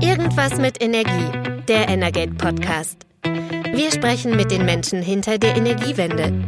Irgendwas 0.00 0.58
mit 0.58 0.82
Energie, 0.82 1.62
der 1.66 1.88
Energate 1.88 2.34
Podcast. 2.34 3.06
Wir 3.22 3.90
sprechen 3.90 4.36
mit 4.36 4.50
den 4.50 4.64
Menschen 4.64 5.00
hinter 5.02 5.38
der 5.38 5.56
Energiewende. 5.56 6.44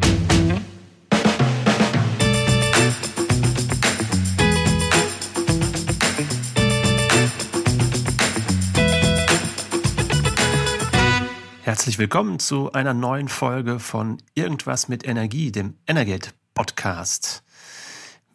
Herzlich 11.63 11.99
willkommen 11.99 12.39
zu 12.39 12.73
einer 12.73 12.93
neuen 12.93 13.29
Folge 13.29 13.79
von 13.79 14.19
Irgendwas 14.35 14.89
mit 14.89 15.07
Energie, 15.07 15.53
dem 15.53 15.79
Energate 15.87 16.31
Podcast. 16.55 17.43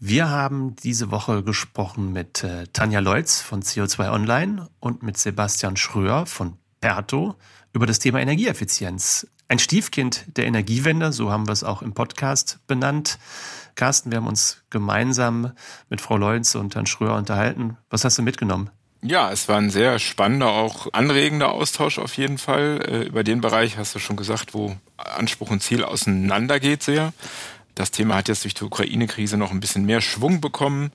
Wir 0.05 0.27
haben 0.27 0.75
diese 0.75 1.11
Woche 1.11 1.43
gesprochen 1.43 2.11
mit 2.11 2.43
äh, 2.43 2.67
Tanja 2.73 2.99
Leutz 2.99 3.39
von 3.39 3.61
CO2 3.63 4.11
Online 4.11 4.67
und 4.81 5.01
mit 5.01 5.17
Sebastian 5.17 5.77
Schröer 5.77 6.25
von 6.25 6.57
Perto 6.81 7.35
über 7.71 7.85
das 7.85 7.99
Thema 7.99 8.19
Energieeffizienz. 8.19 9.27
Ein 9.47 9.59
Stiefkind 9.59 10.25
der 10.35 10.45
Energiewende, 10.45 11.13
so 11.13 11.31
haben 11.31 11.47
wir 11.47 11.53
es 11.53 11.63
auch 11.63 11.81
im 11.81 11.93
Podcast 11.93 12.59
benannt. 12.67 13.17
Carsten, 13.75 14.11
wir 14.11 14.17
haben 14.17 14.27
uns 14.27 14.65
gemeinsam 14.69 15.53
mit 15.87 16.01
Frau 16.01 16.17
Leutz 16.17 16.55
und 16.55 16.75
Herrn 16.75 16.85
Schröer 16.85 17.15
unterhalten. 17.15 17.77
Was 17.89 18.03
hast 18.03 18.17
du 18.17 18.23
mitgenommen? 18.23 18.71
Ja, 19.05 19.31
es 19.31 19.49
war 19.49 19.57
ein 19.57 19.69
sehr 19.69 19.99
spannender, 19.99 20.49
auch 20.49 20.87
anregender 20.93 21.51
Austausch 21.51 21.99
auf 21.99 22.15
jeden 22.17 22.37
Fall. 22.37 22.79
Äh, 22.87 23.03
über 23.03 23.23
den 23.23 23.39
Bereich 23.39 23.77
hast 23.77 23.95
du 23.95 23.99
schon 23.99 24.17
gesagt, 24.17 24.53
wo 24.53 24.75
Anspruch 24.97 25.49
und 25.49 25.61
Ziel 25.61 25.83
auseinandergeht 25.83 26.83
sehr. 26.83 27.11
Das 27.75 27.91
Thema 27.91 28.15
hat 28.15 28.27
jetzt 28.27 28.43
durch 28.43 28.53
die 28.53 28.63
Ukraine-Krise 28.63 29.37
noch 29.37 29.51
ein 29.51 29.59
bisschen 29.59 29.85
mehr 29.85 30.01
Schwung 30.01 30.41
bekommen, 30.41 30.91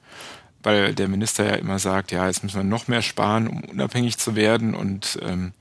weil 0.62 0.94
der 0.94 1.08
Minister 1.08 1.44
ja 1.44 1.54
immer 1.54 1.78
sagt, 1.78 2.12
ja, 2.12 2.26
jetzt 2.26 2.42
müssen 2.42 2.56
wir 2.56 2.64
noch 2.64 2.88
mehr 2.88 3.02
sparen, 3.02 3.48
um 3.48 3.64
unabhängig 3.64 4.18
zu 4.18 4.36
werden. 4.36 4.74
Und 4.74 5.18
ähm, 5.22 5.52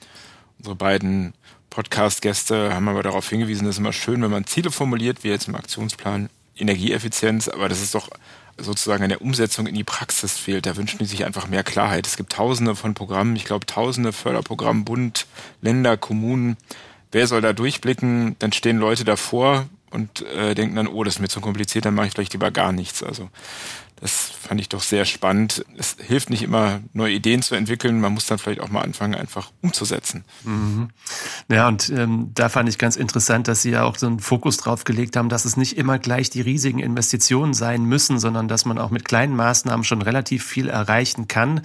unsere 0.59 0.75
beiden 0.75 1.33
Podcast-Gäste 1.69 2.73
haben 2.73 2.87
aber 2.87 3.03
darauf 3.03 3.29
hingewiesen, 3.29 3.65
dass 3.65 3.75
es 3.75 3.79
immer 3.79 3.93
schön, 3.93 4.21
wenn 4.21 4.31
man 4.31 4.45
Ziele 4.45 4.71
formuliert, 4.71 5.23
wie 5.23 5.29
jetzt 5.29 5.47
im 5.47 5.55
Aktionsplan 5.55 6.29
Energieeffizienz, 6.59 7.47
aber 7.47 7.69
das 7.69 7.81
ist 7.81 7.93
doch 7.93 8.09
sozusagen 8.57 9.03
an 9.03 9.09
der 9.09 9.21
Umsetzung 9.21 9.67
in 9.67 9.75
die 9.75 9.83
Praxis 9.83 10.37
fehlt. 10.37 10.65
Da 10.65 10.75
wünschen 10.75 10.97
die 10.97 11.05
sich 11.05 11.25
einfach 11.25 11.47
mehr 11.47 11.63
Klarheit. 11.63 12.07
Es 12.07 12.17
gibt 12.17 12.33
tausende 12.33 12.75
von 12.75 12.93
Programmen, 12.95 13.35
ich 13.35 13.45
glaube 13.45 13.65
tausende 13.65 14.11
Förderprogramme, 14.11 14.83
Bund, 14.83 15.27
Länder, 15.61 15.97
Kommunen. 15.97 16.57
Wer 17.11 17.27
soll 17.27 17.41
da 17.41 17.53
durchblicken? 17.53 18.35
Dann 18.39 18.51
stehen 18.51 18.77
Leute 18.77 19.03
davor 19.03 19.67
und 19.91 20.21
äh, 20.23 20.53
denken 20.53 20.75
dann, 20.75 20.87
oh, 20.87 21.03
das 21.03 21.15
ist 21.15 21.19
mir 21.19 21.27
zu 21.27 21.41
kompliziert, 21.41 21.85
dann 21.85 21.95
mache 21.95 22.07
ich 22.07 22.13
vielleicht 22.13 22.33
lieber 22.33 22.51
gar 22.51 22.71
nichts. 22.71 23.03
Also 23.03 23.29
das 23.99 24.11
fand 24.13 24.61
ich 24.61 24.69
doch 24.69 24.83
sehr 24.83 25.05
spannend. 25.05 25.65
Es 25.75 25.97
hilft 25.99 26.29
nicht 26.29 26.43
immer, 26.43 26.81
neue 26.93 27.13
Ideen 27.13 27.41
zu 27.41 27.55
entwickeln. 27.55 27.99
Man 27.99 28.13
muss 28.13 28.27
dann 28.27 28.37
vielleicht 28.37 28.61
auch 28.61 28.69
mal 28.69 28.81
anfangen, 28.81 29.15
einfach 29.15 29.51
umzusetzen. 29.63 30.23
Mhm. 30.43 30.89
Ja, 31.49 31.67
und 31.67 31.89
ähm, 31.89 32.31
da 32.35 32.49
fand 32.49 32.69
ich 32.69 32.77
ganz 32.77 32.95
interessant, 32.95 33.47
dass 33.47 33.63
Sie 33.63 33.71
ja 33.71 33.83
auch 33.83 33.97
so 33.97 34.05
einen 34.05 34.19
Fokus 34.19 34.57
drauf 34.57 34.83
gelegt 34.83 35.15
haben, 35.15 35.29
dass 35.29 35.45
es 35.45 35.57
nicht 35.57 35.77
immer 35.77 35.97
gleich 35.97 36.29
die 36.29 36.41
riesigen 36.41 36.77
Investitionen 36.77 37.55
sein 37.55 37.85
müssen, 37.85 38.19
sondern 38.19 38.47
dass 38.47 38.65
man 38.65 38.77
auch 38.77 38.91
mit 38.91 39.03
kleinen 39.03 39.35
Maßnahmen 39.35 39.83
schon 39.83 40.03
relativ 40.03 40.45
viel 40.45 40.69
erreichen 40.69 41.27
kann. 41.27 41.61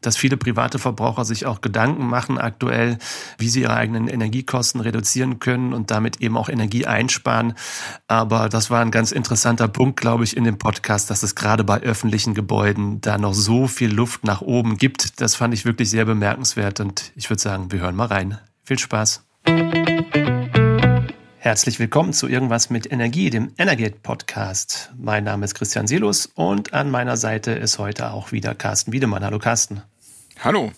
Dass 0.00 0.16
viele 0.16 0.36
private 0.36 0.80
Verbraucher 0.80 1.24
sich 1.24 1.46
auch 1.46 1.60
Gedanken 1.60 2.08
machen 2.08 2.38
aktuell, 2.38 2.98
wie 3.38 3.48
sie 3.48 3.62
ihre 3.62 3.74
eigenen 3.74 4.08
Energiekosten 4.08 4.80
reduzieren 4.80 5.38
können 5.38 5.72
und 5.72 5.92
damit 5.92 6.20
eben 6.20 6.36
auch 6.36 6.48
Energie 6.48 6.86
einsparen. 6.86 7.54
Aber 8.08 8.48
das 8.48 8.68
war 8.68 8.80
ein 8.80 8.90
ganz 8.90 9.12
interessanter 9.12 9.68
Punkt, 9.68 10.00
glaube 10.00 10.24
ich, 10.24 10.36
in 10.36 10.42
dem 10.42 10.58
Podcast, 10.58 11.08
dass 11.10 11.22
es 11.22 11.36
gerade 11.36 11.67
bei 11.68 11.82
öffentlichen 11.82 12.32
Gebäuden 12.32 13.02
da 13.02 13.18
noch 13.18 13.34
so 13.34 13.66
viel 13.66 13.92
Luft 13.92 14.24
nach 14.24 14.40
oben 14.40 14.78
gibt. 14.78 15.20
Das 15.20 15.34
fand 15.34 15.52
ich 15.52 15.66
wirklich 15.66 15.90
sehr 15.90 16.06
bemerkenswert 16.06 16.80
und 16.80 17.12
ich 17.14 17.28
würde 17.28 17.42
sagen, 17.42 17.70
wir 17.70 17.80
hören 17.80 17.94
mal 17.94 18.06
rein. 18.06 18.38
Viel 18.64 18.78
Spaß. 18.78 19.22
Herzlich 21.36 21.78
willkommen 21.78 22.14
zu 22.14 22.26
Irgendwas 22.26 22.70
mit 22.70 22.90
Energie, 22.90 23.28
dem 23.28 23.52
Energate 23.58 23.96
Podcast. 24.02 24.94
Mein 24.96 25.24
Name 25.24 25.44
ist 25.44 25.54
Christian 25.54 25.86
Silus 25.86 26.24
und 26.24 26.72
an 26.72 26.90
meiner 26.90 27.18
Seite 27.18 27.52
ist 27.52 27.78
heute 27.78 28.12
auch 28.12 28.32
wieder 28.32 28.54
Carsten 28.54 28.92
Wiedemann. 28.92 29.22
Hallo 29.22 29.38
Carsten. 29.38 29.82
Hallo. 30.42 30.72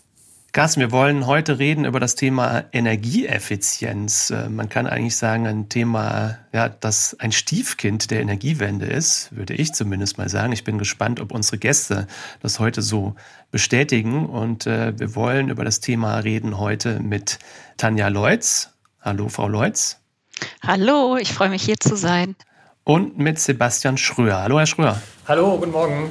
Carsten, 0.53 0.81
wir 0.81 0.91
wollen 0.91 1.29
heute 1.29 1.61
reden 1.61 1.85
über 1.85 2.01
das 2.01 2.17
Thema 2.17 2.65
Energieeffizienz. 2.73 4.31
Äh, 4.31 4.49
man 4.49 4.69
kann 4.69 4.89
eigentlich 4.89 5.15
sagen, 5.15 5.47
ein 5.47 5.69
Thema, 5.69 6.39
ja, 6.53 6.69
das 6.69 7.17
ein 7.21 7.31
Stiefkind 7.31 8.11
der 8.11 8.21
Energiewende 8.21 8.87
ist, 8.87 9.29
würde 9.31 9.55
ich 9.55 9.73
zumindest 9.75 10.19
mal 10.19 10.29
sagen. 10.29 10.53
Ich 10.53 10.65
bin 10.65 10.77
gespannt, 10.77 11.21
ob 11.21 11.31
unsere 11.31 11.59
Gäste 11.59 12.09
das 12.43 12.59
heute 12.59 12.83
so 12.83 13.15
bestätigen. 13.53 14.27
Und 14.27 14.67
äh, 14.67 14.99
wir 14.99 15.15
wollen 15.15 15.51
über 15.51 15.65
das 15.65 15.79
Thema 15.79 16.19
reden 16.19 16.59
heute 16.59 16.99
mit 16.99 17.39
Tanja 17.77 18.09
Leutz. 18.09 18.71
Hallo, 19.01 19.29
Frau 19.29 19.47
Leutz. 19.47 20.01
Hallo, 20.67 21.17
ich 21.17 21.33
freue 21.33 21.51
mich 21.51 21.63
hier 21.63 21.79
zu 21.79 21.95
sein. 21.95 22.35
Und 22.83 23.19
mit 23.19 23.39
Sebastian 23.39 23.97
Schröer. 23.99 24.43
Hallo, 24.43 24.59
Herr 24.59 24.67
Schröer. 24.67 25.01
Hallo, 25.29 25.59
guten 25.59 25.71
Morgen. 25.71 26.11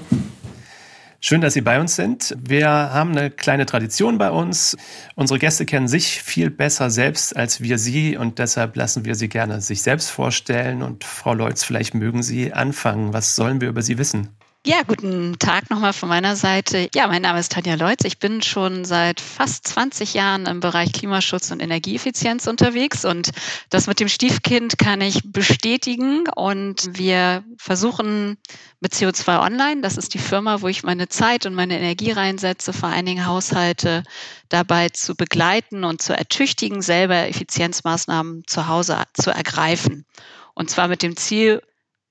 Schön, 1.21 1.41
dass 1.41 1.53
Sie 1.53 1.61
bei 1.61 1.81
uns 1.81 1.97
sind. 1.97 2.33
Wir 2.39 2.69
haben 2.69 3.11
eine 3.11 3.29
kleine 3.29 3.65
Tradition 3.65 4.17
bei 4.17 4.31
uns. 4.31 4.77
Unsere 5.15 5.37
Gäste 5.37 5.65
kennen 5.65 5.89
sich 5.89 6.23
viel 6.23 6.49
besser 6.49 6.89
selbst 6.89 7.35
als 7.35 7.59
wir 7.61 7.77
sie 7.77 8.15
und 8.15 8.39
deshalb 8.39 8.77
lassen 8.77 9.03
wir 9.03 9.15
sie 9.15 9.27
gerne 9.27 9.59
sich 9.59 9.81
selbst 9.81 10.11
vorstellen. 10.11 10.81
Und 10.81 11.03
Frau 11.03 11.33
Leutz, 11.33 11.65
vielleicht 11.65 11.93
mögen 11.93 12.23
Sie 12.23 12.53
anfangen. 12.53 13.11
Was 13.11 13.35
sollen 13.35 13.59
wir 13.59 13.67
über 13.67 13.81
Sie 13.81 13.97
wissen? 13.97 14.29
Ja, 14.65 14.81
guten 14.85 15.39
Tag 15.39 15.69
nochmal 15.69 15.93
von 15.93 16.09
meiner 16.09 16.35
Seite. 16.35 16.89
Ja, 16.93 17.07
mein 17.07 17.21
Name 17.21 17.39
ist 17.39 17.53
Tanja 17.53 17.75
Leutz. 17.75 18.03
Ich 18.03 18.19
bin 18.19 18.41
schon 18.41 18.83
seit 18.83 19.21
fast 19.21 19.65
20 19.69 20.13
Jahren 20.13 20.47
im 20.47 20.59
Bereich 20.59 20.91
Klimaschutz 20.91 21.49
und 21.51 21.61
Energieeffizienz 21.61 22.45
unterwegs 22.45 23.05
und 23.05 23.31
das 23.69 23.87
mit 23.87 24.01
dem 24.01 24.09
Stiefkind 24.09 24.77
kann 24.77 24.99
ich 24.99 25.21
bestätigen 25.23 26.27
und 26.35 26.97
wir 26.97 27.45
versuchen 27.57 28.37
mit 28.81 28.93
CO2 28.93 29.39
Online, 29.39 29.79
das 29.79 29.95
ist 29.95 30.13
die 30.13 30.19
Firma, 30.19 30.59
wo 30.61 30.67
ich 30.67 30.83
meine 30.83 31.07
Zeit 31.07 31.45
und 31.45 31.55
meine 31.55 31.77
Energie 31.77 32.11
reinsetze, 32.11 32.73
vor 32.73 32.89
allen 32.89 33.05
Dingen 33.05 33.25
Haushalte 33.25 34.03
dabei 34.49 34.89
zu 34.89 35.15
begleiten 35.15 35.85
und 35.85 36.01
zu 36.01 36.11
ertüchtigen, 36.11 36.81
selber 36.81 37.29
Effizienzmaßnahmen 37.29 38.43
zu 38.45 38.67
Hause 38.67 39.01
zu 39.13 39.31
ergreifen. 39.31 40.05
Und 40.53 40.69
zwar 40.69 40.89
mit 40.89 41.01
dem 41.01 41.15
Ziel, 41.15 41.61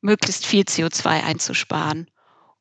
möglichst 0.01 0.47
viel 0.47 0.63
CO2 0.63 1.25
einzusparen. 1.25 2.09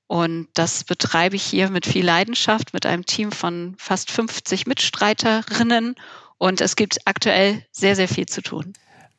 Und 0.08 0.48
das 0.54 0.86
betreibe 0.86 1.36
ich 1.36 1.44
hier 1.44 1.70
mit 1.70 1.86
viel 1.86 2.06
Leidenschaft, 2.06 2.74
mit 2.74 2.86
einem 2.86 3.06
Team 3.06 3.32
von 3.32 3.76
fast 3.78 4.10
50 4.10 4.66
Mitstreiterinnen. 4.66 5.96
Und 6.38 6.62
es 6.62 6.76
gibt 6.76 7.00
aktuell 7.06 7.66
sehr, 7.72 7.96
sehr 7.96 8.08
viel 8.08 8.26
zu 8.26 8.42
tun. 8.42 8.74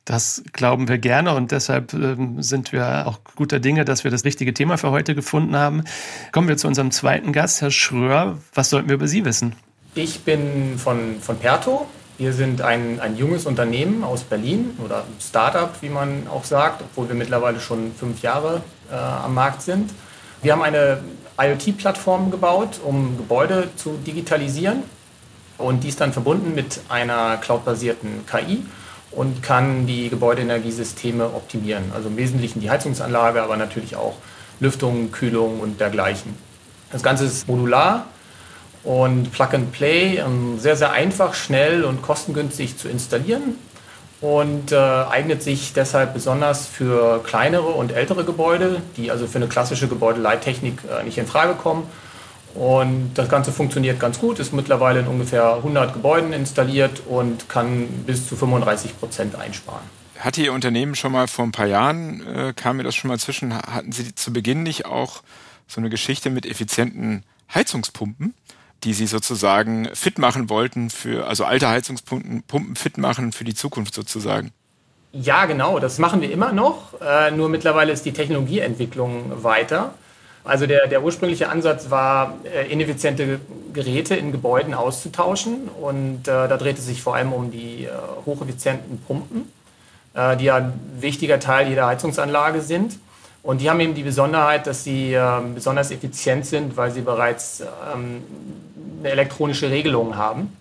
Das 0.07 0.43
glauben 0.55 0.89
wir 0.89 0.97
gerne 0.97 1.35
und 1.35 1.53
deshalb 1.53 1.93
ähm, 1.93 2.43
sind 2.43 2.73
wir 2.73 3.07
auch 3.07 3.21
guter 3.37 3.61
Dinge, 3.61 3.85
dass 3.85 4.05
wir 4.05 4.11
das 4.11 4.25
richtige 4.25 4.55
Thema 4.55 4.79
für 4.79 4.91
heute 4.91 5.15
gefunden 5.15 5.55
haben. 5.55 5.85
Kommen 6.33 6.49
wir 6.49 6.57
zu 6.57 6.67
unserem 6.67 6.91
zweiten 6.91 7.35
Gast, 7.35 7.61
Herr 7.61 7.71
Schröer. 7.71 8.39
Was 8.55 8.71
sollten 8.71 8.89
wir 8.89 8.95
über 8.95 9.07
Sie 9.07 9.27
wissen? 9.27 9.55
Ich 9.95 10.21
bin 10.21 10.79
von, 10.79 11.21
von 11.21 11.39
Perto. 11.39 11.87
Wir 12.17 12.33
sind 12.33 12.63
ein, 12.63 13.01
ein 13.01 13.19
junges 13.19 13.45
Unternehmen 13.45 14.03
aus 14.03 14.25
Berlin 14.25 14.71
oder 14.83 15.05
Startup, 15.21 15.71
wie 15.83 15.91
man 15.91 16.27
auch 16.27 16.45
sagt, 16.45 16.81
obwohl 16.81 17.09
wir 17.09 17.15
mittlerweile 17.15 17.61
schon 17.61 17.93
fünf 17.95 18.23
Jahre 18.23 18.63
äh, 18.91 18.95
am 18.95 19.35
Markt 19.35 19.61
sind. 19.61 19.91
Wir 20.41 20.53
haben 20.53 20.63
eine 20.63 20.99
IoT-Plattform 21.37 22.31
gebaut, 22.31 22.81
um 22.85 23.17
Gebäude 23.17 23.71
zu 23.75 23.99
digitalisieren 24.07 24.85
und 25.57 25.83
dies 25.83 25.97
dann 25.97 26.13
verbunden 26.13 26.55
mit 26.55 26.81
einer 26.89 27.39
cloudbasierten 27.39 28.25
KI 28.27 28.65
und 29.11 29.43
kann 29.43 29.89
die 29.89 30.11
Gebäudeenergiesysteme 30.11 31.25
optimieren. 31.25 31.91
Also 31.93 32.09
im 32.09 32.17
Wesentlichen 32.17 32.61
die 32.61 32.71
Heizungsanlage, 32.71 33.43
aber 33.43 33.57
natürlich 33.57 33.97
auch 33.97 34.15
Lüftung, 34.61 35.11
Kühlung 35.11 35.59
und 35.59 35.81
dergleichen. 35.81 36.37
Das 36.93 37.03
Ganze 37.03 37.25
ist 37.25 37.49
modular 37.49 38.07
und 38.85 39.33
Plug 39.33 39.49
and 39.55 39.73
Play, 39.73 40.19
ähm, 40.19 40.61
sehr, 40.61 40.77
sehr 40.77 40.93
einfach, 40.93 41.35
schnell 41.35 41.83
und 41.85 42.01
kostengünstig 42.01 42.79
zu 42.79 42.89
installieren 42.89 43.57
und 44.21 44.73
äh, 44.73 44.77
eignet 44.77 45.43
sich 45.43 45.73
deshalb 45.73 46.13
besonders 46.13 46.67
für 46.67 47.23
kleinere 47.23 47.69
und 47.69 47.93
ältere 47.93 48.25
Gebäude, 48.25 48.83
die 48.97 49.11
also 49.11 49.27
für 49.27 49.39
eine 49.39 49.47
klassische 49.47 49.87
Gebäudeleittechnik 49.87 50.81
äh, 50.85 51.05
nicht 51.05 51.19
in 51.19 51.27
Frage 51.27 51.55
kommen. 51.55 51.89
Und 52.55 53.13
das 53.15 53.29
Ganze 53.29 53.53
funktioniert 53.53 54.01
ganz 54.01 54.19
gut, 54.19 54.41
ist 54.41 54.53
mittlerweile 54.53 55.01
in 55.01 55.07
ungefähr 55.07 55.55
100 55.57 55.93
Gebäuden 55.93 56.33
installiert 56.33 57.03
und 57.07 57.49
kann 57.49 57.87
bis 58.07 58.27
zu 58.27 58.35
35 58.35 58.99
Prozent 58.99 59.37
einsparen. 59.37 59.85
Hatte 60.19 60.43
Ihr 60.43 60.53
Unternehmen 60.53 60.97
schon 60.97 61.13
mal 61.13 61.29
vor 61.29 61.45
ein 61.45 61.53
paar 61.53 61.67
Jahren, 61.67 62.27
äh, 62.27 62.53
kam 62.57 62.79
mir 62.79 62.83
das 62.83 62.97
schon 62.97 63.09
mal 63.09 63.19
zwischen, 63.19 63.55
hatten 63.55 63.93
Sie 63.93 64.15
zu 64.15 64.33
Beginn 64.33 64.65
nicht 64.65 64.87
auch 64.87 65.23
so 65.69 65.81
eine 65.81 65.91
Geschichte 65.91 66.31
mit 66.31 66.45
effizienten 66.47 67.23
Heizungspumpen? 67.55 68.35
Die 68.85 68.93
sie 68.93 69.07
sozusagen 69.07 69.89
fit 69.95 70.19
machen 70.19 70.49
wollten 70.49 70.91
für, 70.91 71.27
also 71.27 71.45
alte 71.45 71.69
Heizungspumpen 71.69 72.43
Pumpen 72.43 72.77
fit 72.77 72.99
machen 72.99 73.33
für 73.33 73.45
die 73.45 73.55
Zukunft 73.55 73.95
sozusagen. 73.95 74.53
Ja, 75.13 75.47
genau, 75.47 75.79
das 75.79 75.99
machen 75.99 76.21
wir 76.21 76.31
immer 76.31 76.53
noch. 76.53 77.01
Äh, 77.01 77.31
nur 77.31 77.49
mittlerweile 77.49 77.93
ist 77.93 78.05
die 78.05 78.13
Technologieentwicklung 78.13 79.43
weiter. 79.43 79.95
Also 80.45 80.67
der, 80.67 80.87
der 80.87 81.03
ursprüngliche 81.03 81.49
Ansatz 81.49 81.91
war, 81.91 82.37
äh, 82.45 82.71
ineffiziente 82.71 83.41
Geräte 83.73 84.15
in 84.17 84.33
Gebäuden 84.33 84.75
auszutauschen. 84.75 85.69
Und 85.81 86.29
äh, 86.29 86.49
da 86.49 86.57
drehte 86.57 86.79
es 86.79 86.87
sich 86.87 87.03
vor 87.03 87.17
allem 87.17 87.33
um 87.33 87.51
die 87.51 87.85
äh, 87.85 87.91
hocheffizienten 88.27 89.01
Pumpen, 89.01 89.51
äh, 90.15 90.37
die 90.37 90.45
ja 90.45 90.57
ein 90.57 90.73
wichtiger 91.01 91.41
Teil 91.41 91.69
jeder 91.69 91.87
Heizungsanlage 91.87 92.61
sind. 92.61 92.99
Und 93.43 93.61
die 93.61 93.71
haben 93.71 93.81
eben 93.81 93.95
die 93.95 94.03
Besonderheit, 94.03 94.67
dass 94.67 94.85
sie 94.85 95.15
ähm, 95.15 95.55
besonders 95.55 95.91
effizient 95.91 96.45
sind, 96.45 96.77
weil 96.77 96.91
sie 96.91 97.01
bereits 97.01 97.63
ähm, 97.95 98.23
eine 98.99 99.11
elektronische 99.11 99.71
Regelung 99.71 100.17
haben. 100.17 100.57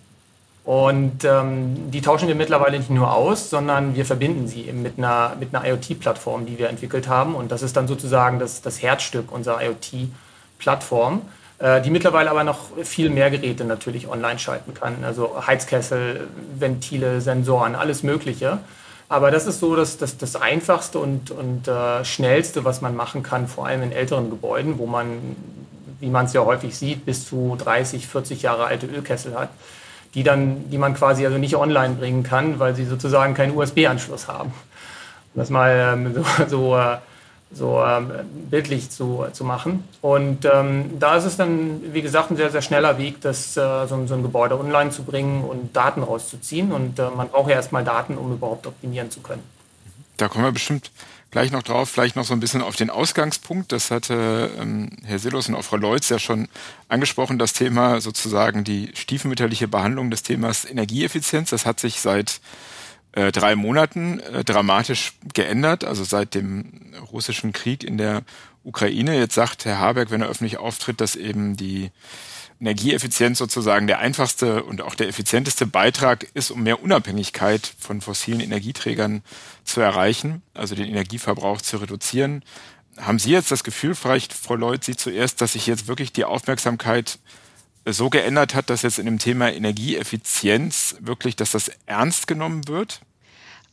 Und 0.68 1.24
ähm, 1.24 1.92
die 1.92 2.02
tauschen 2.02 2.28
wir 2.28 2.36
mittlerweile 2.36 2.78
nicht 2.78 2.90
nur 2.90 3.14
aus, 3.14 3.50
sondern 3.50 3.96
wir 3.96 4.06
verbinden 4.06 4.50
sie 4.50 4.64
mit 4.74 4.98
einer, 4.98 5.34
mit 5.40 5.56
einer 5.56 5.66
IoT-Plattform, 5.66 6.46
die 6.46 6.60
wir 6.60 6.68
entwickelt 6.68 7.08
haben. 7.08 7.36
Und 7.36 7.54
das 7.54 7.62
ist 7.62 7.78
dann 7.78 7.88
sozusagen 7.88 8.38
das, 8.38 8.62
das 8.62 8.82
Herzstück 8.82 9.32
unserer 9.32 9.62
IoT-Plattform, 9.64 11.22
äh, 11.60 11.82
die 11.82 11.90
mittlerweile 11.90 12.30
aber 12.30 12.44
noch 12.44 12.60
viel 12.84 13.10
mehr 13.10 13.32
Geräte 13.32 13.64
natürlich 13.64 14.10
online 14.10 14.40
schalten 14.40 14.74
kann. 14.74 15.06
Also 15.06 15.42
Heizkessel, 15.48 16.28
Ventile, 16.60 17.22
Sensoren, 17.22 17.76
alles 17.76 18.04
Mögliche. 18.04 18.60
Aber 19.10 19.32
das 19.32 19.48
ist 19.48 19.62
so 19.62 19.76
das, 19.76 19.98
das, 19.98 20.18
das 20.18 20.36
Einfachste 20.36 21.00
und, 21.00 21.32
und 21.32 21.68
äh, 21.70 22.04
Schnellste, 22.04 22.66
was 22.66 22.82
man 22.82 22.94
machen 22.94 23.24
kann, 23.24 23.48
vor 23.48 23.68
allem 23.68 23.84
in 23.84 23.94
älteren 23.94 24.30
Gebäuden, 24.30 24.78
wo 24.80 24.86
man, 24.86 25.38
wie 26.00 26.10
man 26.10 26.26
es 26.26 26.34
ja 26.34 26.44
häufig 26.46 26.78
sieht, 26.78 27.06
bis 27.06 27.28
zu 27.28 27.56
30, 27.58 28.08
40 28.08 28.42
Jahre 28.42 28.66
alte 28.66 28.88
Ölkessel 28.88 29.36
hat 29.36 29.50
die 30.14 30.24
dann, 30.24 30.70
die 30.72 30.78
man 30.78 30.96
quasi 30.96 31.26
also 31.26 31.38
nicht 31.38 31.56
online 31.56 31.96
bringen 31.96 32.24
kann, 32.24 32.60
weil 32.60 32.76
sie 32.76 32.86
sozusagen 32.86 33.36
keinen 33.36 33.56
USB-Anschluss 33.56 34.28
haben. 34.28 34.52
Um 35.34 35.40
das 35.42 35.50
mal 35.52 35.94
ähm, 35.94 36.14
so, 36.14 36.26
so, 36.48 36.78
äh, 36.78 36.98
so 37.52 37.84
ähm, 37.84 38.12
bildlich 38.50 38.90
zu, 38.90 39.26
zu 39.32 39.44
machen. 39.44 39.84
Und 40.02 40.46
ähm, 40.46 41.00
da 41.00 41.18
ist 41.18 41.26
es 41.26 41.38
dann, 41.38 41.94
wie 41.94 42.02
gesagt, 42.02 42.32
ein 42.32 42.38
sehr, 42.38 42.50
sehr 42.50 42.64
schneller 42.64 42.98
Weg, 42.98 43.22
das, 43.22 43.56
äh, 43.58 43.86
so, 43.88 44.08
so, 44.08 44.16
ein 44.16 44.24
Gebäude 44.24 44.60
online 44.60 44.90
zu 44.90 45.04
bringen 45.04 45.44
und 45.44 45.76
Daten 45.76 46.02
rauszuziehen. 46.04 46.72
Und 46.72 46.98
äh, 46.98 47.10
man 47.16 47.30
braucht 47.30 47.50
ja 47.50 47.56
erstmal 47.56 47.84
Daten, 47.84 48.18
um 48.18 48.34
überhaupt 48.34 48.66
optimieren 48.66 49.12
zu 49.12 49.20
können. 49.20 49.44
Da 50.18 50.28
kommen 50.28 50.46
wir 50.46 50.52
bestimmt 50.52 50.90
gleich 51.32 51.52
noch 51.52 51.64
drauf, 51.64 51.90
vielleicht 51.90 52.16
noch 52.16 52.26
so 52.26 52.34
ein 52.34 52.40
bisschen 52.40 52.62
auf 52.62 52.76
den 52.76 52.90
Ausgangspunkt. 52.90 53.72
Das 53.72 53.92
hatte 53.92 54.52
ähm, 54.60 54.90
Herr 55.04 55.20
Silos 55.20 55.50
und 55.50 55.56
auch 55.56 55.64
Frau 55.64 55.78
Leutz 55.78 56.10
ja 56.10 56.20
schon 56.20 56.48
angesprochen, 56.88 57.40
das 57.40 57.54
Thema 57.54 58.02
sozusagen 58.02 58.64
die 58.64 58.92
stiefmütterliche 58.96 59.68
Behandlung 59.68 60.10
des 60.10 60.24
Themas 60.24 60.66
Energieeffizienz. 60.66 61.50
Das 61.50 61.66
hat 61.66 61.80
sich 61.80 62.00
seit 62.00 62.40
äh, 63.14 63.32
drei 63.32 63.56
Monaten 63.56 64.20
äh, 64.20 64.44
dramatisch 64.44 65.14
geändert, 65.34 65.84
also 65.84 66.04
seit 66.04 66.36
dem 66.36 66.94
russischen 67.12 67.52
Krieg 67.54 67.84
in 67.84 67.98
der 67.98 68.24
Ukraine. 68.64 69.18
Jetzt 69.18 69.36
sagt 69.36 69.66
Herr 69.66 69.80
Habeck, 69.80 70.12
wenn 70.12 70.22
er 70.22 70.30
öffentlich 70.30 70.58
auftritt, 70.58 71.02
dass 71.02 71.16
eben 71.16 71.58
die 71.58 71.92
Energieeffizienz 72.60 73.38
sozusagen 73.38 73.88
der 73.88 74.00
einfachste 74.00 74.64
und 74.64 74.82
auch 74.82 74.96
der 74.96 75.08
effizienteste 75.08 75.68
Beitrag 75.68 76.28
ist, 76.34 76.50
um 76.50 76.64
mehr 76.64 76.82
Unabhängigkeit 76.82 77.72
von 77.78 78.02
fossilen 78.02 78.40
Energieträgern 78.40 79.22
zu 79.64 79.82
erreichen, 79.82 80.42
also 80.54 80.74
den 80.74 80.88
Energieverbrauch 80.88 81.62
zu 81.62 81.78
reduzieren. 81.78 82.44
Haben 82.98 83.20
Sie 83.20 83.32
jetzt 83.32 83.52
das 83.52 83.64
Gefühl, 83.64 83.94
vielleicht, 83.94 84.34
Frau 84.34 84.56
Lloyd, 84.56 84.84
Sie 84.84 84.96
zuerst, 84.96 85.42
dass 85.42 85.54
sich 85.54 85.68
jetzt 85.68 85.88
wirklich 85.88 86.14
die 86.14 86.26
Aufmerksamkeit 86.26 87.20
so 87.86 88.10
geändert 88.10 88.56
hat, 88.56 88.70
dass 88.70 88.82
jetzt 88.82 88.98
in 88.98 89.06
dem 89.06 89.20
Thema 89.20 89.54
Energieeffizienz 89.54 90.96
wirklich, 91.00 91.36
dass 91.36 91.52
das 91.52 91.72
ernst 91.86 92.28
genommen 92.28 92.68
wird? 92.68 93.02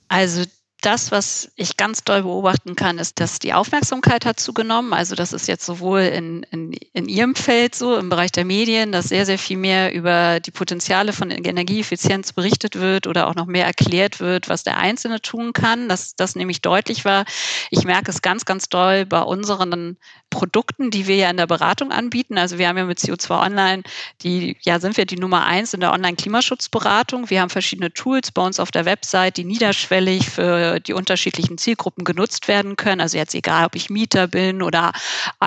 Also 0.08 0.44
das, 0.84 1.10
was 1.10 1.50
ich 1.56 1.76
ganz 1.76 2.04
doll 2.04 2.22
beobachten 2.22 2.76
kann, 2.76 2.98
ist, 2.98 3.20
dass 3.20 3.38
die 3.38 3.54
Aufmerksamkeit 3.54 4.26
hat 4.26 4.38
zugenommen. 4.38 4.92
Also 4.92 5.14
das 5.14 5.32
ist 5.32 5.48
jetzt 5.48 5.64
sowohl 5.64 6.00
in, 6.00 6.44
in, 6.50 6.72
in 6.92 7.08
Ihrem 7.08 7.34
Feld 7.34 7.74
so, 7.74 7.96
im 7.96 8.08
Bereich 8.08 8.32
der 8.32 8.44
Medien, 8.44 8.92
dass 8.92 9.08
sehr, 9.08 9.26
sehr 9.26 9.38
viel 9.38 9.56
mehr 9.56 9.94
über 9.94 10.40
die 10.40 10.50
Potenziale 10.50 11.12
von 11.12 11.30
Energieeffizienz 11.30 12.32
berichtet 12.32 12.76
wird 12.76 13.06
oder 13.06 13.28
auch 13.28 13.34
noch 13.34 13.46
mehr 13.46 13.66
erklärt 13.66 14.20
wird, 14.20 14.48
was 14.48 14.64
der 14.64 14.78
Einzelne 14.78 15.20
tun 15.20 15.52
kann, 15.52 15.88
dass 15.88 16.16
das 16.16 16.36
nämlich 16.36 16.60
deutlich 16.60 17.04
war. 17.04 17.24
Ich 17.70 17.84
merke 17.84 18.10
es 18.10 18.22
ganz, 18.22 18.44
ganz 18.44 18.68
doll 18.68 19.06
bei 19.06 19.22
unseren 19.22 19.96
Produkten, 20.30 20.90
die 20.90 21.06
wir 21.06 21.16
ja 21.16 21.30
in 21.30 21.36
der 21.36 21.46
Beratung 21.46 21.92
anbieten. 21.92 22.38
Also 22.38 22.58
wir 22.58 22.68
haben 22.68 22.76
ja 22.76 22.84
mit 22.84 22.98
CO2 22.98 23.46
Online, 23.46 23.82
die, 24.22 24.56
ja, 24.62 24.80
sind 24.80 24.96
wir 24.96 25.06
die 25.06 25.16
Nummer 25.16 25.46
eins 25.46 25.72
in 25.74 25.80
der 25.80 25.92
Online-Klimaschutzberatung. 25.92 27.30
Wir 27.30 27.40
haben 27.40 27.50
verschiedene 27.50 27.92
Tools 27.92 28.32
bei 28.32 28.42
uns 28.42 28.58
auf 28.60 28.70
der 28.70 28.84
Website, 28.84 29.36
die 29.36 29.44
niederschwellig 29.44 30.28
für 30.28 30.73
die 30.80 30.92
unterschiedlichen 30.92 31.58
Zielgruppen 31.58 32.04
genutzt 32.04 32.48
werden 32.48 32.76
können. 32.76 33.00
Also 33.00 33.18
jetzt 33.18 33.34
egal, 33.34 33.66
ob 33.66 33.74
ich 33.74 33.90
Mieter 33.90 34.26
bin 34.26 34.62
oder 34.62 34.92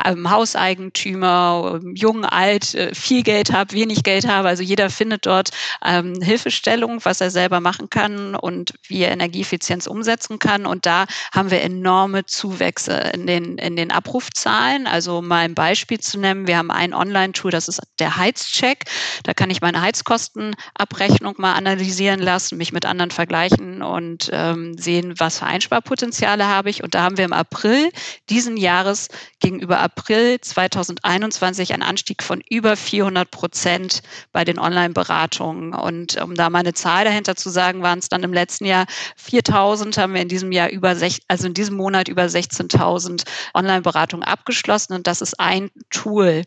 ähm, 0.06 0.30
Hauseigentümer, 0.30 1.80
ähm, 1.82 1.96
jung, 1.96 2.26
alt, 2.26 2.76
äh, 2.76 2.94
viel 2.94 3.24
Geld 3.24 3.52
habe, 3.52 3.74
wenig 3.74 4.04
Geld 4.04 4.28
habe. 4.28 4.48
Also 4.48 4.64
jeder 4.64 4.90
findet 4.90 5.26
dort 5.26 5.52
ähm, 5.84 6.22
Hilfestellung, 6.22 7.04
was 7.04 7.22
er 7.22 7.32
selber 7.32 7.60
machen 7.60 7.90
kann 7.90 8.36
und 8.36 8.74
wie 8.88 9.04
er 9.04 9.12
Energieeffizienz 9.12 9.88
umsetzen 9.88 10.40
kann. 10.40 10.66
Und 10.66 10.86
da 10.86 11.06
haben 11.34 11.52
wir 11.52 11.62
enorme 11.62 12.26
Zuwächse 12.26 12.94
in 13.14 13.28
den, 13.28 13.58
in 13.58 13.76
den 13.76 13.92
Abrufzahlen. 13.92 14.88
Also 14.88 15.22
mal 15.22 15.40
ein 15.40 15.56
Beispiel 15.56 16.00
zu 16.00 16.20
nennen, 16.20 16.48
wir 16.48 16.58
haben 16.58 16.72
ein 16.72 16.94
Online-Tool, 16.94 17.52
das 17.52 17.68
ist 17.68 17.82
der 18.00 18.18
Heizcheck. 18.18 18.86
Da 19.24 19.34
kann 19.34 19.50
ich 19.50 19.62
meine 19.62 19.82
Heizkostenabrechnung 19.82 21.36
mal 21.38 21.54
analysieren 21.54 22.20
lassen, 22.20 22.58
mich 22.58 22.72
mit 22.72 22.86
anderen 22.86 23.12
vergleichen 23.12 23.82
und 23.82 24.30
ähm, 24.32 24.78
sehen, 24.78 25.17
was 25.20 25.40
für 25.40 25.46
Einsparpotenziale 25.46 26.48
habe 26.48 26.70
ich. 26.70 26.84
Und 26.84 26.96
da 26.96 27.04
haben 27.04 27.18
wir 27.18 27.26
im 27.26 27.34
April 27.34 27.90
diesen 28.30 28.58
Jahres 28.58 29.10
gegenüber 29.40 29.80
April 29.80 30.40
2021 30.42 31.74
einen 31.74 31.84
Anstieg 31.84 32.24
von 32.24 32.42
über 32.50 32.76
400 32.76 33.30
Prozent 33.30 34.02
bei 34.32 34.44
den 34.44 34.60
Online-Beratungen. 34.60 35.74
Und 35.74 36.22
um 36.22 36.36
da 36.36 36.50
mal 36.50 36.60
eine 36.60 36.74
Zahl 36.74 37.06
dahinter 37.06 37.36
zu 37.36 37.50
sagen, 37.50 37.82
waren 37.82 38.00
es 38.00 38.10
dann 38.10 38.24
im 38.24 38.34
letzten 38.34 38.66
Jahr 38.66 38.86
4000, 39.16 39.98
haben 39.98 40.14
wir 40.14 40.22
in 40.22 40.30
diesem 40.30 40.52
Jahr 40.52 40.70
über, 40.70 40.96
also 41.28 41.48
in 41.48 41.54
diesem 41.54 41.76
Monat 41.76 42.08
über 42.08 42.24
16.000 42.24 43.24
Online-Beratungen 43.54 44.28
abgeschlossen. 44.28 44.94
Und 44.94 45.08
das 45.08 45.22
ist 45.22 45.40
ein 45.40 45.70
Tool. 45.90 46.44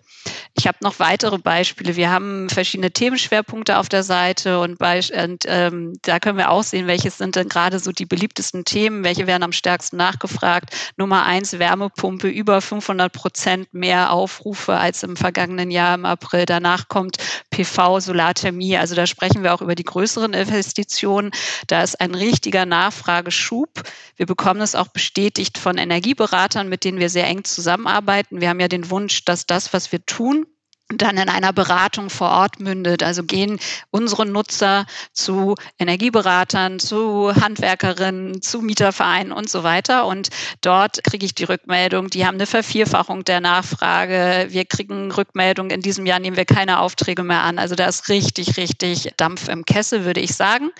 Ich 0.54 0.66
habe 0.66 0.78
noch 0.82 0.98
weitere 0.98 1.38
Beispiele. 1.38 1.96
Wir 1.96 2.10
haben 2.10 2.48
verschiedene 2.48 2.90
Themenschwerpunkte 2.90 3.78
auf 3.78 3.88
der 3.88 4.02
Seite 4.02 4.60
und, 4.60 4.78
bei, 4.78 5.00
und 5.22 5.44
ähm, 5.46 5.94
da 6.02 6.18
können 6.18 6.38
wir 6.38 6.50
auch 6.50 6.62
sehen, 6.62 6.86
welches 6.86 7.18
sind 7.18 7.36
denn 7.36 7.48
gerade 7.48 7.78
so 7.78 7.92
die 7.92 8.06
beliebtesten 8.06 8.59
wichtigsten 8.60 8.64
Themen, 8.64 9.04
welche 9.04 9.26
werden 9.26 9.42
am 9.42 9.52
stärksten 9.52 9.96
nachgefragt. 9.96 10.74
Nummer 10.96 11.24
eins, 11.24 11.58
Wärmepumpe, 11.58 12.28
über 12.28 12.60
500 12.60 13.12
Prozent 13.12 13.72
mehr 13.72 14.12
Aufrufe 14.12 14.74
als 14.74 15.02
im 15.02 15.16
vergangenen 15.16 15.70
Jahr 15.70 15.94
im 15.94 16.04
April. 16.04 16.46
Danach 16.46 16.88
kommt 16.88 17.16
PV, 17.50 18.00
Solarthermie. 18.00 18.76
Also 18.76 18.94
da 18.94 19.06
sprechen 19.06 19.42
wir 19.42 19.54
auch 19.54 19.62
über 19.62 19.74
die 19.74 19.84
größeren 19.84 20.34
Investitionen. 20.34 21.30
Da 21.66 21.82
ist 21.82 22.00
ein 22.00 22.14
richtiger 22.14 22.66
Nachfrageschub. 22.66 23.82
Wir 24.16 24.26
bekommen 24.26 24.60
es 24.60 24.74
auch 24.74 24.88
bestätigt 24.88 25.58
von 25.58 25.78
Energieberatern, 25.78 26.68
mit 26.68 26.84
denen 26.84 26.98
wir 26.98 27.08
sehr 27.08 27.26
eng 27.26 27.44
zusammenarbeiten. 27.44 28.40
Wir 28.40 28.48
haben 28.48 28.60
ja 28.60 28.68
den 28.68 28.90
Wunsch, 28.90 29.24
dass 29.24 29.46
das, 29.46 29.72
was 29.72 29.92
wir 29.92 30.04
tun, 30.04 30.46
dann 30.92 31.16
in 31.16 31.28
einer 31.28 31.52
Beratung 31.52 32.10
vor 32.10 32.30
Ort 32.30 32.60
mündet. 32.60 33.02
Also 33.02 33.22
gehen 33.22 33.58
unsere 33.90 34.26
Nutzer 34.26 34.86
zu 35.12 35.54
Energieberatern, 35.78 36.78
zu 36.78 37.34
Handwerkerinnen, 37.34 38.42
zu 38.42 38.60
Mietervereinen 38.60 39.32
und 39.32 39.48
so 39.48 39.62
weiter. 39.62 40.06
Und 40.06 40.30
dort 40.60 41.02
kriege 41.04 41.24
ich 41.24 41.34
die 41.34 41.44
Rückmeldung, 41.44 42.08
die 42.08 42.26
haben 42.26 42.34
eine 42.34 42.46
Vervierfachung 42.46 43.24
der 43.24 43.40
Nachfrage. 43.40 44.46
Wir 44.50 44.64
kriegen 44.64 45.12
Rückmeldung, 45.12 45.70
in 45.70 45.80
diesem 45.80 46.06
Jahr 46.06 46.18
nehmen 46.18 46.36
wir 46.36 46.44
keine 46.44 46.80
Aufträge 46.80 47.22
mehr 47.22 47.42
an. 47.42 47.58
Also 47.58 47.74
da 47.74 47.86
ist 47.86 48.08
richtig, 48.08 48.56
richtig 48.56 49.12
Dampf 49.16 49.48
im 49.48 49.64
Kessel, 49.64 50.04
würde 50.04 50.20
ich 50.20 50.34
sagen 50.34 50.70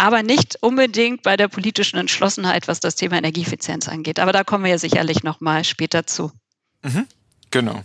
aber 0.00 0.22
nicht 0.22 0.56
unbedingt 0.62 1.22
bei 1.22 1.36
der 1.36 1.48
politischen 1.48 1.98
Entschlossenheit, 1.98 2.68
was 2.68 2.80
das 2.80 2.94
Thema 2.94 3.18
Energieeffizienz 3.18 3.86
angeht. 3.86 4.18
Aber 4.18 4.32
da 4.32 4.44
kommen 4.44 4.64
wir 4.64 4.70
ja 4.70 4.78
sicherlich 4.78 5.24
noch 5.24 5.42
mal 5.42 5.62
später 5.62 6.06
zu. 6.06 6.32
Mhm. 6.82 7.06
Genau. 7.50 7.82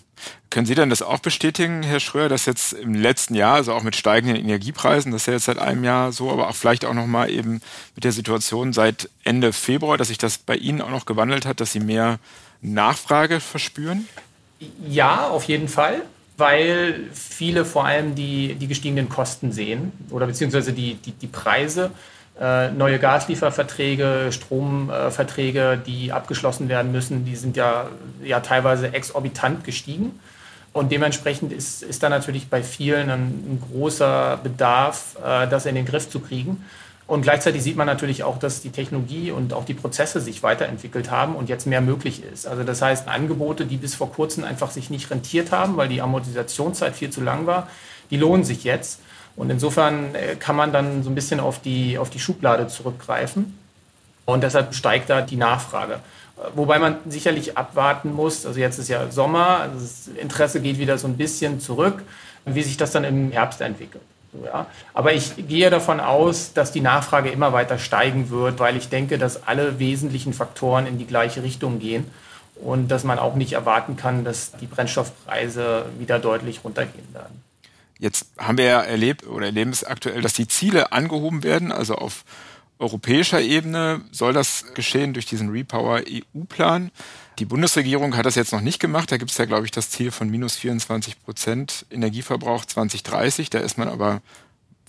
Können 0.49 0.65
Sie 0.65 0.75
denn 0.75 0.89
das 0.89 1.01
auch 1.01 1.19
bestätigen, 1.19 1.83
Herr 1.83 1.99
Schröer, 1.99 2.29
dass 2.29 2.45
jetzt 2.45 2.73
im 2.73 2.93
letzten 2.93 3.35
Jahr, 3.35 3.55
also 3.55 3.73
auch 3.73 3.83
mit 3.83 3.95
steigenden 3.95 4.37
Energiepreisen, 4.37 5.11
das 5.11 5.23
ist 5.23 5.27
ja 5.27 5.33
jetzt 5.33 5.45
seit 5.45 5.59
einem 5.59 5.83
Jahr 5.83 6.11
so, 6.11 6.31
aber 6.31 6.49
auch 6.49 6.55
vielleicht 6.55 6.85
auch 6.85 6.93
nochmal 6.93 7.29
eben 7.29 7.61
mit 7.95 8.03
der 8.03 8.11
Situation 8.11 8.71
seit 8.71 9.09
Ende 9.23 9.51
Februar, 9.51 9.97
dass 9.97 10.07
sich 10.07 10.17
das 10.17 10.37
bei 10.37 10.55
Ihnen 10.55 10.81
auch 10.81 10.89
noch 10.89 11.05
gewandelt 11.05 11.45
hat, 11.45 11.59
dass 11.59 11.73
Sie 11.73 11.79
mehr 11.79 12.19
Nachfrage 12.61 13.39
verspüren? 13.39 14.07
Ja, 14.87 15.27
auf 15.27 15.43
jeden 15.43 15.67
Fall, 15.67 16.01
weil 16.37 17.09
viele 17.13 17.65
vor 17.65 17.85
allem 17.85 18.15
die, 18.15 18.55
die 18.55 18.67
gestiegenen 18.67 19.09
Kosten 19.09 19.51
sehen 19.51 19.91
oder 20.09 20.25
beziehungsweise 20.25 20.73
die, 20.73 20.95
die, 20.95 21.11
die 21.11 21.27
Preise 21.27 21.91
neue 22.37 22.99
Gaslieferverträge, 22.99 24.27
Stromverträge, 24.31 25.81
die 25.85 26.11
abgeschlossen 26.11 26.67
werden 26.67 26.91
müssen, 26.91 27.23
die 27.23 27.37
sind 27.37 27.55
ja, 27.55 27.87
ja 28.23 28.41
teilweise 28.41 28.93
exorbitant 28.93 29.63
gestiegen. 29.63 30.19
Und 30.73 30.91
dementsprechend 30.91 31.53
ist, 31.53 31.83
ist 31.83 32.03
da 32.03 32.09
natürlich 32.09 32.49
bei 32.49 32.61
vielen 32.61 33.09
ein, 33.09 33.21
ein 33.21 33.63
großer 33.71 34.41
Bedarf, 34.43 35.15
äh, 35.25 35.47
das 35.47 35.65
in 35.65 35.75
den 35.75 35.85
Griff 35.85 36.09
zu 36.09 36.19
kriegen. 36.19 36.65
Und 37.07 37.21
gleichzeitig 37.21 37.63
sieht 37.63 37.77
man 37.77 37.87
natürlich 37.87 38.23
auch, 38.23 38.39
dass 38.39 38.61
die 38.61 38.71
Technologie 38.71 39.31
und 39.31 39.53
auch 39.53 39.63
die 39.63 39.73
Prozesse 39.73 40.19
sich 40.19 40.43
weiterentwickelt 40.43 41.11
haben 41.11 41.35
und 41.35 41.47
jetzt 41.47 41.65
mehr 41.65 41.79
möglich 41.79 42.21
ist. 42.23 42.45
Also 42.45 42.63
das 42.63 42.81
heißt, 42.81 43.07
Angebote, 43.07 43.65
die 43.65 43.77
bis 43.77 43.95
vor 43.95 44.11
kurzem 44.11 44.43
einfach 44.43 44.69
sich 44.69 44.89
nicht 44.89 45.09
rentiert 45.09 45.53
haben, 45.53 45.77
weil 45.77 45.87
die 45.87 46.01
Amortisationszeit 46.01 46.93
viel 46.93 47.11
zu 47.11 47.21
lang 47.21 47.45
war, 47.45 47.69
die 48.09 48.17
lohnen 48.17 48.43
sich 48.43 48.65
jetzt. 48.65 48.99
Und 49.35 49.49
insofern 49.49 50.15
äh, 50.15 50.35
kann 50.35 50.55
man 50.55 50.71
dann 50.71 51.03
so 51.03 51.09
ein 51.09 51.15
bisschen 51.15 51.39
auf 51.39 51.61
die, 51.61 51.97
auf 51.97 52.09
die 52.09 52.19
Schublade 52.19 52.67
zurückgreifen. 52.67 53.57
Und 54.25 54.43
deshalb 54.43 54.73
steigt 54.73 55.09
da 55.09 55.21
die 55.21 55.35
Nachfrage. 55.35 55.99
Wobei 56.53 56.79
man 56.79 56.97
sicherlich 57.07 57.57
abwarten 57.57 58.13
muss, 58.13 58.45
also 58.45 58.59
jetzt 58.59 58.77
ist 58.77 58.89
ja 58.89 59.09
Sommer, 59.09 59.59
also 59.61 59.79
das 59.79 60.09
Interesse 60.19 60.59
geht 60.59 60.77
wieder 60.77 60.97
so 60.97 61.07
ein 61.07 61.15
bisschen 61.15 61.61
zurück, 61.61 62.03
wie 62.45 62.61
sich 62.61 62.75
das 62.75 62.91
dann 62.91 63.05
im 63.05 63.31
Herbst 63.31 63.61
entwickelt. 63.61 64.03
Ja. 64.43 64.65
Aber 64.93 65.13
ich 65.13 65.47
gehe 65.47 65.69
davon 65.69 66.01
aus, 66.01 66.51
dass 66.51 66.73
die 66.73 66.81
Nachfrage 66.81 67.29
immer 67.29 67.53
weiter 67.53 67.77
steigen 67.77 68.29
wird, 68.29 68.59
weil 68.59 68.75
ich 68.75 68.89
denke, 68.89 69.17
dass 69.17 69.47
alle 69.47 69.79
wesentlichen 69.79 70.33
Faktoren 70.33 70.87
in 70.87 70.97
die 70.97 71.07
gleiche 71.07 71.41
Richtung 71.41 71.79
gehen 71.79 72.11
und 72.55 72.89
dass 72.89 73.05
man 73.05 73.17
auch 73.17 73.35
nicht 73.35 73.53
erwarten 73.53 73.95
kann, 73.95 74.25
dass 74.25 74.51
die 74.51 74.67
Brennstoffpreise 74.67 75.85
wieder 75.99 76.19
deutlich 76.19 76.65
runtergehen 76.65 77.13
werden. 77.13 77.44
Jetzt 77.99 78.27
haben 78.37 78.57
wir 78.57 78.65
ja 78.65 78.81
erlebt 78.81 79.25
oder 79.25 79.47
erleben 79.47 79.71
es 79.71 79.83
aktuell, 79.83 80.21
dass 80.21 80.33
die 80.33 80.47
Ziele 80.47 80.91
angehoben 80.91 81.43
werden, 81.43 81.71
also 81.71 81.95
auf 81.95 82.25
europäischer 82.77 83.41
Ebene 83.41 84.01
soll 84.11 84.33
das 84.33 84.65
geschehen 84.73 85.13
durch 85.13 85.25
diesen 85.25 85.49
Repower 85.49 86.01
EU-Plan. 86.07 86.91
Die 87.39 87.45
Bundesregierung 87.45 88.17
hat 88.17 88.25
das 88.25 88.35
jetzt 88.35 88.51
noch 88.51 88.61
nicht 88.61 88.79
gemacht. 88.79 89.11
Da 89.11 89.17
gibt 89.17 89.31
es 89.31 89.37
ja, 89.37 89.45
glaube 89.45 89.65
ich, 89.65 89.71
das 89.71 89.89
Ziel 89.89 90.11
von 90.11 90.29
minus 90.29 90.55
24 90.57 91.23
Prozent 91.23 91.85
Energieverbrauch 91.89 92.65
2030. 92.65 93.49
Da 93.49 93.59
ist 93.59 93.77
man 93.77 93.87
aber 93.87 94.21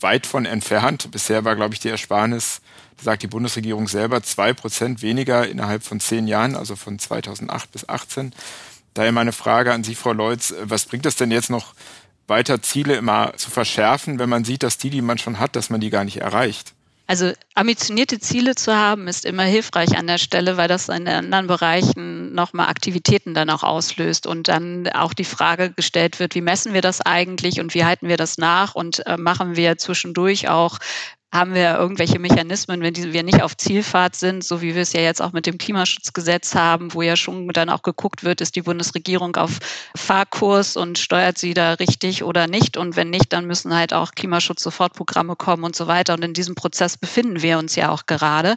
weit 0.00 0.26
von 0.26 0.46
entfernt. 0.46 1.10
Bisher 1.10 1.44
war, 1.44 1.56
glaube 1.56 1.74
ich, 1.74 1.80
die 1.80 1.88
Ersparnis, 1.88 2.60
sagt 3.00 3.22
die 3.22 3.28
Bundesregierung 3.28 3.88
selber, 3.88 4.22
zwei 4.22 4.52
Prozent 4.52 5.02
weniger 5.02 5.46
innerhalb 5.48 5.82
von 5.82 6.00
zehn 6.00 6.26
Jahren, 6.26 6.56
also 6.56 6.76
von 6.76 6.98
2008 6.98 7.70
bis 7.72 7.88
18. 7.88 8.32
Daher 8.94 9.12
meine 9.12 9.32
Frage 9.32 9.72
an 9.72 9.84
Sie, 9.84 9.94
Frau 9.94 10.12
Leutz, 10.12 10.54
was 10.62 10.86
bringt 10.86 11.06
es 11.06 11.16
denn 11.16 11.30
jetzt 11.30 11.50
noch 11.50 11.74
weiter 12.26 12.62
Ziele 12.62 12.96
immer 12.96 13.32
zu 13.36 13.50
verschärfen, 13.50 14.18
wenn 14.18 14.28
man 14.28 14.44
sieht, 14.44 14.62
dass 14.62 14.78
die, 14.78 14.90
die 14.90 15.02
man 15.02 15.18
schon 15.18 15.38
hat, 15.38 15.56
dass 15.56 15.70
man 15.70 15.80
die 15.80 15.90
gar 15.90 16.04
nicht 16.04 16.18
erreicht? 16.18 16.74
Also 17.08 17.32
ambitionierte 17.54 18.18
Ziele 18.18 18.56
zu 18.56 18.74
haben, 18.74 19.06
ist 19.06 19.24
immer 19.24 19.44
hilfreich 19.44 19.96
an 19.96 20.08
der 20.08 20.18
Stelle, 20.18 20.56
weil 20.56 20.66
das 20.66 20.88
in 20.88 21.06
anderen 21.06 21.46
Bereichen 21.46 22.34
nochmal 22.34 22.68
Aktivitäten 22.68 23.32
dann 23.32 23.48
auch 23.48 23.62
auslöst 23.62 24.26
und 24.26 24.48
dann 24.48 24.88
auch 24.88 25.14
die 25.14 25.24
Frage 25.24 25.70
gestellt 25.70 26.18
wird, 26.18 26.34
wie 26.34 26.40
messen 26.40 26.74
wir 26.74 26.80
das 26.82 27.00
eigentlich 27.00 27.60
und 27.60 27.74
wie 27.74 27.84
halten 27.84 28.08
wir 28.08 28.16
das 28.16 28.38
nach 28.38 28.74
und 28.74 29.06
äh, 29.06 29.16
machen 29.16 29.54
wir 29.54 29.78
zwischendurch 29.78 30.48
auch 30.48 30.78
haben 31.36 31.54
wir 31.54 31.76
irgendwelche 31.76 32.18
Mechanismen, 32.18 32.80
wenn 32.80 32.96
wir 32.96 33.22
nicht 33.22 33.42
auf 33.42 33.56
Zielfahrt 33.56 34.16
sind, 34.16 34.42
so 34.42 34.62
wie 34.62 34.74
wir 34.74 34.82
es 34.82 34.92
ja 34.92 35.00
jetzt 35.00 35.20
auch 35.20 35.32
mit 35.32 35.46
dem 35.46 35.58
Klimaschutzgesetz 35.58 36.54
haben, 36.54 36.94
wo 36.94 37.02
ja 37.02 37.16
schon 37.16 37.48
dann 37.48 37.68
auch 37.68 37.82
geguckt 37.82 38.24
wird, 38.24 38.40
ist 38.40 38.56
die 38.56 38.62
Bundesregierung 38.62 39.36
auf 39.36 39.58
Fahrkurs 39.94 40.76
und 40.76 40.98
steuert 40.98 41.38
sie 41.38 41.54
da 41.54 41.74
richtig 41.74 42.24
oder 42.24 42.46
nicht. 42.46 42.76
Und 42.76 42.96
wenn 42.96 43.10
nicht, 43.10 43.32
dann 43.32 43.46
müssen 43.46 43.74
halt 43.74 43.92
auch 43.92 44.12
Klimaschutz-Sofortprogramme 44.12 45.36
kommen 45.36 45.64
und 45.64 45.76
so 45.76 45.86
weiter. 45.86 46.14
Und 46.14 46.24
in 46.24 46.32
diesem 46.32 46.54
Prozess 46.54 46.96
befinden 46.96 47.42
wir 47.42 47.58
uns 47.58 47.76
ja 47.76 47.90
auch 47.90 48.06
gerade. 48.06 48.56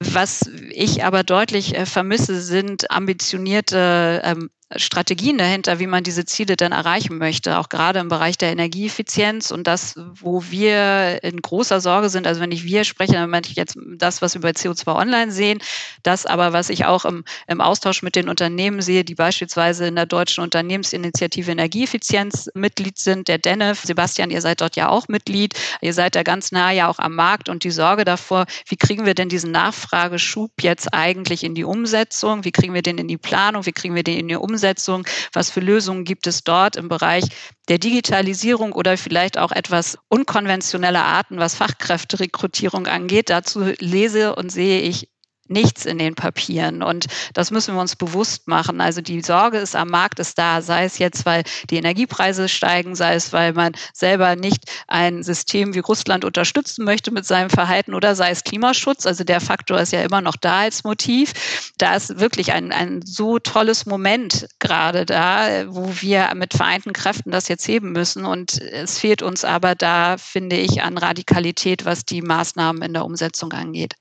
Was 0.00 0.50
ich 0.70 1.04
aber 1.04 1.22
deutlich 1.22 1.76
äh, 1.76 1.86
vermisse, 1.86 2.40
sind 2.40 2.90
ambitionierte 2.90 4.22
ähm, 4.24 4.50
Strategien 4.76 5.38
dahinter, 5.38 5.78
wie 5.78 5.86
man 5.86 6.04
diese 6.04 6.24
Ziele 6.24 6.56
dann 6.56 6.72
erreichen 6.72 7.18
möchte, 7.18 7.58
auch 7.58 7.68
gerade 7.68 7.98
im 7.98 8.08
Bereich 8.08 8.38
der 8.38 8.50
Energieeffizienz 8.50 9.50
und 9.50 9.66
das, 9.66 9.94
wo 9.96 10.44
wir 10.50 11.22
in 11.22 11.40
großer 11.40 11.80
Sorge 11.80 12.08
sind, 12.08 12.26
also 12.26 12.40
wenn 12.40 12.52
ich 12.52 12.64
wir 12.64 12.84
spreche, 12.84 13.12
dann 13.12 13.30
meine 13.30 13.46
ich 13.46 13.56
jetzt 13.56 13.76
das, 13.96 14.22
was 14.22 14.34
wir 14.34 14.40
bei 14.40 14.50
CO2 14.50 14.96
Online 14.96 15.32
sehen, 15.32 15.60
das 16.02 16.26
aber, 16.26 16.52
was 16.52 16.70
ich 16.70 16.84
auch 16.84 17.04
im, 17.04 17.24
im 17.46 17.60
Austausch 17.60 18.02
mit 18.02 18.16
den 18.16 18.28
Unternehmen 18.28 18.80
sehe, 18.80 19.04
die 19.04 19.14
beispielsweise 19.14 19.86
in 19.86 19.96
der 19.96 20.06
deutschen 20.06 20.42
Unternehmensinitiative 20.42 21.50
Energieeffizienz 21.50 22.50
Mitglied 22.54 22.98
sind, 22.98 23.28
der 23.28 23.38
DENEF, 23.38 23.82
Sebastian, 23.82 24.30
ihr 24.30 24.40
seid 24.40 24.60
dort 24.60 24.76
ja 24.76 24.88
auch 24.88 25.08
Mitglied, 25.08 25.54
ihr 25.80 25.94
seid 25.94 26.14
da 26.14 26.22
ganz 26.22 26.52
nah 26.52 26.70
ja 26.70 26.88
auch 26.88 26.98
am 26.98 27.14
Markt 27.14 27.48
und 27.48 27.64
die 27.64 27.70
Sorge 27.70 28.04
davor, 28.04 28.46
wie 28.66 28.76
kriegen 28.76 29.06
wir 29.06 29.14
denn 29.14 29.28
diesen 29.28 29.52
Nachfrageschub 29.52 30.50
jetzt 30.60 30.92
eigentlich 30.94 31.44
in 31.44 31.54
die 31.54 31.64
Umsetzung, 31.64 32.44
wie 32.44 32.52
kriegen 32.52 32.74
wir 32.74 32.82
den 32.82 32.98
in 32.98 33.08
die 33.08 33.18
Planung, 33.18 33.66
wie 33.66 33.72
kriegen 33.72 33.94
wir 33.94 34.02
den 34.02 34.18
in 34.18 34.28
die 34.28 34.36
Umsetzung, 34.36 34.61
Umsetzung? 34.62 35.04
Was 35.32 35.50
für 35.50 35.58
Lösungen 35.58 36.04
gibt 36.04 36.28
es 36.28 36.44
dort 36.44 36.76
im 36.76 36.88
Bereich 36.88 37.24
der 37.68 37.78
Digitalisierung 37.78 38.72
oder 38.72 38.96
vielleicht 38.96 39.36
auch 39.36 39.50
etwas 39.50 39.98
unkonventioneller 40.08 41.02
Arten, 41.02 41.38
was 41.38 41.56
Fachkräfterekrutierung 41.56 42.86
angeht? 42.86 43.28
Dazu 43.28 43.72
lese 43.80 44.36
und 44.36 44.52
sehe 44.52 44.82
ich 44.82 45.08
nichts 45.48 45.84
in 45.84 45.98
den 45.98 46.14
Papieren. 46.14 46.82
Und 46.82 47.06
das 47.34 47.50
müssen 47.50 47.74
wir 47.74 47.80
uns 47.80 47.96
bewusst 47.96 48.48
machen. 48.48 48.80
Also 48.80 49.00
die 49.00 49.20
Sorge 49.20 49.58
ist 49.58 49.76
am 49.76 49.88
Markt 49.88 50.18
ist 50.18 50.38
da, 50.38 50.62
sei 50.62 50.84
es 50.84 50.98
jetzt, 50.98 51.26
weil 51.26 51.42
die 51.70 51.76
Energiepreise 51.76 52.48
steigen, 52.48 52.94
sei 52.94 53.14
es, 53.14 53.32
weil 53.32 53.52
man 53.52 53.72
selber 53.92 54.36
nicht 54.36 54.70
ein 54.88 55.22
System 55.22 55.74
wie 55.74 55.80
Russland 55.80 56.24
unterstützen 56.24 56.84
möchte 56.84 57.10
mit 57.10 57.26
seinem 57.26 57.50
Verhalten 57.50 57.94
oder 57.94 58.14
sei 58.14 58.30
es 58.30 58.44
Klimaschutz. 58.44 59.06
Also 59.06 59.24
der 59.24 59.40
Faktor 59.40 59.80
ist 59.80 59.92
ja 59.92 60.02
immer 60.02 60.20
noch 60.20 60.36
da 60.36 60.60
als 60.60 60.84
Motiv. 60.84 61.72
Da 61.78 61.94
ist 61.94 62.18
wirklich 62.18 62.52
ein, 62.52 62.72
ein 62.72 63.02
so 63.04 63.38
tolles 63.38 63.86
Moment 63.86 64.46
gerade 64.58 65.06
da, 65.06 65.64
wo 65.68 65.92
wir 66.00 66.32
mit 66.34 66.54
vereinten 66.54 66.92
Kräften 66.92 67.30
das 67.30 67.48
jetzt 67.48 67.66
heben 67.66 67.92
müssen. 67.92 68.24
Und 68.24 68.60
es 68.60 68.98
fehlt 68.98 69.22
uns 69.22 69.44
aber 69.44 69.74
da, 69.74 70.16
finde 70.18 70.56
ich, 70.56 70.82
an 70.82 70.98
Radikalität, 70.98 71.84
was 71.84 72.04
die 72.04 72.22
Maßnahmen 72.22 72.82
in 72.82 72.92
der 72.94 73.04
Umsetzung 73.04 73.52
angeht. 73.52 73.94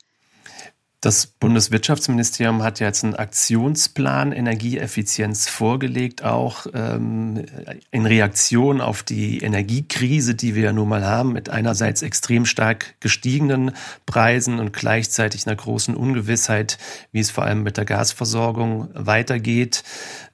Das 1.02 1.26
Bundeswirtschaftsministerium 1.26 2.62
hat 2.62 2.80
jetzt 2.80 3.04
einen 3.04 3.16
Aktionsplan 3.16 4.32
Energieeffizienz 4.32 5.50
vorgelegt, 5.50 6.24
auch 6.24 6.68
ähm, 6.76 7.44
in 7.90 8.06
Reaktion 8.06 8.82
auf 8.82 9.02
die 9.02 9.40
Energiekrise, 9.40 10.36
die 10.36 10.54
wir 10.54 10.66
ja 10.66 10.74
nun 10.74 10.88
mal 10.88 11.04
haben, 11.04 11.34
mit 11.34 11.50
einerseits 11.50 12.04
extrem 12.04 12.46
stark 12.46 12.94
gestiegenen 13.00 13.72
Preisen 14.06 14.60
und 14.60 14.74
gleichzeitig 14.74 15.48
einer 15.48 15.56
großen 15.56 15.96
Ungewissheit, 15.96 16.78
wie 17.12 17.20
es 17.20 17.32
vor 17.32 17.46
allem 17.46 17.64
mit 17.64 17.78
der 17.78 17.86
Gasversorgung 17.86 18.90
weitergeht. 18.94 19.84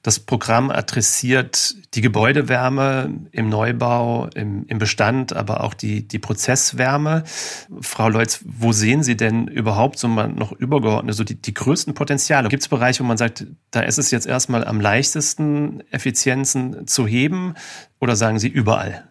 Das 0.02 0.20
Programm 0.20 0.70
adressiert 0.70 1.76
die 1.94 2.02
Gebäudewärme 2.02 3.10
im 3.32 3.48
Neubau, 3.48 4.28
im, 4.34 4.66
im 4.66 4.78
Bestand, 4.78 5.32
aber 5.32 5.64
auch 5.64 5.74
die, 5.74 6.06
die 6.06 6.18
Prozesswärme. 6.18 7.24
Frau 7.80 8.08
Leutz, 8.08 8.40
wo 8.44 8.72
sehen 8.72 9.02
Sie 9.02 9.16
denn 9.16 9.48
überhaupt 9.48 9.98
so 9.98 10.08
mal 10.08 10.28
noch 10.28 10.57
übergeordnet 10.58 11.14
so 11.14 11.24
die, 11.24 11.40
die 11.40 11.54
größten 11.54 11.94
Potenziale? 11.94 12.48
Gibt 12.48 12.62
es 12.62 12.68
Bereiche, 12.68 13.02
wo 13.02 13.06
man 13.06 13.16
sagt, 13.16 13.46
da 13.70 13.80
ist 13.80 13.98
es 13.98 14.10
jetzt 14.10 14.26
erstmal 14.26 14.64
am 14.64 14.80
leichtesten, 14.80 15.82
Effizienzen 15.90 16.86
zu 16.86 17.06
heben? 17.06 17.54
Oder 18.00 18.16
sagen 18.16 18.38
Sie 18.38 18.48
überall? 18.48 19.08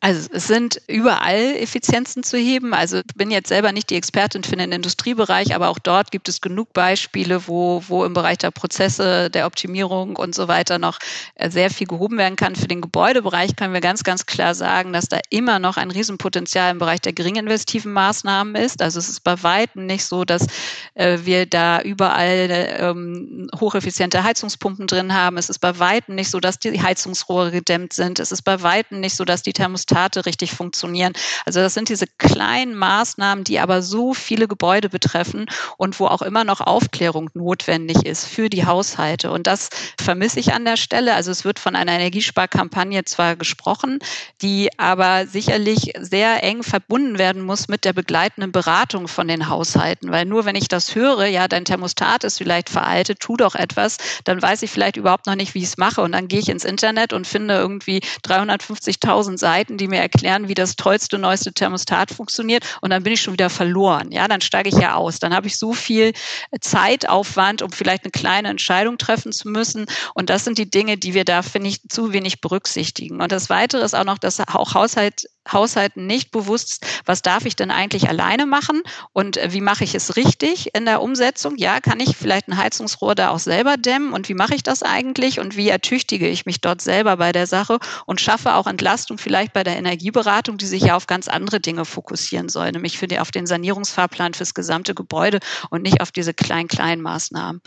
Also 0.00 0.28
es 0.30 0.46
sind 0.46 0.78
überall 0.88 1.56
Effizienzen 1.56 2.22
zu 2.22 2.36
heben. 2.36 2.74
Also 2.74 2.98
ich 2.98 3.14
bin 3.16 3.30
jetzt 3.30 3.48
selber 3.48 3.72
nicht 3.72 3.88
die 3.88 3.96
Expertin 3.96 4.44
für 4.44 4.54
den 4.54 4.70
Industriebereich, 4.70 5.54
aber 5.54 5.68
auch 5.68 5.78
dort 5.78 6.10
gibt 6.10 6.28
es 6.28 6.42
genug 6.42 6.74
Beispiele, 6.74 7.48
wo, 7.48 7.82
wo 7.88 8.04
im 8.04 8.12
Bereich 8.12 8.36
der 8.38 8.50
Prozesse, 8.50 9.30
der 9.30 9.46
Optimierung 9.46 10.16
und 10.16 10.34
so 10.34 10.48
weiter 10.48 10.78
noch 10.78 10.98
äh, 11.36 11.50
sehr 11.50 11.70
viel 11.70 11.86
gehoben 11.86 12.18
werden 12.18 12.36
kann. 12.36 12.56
Für 12.56 12.68
den 12.68 12.82
Gebäudebereich 12.82 13.56
können 13.56 13.72
wir 13.72 13.80
ganz, 13.80 14.04
ganz 14.04 14.26
klar 14.26 14.54
sagen, 14.54 14.92
dass 14.92 15.08
da 15.08 15.18
immer 15.30 15.58
noch 15.58 15.78
ein 15.78 15.90
Riesenpotenzial 15.90 16.72
im 16.72 16.78
Bereich 16.78 17.00
der 17.00 17.14
geringinvestiven 17.14 17.92
Maßnahmen 17.92 18.54
ist. 18.54 18.82
Also 18.82 18.98
es 18.98 19.08
ist 19.08 19.24
bei 19.24 19.42
weitem 19.42 19.86
nicht 19.86 20.04
so, 20.04 20.26
dass 20.26 20.46
äh, 20.94 21.20
wir 21.22 21.46
da 21.46 21.80
überall 21.80 22.48
ähm, 22.78 23.48
hocheffiziente 23.58 24.22
Heizungspumpen 24.22 24.86
drin 24.86 25.14
haben. 25.14 25.38
Es 25.38 25.48
ist 25.48 25.58
bei 25.58 25.78
weitem 25.78 26.16
nicht 26.16 26.30
so, 26.30 26.38
dass 26.38 26.58
die 26.58 26.80
Heizungsrohre 26.80 27.50
gedämmt 27.50 27.94
sind. 27.94 28.18
Es 28.18 28.30
ist 28.30 28.42
bei 28.42 28.62
weitem 28.62 29.00
nicht 29.00 29.16
so, 29.16 29.24
dass 29.24 29.42
die 29.42 29.54
Thermostate 29.54 29.85
Thermostate 29.86 30.26
richtig 30.26 30.52
funktionieren. 30.52 31.12
Also 31.44 31.60
das 31.60 31.74
sind 31.74 31.88
diese 31.88 32.06
kleinen 32.18 32.74
Maßnahmen, 32.74 33.44
die 33.44 33.60
aber 33.60 33.82
so 33.82 34.14
viele 34.14 34.48
Gebäude 34.48 34.88
betreffen 34.88 35.46
und 35.76 35.98
wo 36.00 36.06
auch 36.06 36.22
immer 36.22 36.44
noch 36.44 36.60
Aufklärung 36.60 37.30
notwendig 37.34 38.04
ist 38.04 38.26
für 38.26 38.50
die 38.50 38.66
Haushalte. 38.66 39.30
Und 39.30 39.46
das 39.46 39.70
vermisse 40.00 40.40
ich 40.40 40.52
an 40.52 40.64
der 40.64 40.76
Stelle. 40.76 41.14
Also 41.14 41.30
es 41.30 41.44
wird 41.44 41.58
von 41.58 41.76
einer 41.76 41.92
Energiesparkampagne 41.92 43.04
zwar 43.04 43.36
gesprochen, 43.36 43.98
die 44.42 44.70
aber 44.78 45.26
sicherlich 45.26 45.92
sehr 45.98 46.42
eng 46.42 46.62
verbunden 46.62 47.18
werden 47.18 47.42
muss 47.42 47.68
mit 47.68 47.84
der 47.84 47.92
begleitenden 47.92 48.52
Beratung 48.52 49.08
von 49.08 49.28
den 49.28 49.48
Haushalten. 49.48 50.10
Weil 50.10 50.24
nur 50.24 50.44
wenn 50.44 50.56
ich 50.56 50.68
das 50.68 50.94
höre, 50.94 51.26
ja, 51.26 51.48
dein 51.48 51.64
Thermostat 51.64 52.24
ist 52.24 52.38
vielleicht 52.38 52.70
veraltet, 52.70 53.20
tu 53.20 53.36
doch 53.36 53.54
etwas, 53.54 53.98
dann 54.24 54.42
weiß 54.42 54.62
ich 54.62 54.70
vielleicht 54.70 54.96
überhaupt 54.96 55.26
noch 55.26 55.36
nicht, 55.36 55.54
wie 55.54 55.60
ich 55.60 55.64
es 55.66 55.76
mache. 55.76 56.02
Und 56.02 56.12
dann 56.12 56.28
gehe 56.28 56.40
ich 56.40 56.48
ins 56.48 56.64
Internet 56.64 57.12
und 57.12 57.26
finde 57.26 57.54
irgendwie 57.54 58.00
350.000 58.26 59.38
Seiten, 59.38 59.75
Seiten, 59.76 59.78
die 59.78 59.88
mir 59.88 60.00
erklären, 60.00 60.48
wie 60.48 60.54
das 60.54 60.76
tollste, 60.76 61.18
neueste 61.18 61.52
Thermostat 61.52 62.10
funktioniert 62.10 62.64
und 62.80 62.90
dann 62.90 63.02
bin 63.02 63.12
ich 63.12 63.20
schon 63.20 63.32
wieder 63.32 63.50
verloren. 63.50 64.10
Ja, 64.10 64.28
dann 64.28 64.40
steige 64.40 64.68
ich 64.68 64.76
ja 64.76 64.94
aus. 64.94 65.18
Dann 65.18 65.34
habe 65.34 65.46
ich 65.46 65.58
so 65.58 65.72
viel 65.72 66.12
Zeitaufwand, 66.60 67.62
um 67.62 67.70
vielleicht 67.70 68.04
eine 68.04 68.10
kleine 68.10 68.48
Entscheidung 68.48 68.98
treffen 68.98 69.32
zu 69.32 69.48
müssen. 69.48 69.86
Und 70.14 70.30
das 70.30 70.44
sind 70.44 70.58
die 70.58 70.70
Dinge, 70.70 70.96
die 70.96 71.14
wir 71.14 71.24
da, 71.24 71.42
finde 71.42 71.68
ich, 71.68 71.82
zu 71.88 72.12
wenig 72.12 72.40
berücksichtigen. 72.40 73.20
Und 73.20 73.32
das 73.32 73.50
Weitere 73.50 73.84
ist 73.84 73.94
auch 73.94 74.04
noch, 74.04 74.18
dass 74.18 74.40
auch 74.40 74.74
Haushalt 74.74 75.26
Haushalten 75.52 76.06
nicht 76.06 76.30
bewusst, 76.30 76.86
was 77.04 77.22
darf 77.22 77.44
ich 77.44 77.56
denn 77.56 77.70
eigentlich 77.70 78.08
alleine 78.08 78.46
machen 78.46 78.82
und 79.12 79.36
äh, 79.36 79.52
wie 79.52 79.60
mache 79.60 79.84
ich 79.84 79.94
es 79.94 80.16
richtig 80.16 80.74
in 80.74 80.84
der 80.84 81.02
Umsetzung? 81.02 81.56
Ja, 81.56 81.80
kann 81.80 82.00
ich 82.00 82.16
vielleicht 82.16 82.48
ein 82.48 82.56
Heizungsrohr 82.56 83.14
da 83.14 83.30
auch 83.30 83.38
selber 83.38 83.76
dämmen 83.76 84.12
und 84.12 84.28
wie 84.28 84.34
mache 84.34 84.54
ich 84.54 84.62
das 84.62 84.82
eigentlich 84.82 85.40
und 85.40 85.56
wie 85.56 85.68
ertüchtige 85.68 86.28
ich 86.28 86.46
mich 86.46 86.60
dort 86.60 86.80
selber 86.80 87.16
bei 87.16 87.32
der 87.32 87.46
Sache 87.46 87.78
und 88.06 88.20
schaffe 88.20 88.54
auch 88.54 88.66
Entlastung 88.66 89.18
vielleicht 89.18 89.52
bei 89.52 89.62
der 89.62 89.76
Energieberatung, 89.76 90.58
die 90.58 90.66
sich 90.66 90.82
ja 90.82 90.96
auf 90.96 91.06
ganz 91.06 91.28
andere 91.28 91.60
Dinge 91.60 91.84
fokussieren 91.84 92.48
soll, 92.48 92.72
nämlich 92.72 92.98
für 92.98 93.08
die, 93.08 93.18
auf 93.18 93.30
den 93.30 93.46
Sanierungsfahrplan 93.46 94.34
fürs 94.34 94.54
gesamte 94.54 94.94
Gebäude 94.94 95.40
und 95.70 95.82
nicht 95.82 96.00
auf 96.00 96.12
diese 96.12 96.34
kleinen-kleinen 96.34 97.02
Maßnahmen. 97.02 97.60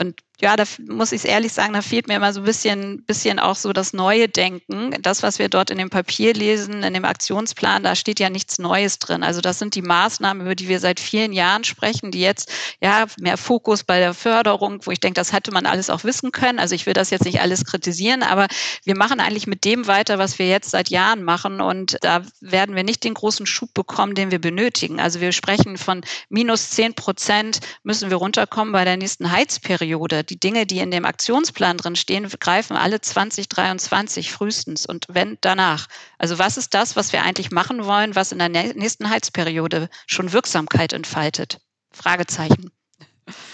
Und 0.00 0.20
ja, 0.40 0.54
da 0.54 0.62
muss 0.88 1.10
ich 1.10 1.24
ehrlich 1.24 1.52
sagen, 1.52 1.72
da 1.72 1.82
fehlt 1.82 2.06
mir 2.06 2.14
immer 2.14 2.32
so 2.32 2.40
ein 2.40 2.44
bisschen, 2.44 3.02
bisschen 3.04 3.40
auch 3.40 3.56
so 3.56 3.72
das 3.72 3.92
neue 3.92 4.28
Denken. 4.28 4.94
Das, 5.02 5.24
was 5.24 5.40
wir 5.40 5.48
dort 5.48 5.70
in 5.70 5.78
dem 5.78 5.90
Papier 5.90 6.32
lesen, 6.32 6.84
in 6.84 6.94
dem 6.94 7.04
Aktionsplan, 7.04 7.82
da 7.82 7.96
steht 7.96 8.20
ja 8.20 8.30
nichts 8.30 8.60
Neues 8.60 9.00
drin. 9.00 9.24
Also 9.24 9.40
das 9.40 9.58
sind 9.58 9.74
die 9.74 9.82
Maßnahmen, 9.82 10.42
über 10.42 10.54
die 10.54 10.68
wir 10.68 10.78
seit 10.78 11.00
vielen 11.00 11.32
Jahren 11.32 11.64
sprechen, 11.64 12.12
die 12.12 12.20
jetzt 12.20 12.52
ja 12.80 13.06
mehr 13.18 13.36
Fokus 13.36 13.82
bei 13.82 13.98
der 13.98 14.14
Förderung, 14.14 14.80
wo 14.84 14.92
ich 14.92 15.00
denke, 15.00 15.18
das 15.18 15.32
hätte 15.32 15.50
man 15.50 15.66
alles 15.66 15.90
auch 15.90 16.04
wissen 16.04 16.30
können. 16.30 16.60
Also 16.60 16.76
ich 16.76 16.86
will 16.86 16.94
das 16.94 17.10
jetzt 17.10 17.24
nicht 17.24 17.40
alles 17.40 17.64
kritisieren, 17.64 18.22
aber 18.22 18.46
wir 18.84 18.96
machen 18.96 19.18
eigentlich 19.18 19.48
mit 19.48 19.64
dem 19.64 19.88
weiter, 19.88 20.18
was 20.18 20.38
wir 20.38 20.46
jetzt 20.46 20.70
seit 20.70 20.88
Jahren 20.88 21.24
machen. 21.24 21.60
Und 21.60 21.96
da 22.02 22.22
werden 22.40 22.76
wir 22.76 22.84
nicht 22.84 23.02
den 23.02 23.14
großen 23.14 23.46
Schub 23.46 23.74
bekommen, 23.74 24.14
den 24.14 24.30
wir 24.30 24.40
benötigen. 24.40 25.00
Also 25.00 25.20
wir 25.20 25.32
sprechen 25.32 25.76
von 25.76 26.02
minus 26.28 26.70
zehn 26.70 26.94
Prozent 26.94 27.58
müssen 27.82 28.10
wir 28.10 28.18
runterkommen 28.18 28.70
bei 28.70 28.84
der 28.84 28.96
nächsten 28.96 29.32
Heizperiode 29.32 29.87
die 30.22 30.40
Dinge, 30.40 30.66
die 30.66 30.78
in 30.78 30.90
dem 30.90 31.04
Aktionsplan 31.04 31.76
drin 31.76 31.96
stehen, 31.96 32.28
greifen 32.40 32.76
alle 32.76 33.00
2023 33.00 34.30
frühestens 34.30 34.86
und 34.86 35.06
wenn 35.08 35.38
danach. 35.40 35.86
Also 36.18 36.38
was 36.38 36.56
ist 36.56 36.74
das, 36.74 36.96
was 36.96 37.12
wir 37.12 37.22
eigentlich 37.22 37.50
machen 37.50 37.84
wollen, 37.84 38.14
was 38.14 38.32
in 38.32 38.38
der 38.38 38.48
nächsten 38.48 39.10
Heizperiode 39.10 39.88
schon 40.06 40.32
Wirksamkeit 40.32 40.92
entfaltet? 40.92 41.60
Fragezeichen. 41.92 42.70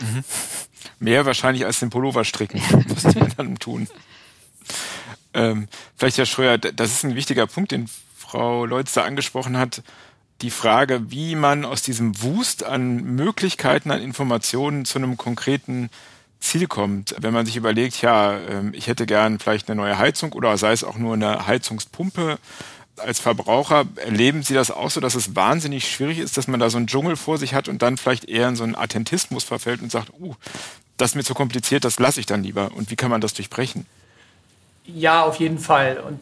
Mhm. 0.00 0.24
Mehr 0.98 1.26
wahrscheinlich 1.26 1.64
als 1.64 1.80
den 1.80 1.90
Pullover 1.90 2.24
stricken, 2.24 2.60
was 2.88 3.14
wir 3.14 3.28
dann 3.36 3.58
tun. 3.58 3.88
Ähm, 5.34 5.68
vielleicht, 5.96 6.18
Herr 6.18 6.26
Schröer, 6.26 6.58
das 6.58 6.92
ist 6.92 7.04
ein 7.04 7.16
wichtiger 7.16 7.46
Punkt, 7.46 7.72
den 7.72 7.88
Frau 8.16 8.64
Leutz 8.64 8.92
da 8.94 9.04
angesprochen 9.04 9.58
hat. 9.58 9.82
Die 10.42 10.50
Frage, 10.50 11.10
wie 11.10 11.34
man 11.36 11.64
aus 11.64 11.82
diesem 11.82 12.20
Wust 12.22 12.64
an 12.64 12.96
Möglichkeiten, 12.96 13.90
an 13.90 14.00
Informationen 14.00 14.84
zu 14.84 14.98
einem 14.98 15.16
konkreten 15.16 15.90
Ziel 16.44 16.66
kommt. 16.66 17.14
Wenn 17.18 17.32
man 17.32 17.46
sich 17.46 17.56
überlegt, 17.56 18.00
ja, 18.02 18.38
ähm, 18.38 18.72
ich 18.74 18.86
hätte 18.86 19.06
gern 19.06 19.38
vielleicht 19.38 19.68
eine 19.68 19.80
neue 19.80 19.98
Heizung 19.98 20.32
oder 20.32 20.56
sei 20.56 20.72
es 20.72 20.84
auch 20.84 20.96
nur 20.96 21.14
eine 21.14 21.46
Heizungspumpe. 21.46 22.38
Als 22.96 23.18
Verbraucher 23.18 23.86
erleben 23.96 24.44
Sie 24.44 24.54
das 24.54 24.70
auch 24.70 24.90
so, 24.90 25.00
dass 25.00 25.16
es 25.16 25.34
wahnsinnig 25.34 25.90
schwierig 25.90 26.18
ist, 26.18 26.36
dass 26.36 26.46
man 26.46 26.60
da 26.60 26.70
so 26.70 26.76
einen 26.76 26.86
Dschungel 26.86 27.16
vor 27.16 27.38
sich 27.38 27.54
hat 27.54 27.66
und 27.66 27.82
dann 27.82 27.96
vielleicht 27.96 28.26
eher 28.26 28.48
in 28.48 28.54
so 28.54 28.62
einen 28.62 28.76
Attentismus 28.76 29.42
verfällt 29.42 29.82
und 29.82 29.90
sagt, 29.90 30.12
uh, 30.20 30.36
das 30.96 31.10
ist 31.10 31.14
mir 31.16 31.24
zu 31.24 31.34
kompliziert, 31.34 31.84
das 31.84 31.98
lasse 31.98 32.20
ich 32.20 32.26
dann 32.26 32.44
lieber. 32.44 32.70
Und 32.72 32.90
wie 32.90 32.96
kann 32.96 33.10
man 33.10 33.20
das 33.20 33.34
durchbrechen? 33.34 33.86
Ja, 34.86 35.24
auf 35.24 35.36
jeden 35.36 35.58
Fall. 35.58 35.98
Und 35.98 36.20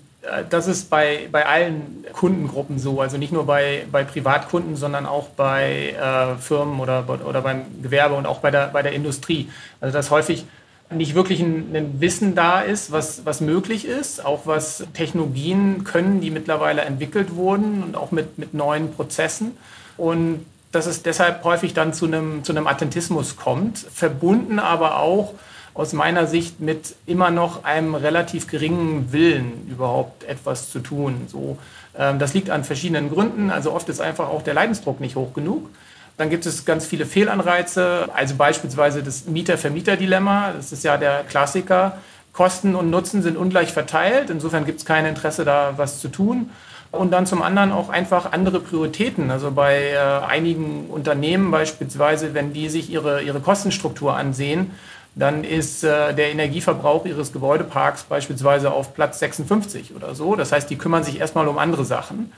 das 0.51 0.69
ist 0.69 0.89
bei, 0.89 1.29
bei 1.33 1.47
allen 1.47 2.05
Kundengruppen 2.13 2.79
so, 2.79 3.01
also 3.01 3.19
nicht 3.19 3.33
nur 3.33 3.45
bei, 3.45 3.87
bei 3.91 4.05
Privatkunden, 4.05 4.77
sondern 4.77 5.05
auch 5.05 5.29
bei 5.31 5.91
äh, 5.91 6.41
Firmen 6.41 6.79
oder, 6.79 7.05
oder 7.09 7.43
beim 7.43 7.63
Gewerbe 7.83 8.15
und 8.15 8.27
auch 8.27 8.39
bei 8.39 8.51
der, 8.51 8.69
bei 8.69 8.83
der 8.83 8.93
Industrie. 8.93 9.51
Also 9.81 9.93
dass 9.93 10.11
häufig 10.11 10.45
nicht 10.91 11.15
wirklich 11.15 11.41
ein, 11.41 11.75
ein, 11.75 12.01
Wissen 12.01 12.35
da 12.35 12.61
ist, 12.61 12.93
was, 12.93 13.25
was 13.25 13.41
möglich 13.41 13.85
ist, 13.85 14.25
auch 14.25 14.47
was 14.47 14.87
Technologien 14.95 15.85
können, 15.85 16.21
die 16.21 16.31
mittlerweile 16.31 16.83
entwickelt 16.83 17.35
wurden 17.35 17.83
und 17.83 17.97
auch 17.97 18.13
mit, 18.13 18.39
mit 18.39 18.55
neuen 18.55 18.93
Prozessen. 18.93 19.57
Und 19.97 20.47
dass 20.71 20.87
es 20.87 21.03
deshalb 21.03 21.43
häufig 21.45 21.75
dann 21.75 21.93
zu 21.93 22.07
einem, 22.07 22.45
zu 22.45 22.53
einem 22.53 22.67
Attentismus 22.67 23.37
kommt, 23.37 23.79
verbunden 23.79 24.59
aber 24.59 24.99
auch 24.99 25.35
aus 25.75 25.93
meiner 25.93 26.27
Sicht 26.27 26.61
mit 26.61 26.95
immer 27.07 27.31
noch 27.31 27.65
einem 27.65 27.95
relativ 27.95 28.47
geringen 28.47 29.13
Willen 29.13 29.67
überhaupt 29.71 30.25
etwas 30.25 30.71
zu 30.71 30.81
tun. 30.81 31.23
So, 31.29 31.59
ähm, 31.97 32.19
das 32.19 32.35
liegt 32.35 32.51
an 32.51 32.65
verschiedenen 32.65 33.11
Gründen. 33.11 33.51
Also 33.51 33.73
oft 33.73 33.89
ist 33.89 34.01
einfach 34.01 34.29
auch 34.29 34.43
der 34.43 34.55
Leidensdruck 34.55 35.01
nicht 35.01 35.17
hoch 35.17 35.33
genug. 35.33 35.71
Dann 36.19 36.29
gibt 36.29 36.45
es 36.45 36.67
ganz 36.67 36.87
viele 36.87 37.07
Fehlanreize, 37.07 38.09
also 38.15 38.35
beispielsweise 38.35 39.03
das 39.03 39.27
Mieter-Vermieter-Dilemma. 39.27 40.53
Das 40.57 40.71
ist 40.71 40.85
ja 40.85 40.99
der 40.99 41.25
Klassiker. 41.25 41.99
Kosten 42.35 42.75
und 42.75 42.91
Nutzen 42.91 43.23
sind 43.23 43.37
ungleich 43.37 43.73
verteilt. 43.73 44.31
Insofern 44.31 44.65
gibt 44.65 44.81
es 44.81 44.85
kein 44.85 45.07
Interesse, 45.07 45.45
da 45.45 45.75
was 45.77 46.01
zu 46.01 46.09
tun. 46.09 46.51
Und 46.91 47.11
dann 47.11 47.25
zum 47.25 47.41
anderen 47.41 47.73
auch 47.73 47.89
einfach 47.89 48.33
andere 48.33 48.61
Prioritäten. 48.61 49.31
Also 49.31 49.51
bei 49.51 49.93
äh, 49.93 49.97
einigen 50.27 50.89
Unternehmen 50.91 51.51
beispielsweise, 51.51 52.35
wenn 52.35 52.53
die 52.53 52.69
sich 52.69 52.91
ihre, 52.91 53.23
ihre 53.23 53.41
Kostenstruktur 53.41 54.15
ansehen, 54.15 54.73
dann 55.15 55.45
ist 55.45 55.85
äh, 55.85 56.15
der 56.15 56.31
Energieverbrauch 56.31 57.05
ihres 57.05 57.33
Gebäudeparks 57.33 58.05
beispielsweise 58.05 58.73
auf 58.73 58.95
Platz 58.95 59.19
56 59.19 59.95
oder 59.95 60.15
so. 60.15 60.37
Das 60.37 60.53
heißt, 60.53 60.71
die 60.71 60.77
kümmern 60.77 61.05
sich 61.05 61.21
erstmal 61.21 61.49
um 61.49 61.59
andere 61.59 61.85
Sachen. 61.85 62.33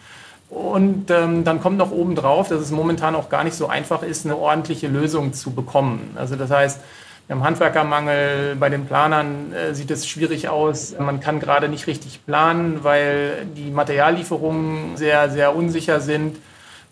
Und 0.50 1.10
ähm, 1.10 1.44
dann 1.44 1.60
kommt 1.60 1.78
noch 1.78 1.90
oben 1.90 2.14
drauf, 2.14 2.48
dass 2.48 2.60
es 2.60 2.70
momentan 2.70 3.14
auch 3.14 3.28
gar 3.28 3.44
nicht 3.44 3.56
so 3.56 3.68
einfach 3.68 4.02
ist, 4.02 4.24
eine 4.24 4.36
ordentliche 4.36 4.88
Lösung 4.88 5.32
zu 5.32 5.52
bekommen. 5.52 6.16
Also 6.16 6.36
das 6.36 6.50
heißt, 6.50 6.80
wir 7.26 7.36
haben 7.36 7.44
Handwerkermangel, 7.44 8.56
bei 8.56 8.68
den 8.68 8.84
Planern 8.86 9.52
äh, 9.52 9.74
sieht 9.74 9.90
es 9.90 10.06
schwierig 10.06 10.48
aus. 10.48 10.94
Man 10.98 11.20
kann 11.20 11.40
gerade 11.40 11.68
nicht 11.68 11.86
richtig 11.86 12.26
planen, 12.26 12.80
weil 12.82 13.46
die 13.56 13.70
Materiallieferungen 13.70 14.96
sehr, 14.96 15.30
sehr 15.30 15.56
unsicher 15.56 16.00
sind. 16.00 16.36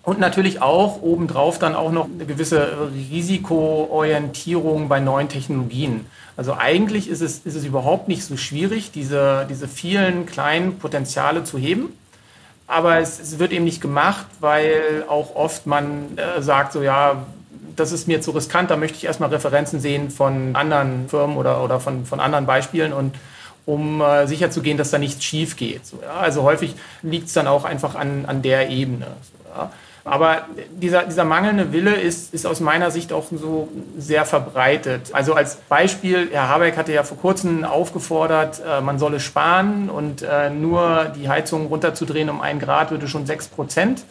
Und 0.04 0.18
natürlich 0.18 0.60
auch 0.60 1.00
obendrauf 1.00 1.58
dann 1.60 1.76
auch 1.76 1.92
noch 1.92 2.06
eine 2.06 2.26
gewisse 2.26 2.90
Risikoorientierung 3.10 4.88
bei 4.88 4.98
neuen 4.98 5.28
Technologien. 5.28 6.06
Also 6.36 6.54
eigentlich 6.54 7.08
ist 7.08 7.20
es, 7.20 7.40
ist 7.40 7.54
es 7.54 7.64
überhaupt 7.64 8.08
nicht 8.08 8.24
so 8.24 8.36
schwierig, 8.36 8.90
diese, 8.90 9.46
diese 9.48 9.68
vielen 9.68 10.26
kleinen 10.26 10.78
Potenziale 10.78 11.44
zu 11.44 11.56
heben. 11.56 11.96
Aber 12.66 12.98
es, 12.98 13.20
es 13.20 13.38
wird 13.38 13.52
eben 13.52 13.64
nicht 13.64 13.80
gemacht, 13.80 14.26
weil 14.40 15.04
auch 15.08 15.36
oft 15.36 15.66
man 15.66 16.16
äh, 16.16 16.42
sagt, 16.42 16.72
so 16.72 16.82
ja, 16.82 17.24
das 17.76 17.92
ist 17.92 18.08
mir 18.08 18.20
zu 18.20 18.32
riskant, 18.32 18.70
da 18.70 18.76
möchte 18.76 18.96
ich 18.98 19.04
erstmal 19.04 19.30
Referenzen 19.30 19.80
sehen 19.80 20.10
von 20.10 20.56
anderen 20.56 21.08
Firmen 21.08 21.36
oder, 21.36 21.62
oder 21.62 21.80
von, 21.80 22.06
von 22.06 22.18
anderen 22.18 22.46
Beispielen 22.46 22.92
und 22.92 23.14
um 23.66 24.00
äh, 24.00 24.26
sicherzugehen, 24.26 24.78
dass 24.78 24.90
da 24.90 24.98
nichts 24.98 25.22
schief 25.22 25.56
geht. 25.56 25.86
So, 25.86 26.00
ja? 26.02 26.14
Also 26.14 26.42
häufig 26.42 26.74
liegt 27.02 27.28
es 27.28 27.34
dann 27.34 27.46
auch 27.46 27.64
einfach 27.64 27.94
an, 27.94 28.24
an 28.26 28.42
der 28.42 28.70
Ebene. 28.70 29.06
So, 29.22 29.60
ja? 29.60 29.70
Aber 30.04 30.46
dieser, 30.72 31.04
dieser 31.04 31.24
mangelnde 31.24 31.72
Wille 31.72 31.94
ist, 31.94 32.34
ist 32.34 32.44
aus 32.44 32.58
meiner 32.58 32.90
Sicht 32.90 33.12
auch 33.12 33.26
so 33.30 33.68
sehr 33.96 34.24
verbreitet. 34.24 35.10
Also 35.12 35.34
als 35.34 35.56
Beispiel, 35.56 36.28
Herr 36.32 36.48
Habeck 36.48 36.76
hatte 36.76 36.92
ja 36.92 37.04
vor 37.04 37.18
kurzem 37.18 37.64
aufgefordert, 37.64 38.60
äh, 38.66 38.80
man 38.80 38.98
solle 38.98 39.20
sparen 39.20 39.88
und 39.88 40.22
äh, 40.22 40.50
nur 40.50 41.12
die 41.16 41.28
Heizung 41.28 41.66
runterzudrehen 41.66 42.30
um 42.30 42.40
einen 42.40 42.58
Grad 42.58 42.90
würde 42.90 43.06
schon 43.06 43.26
sechs 43.26 43.46
Prozent 43.46 44.02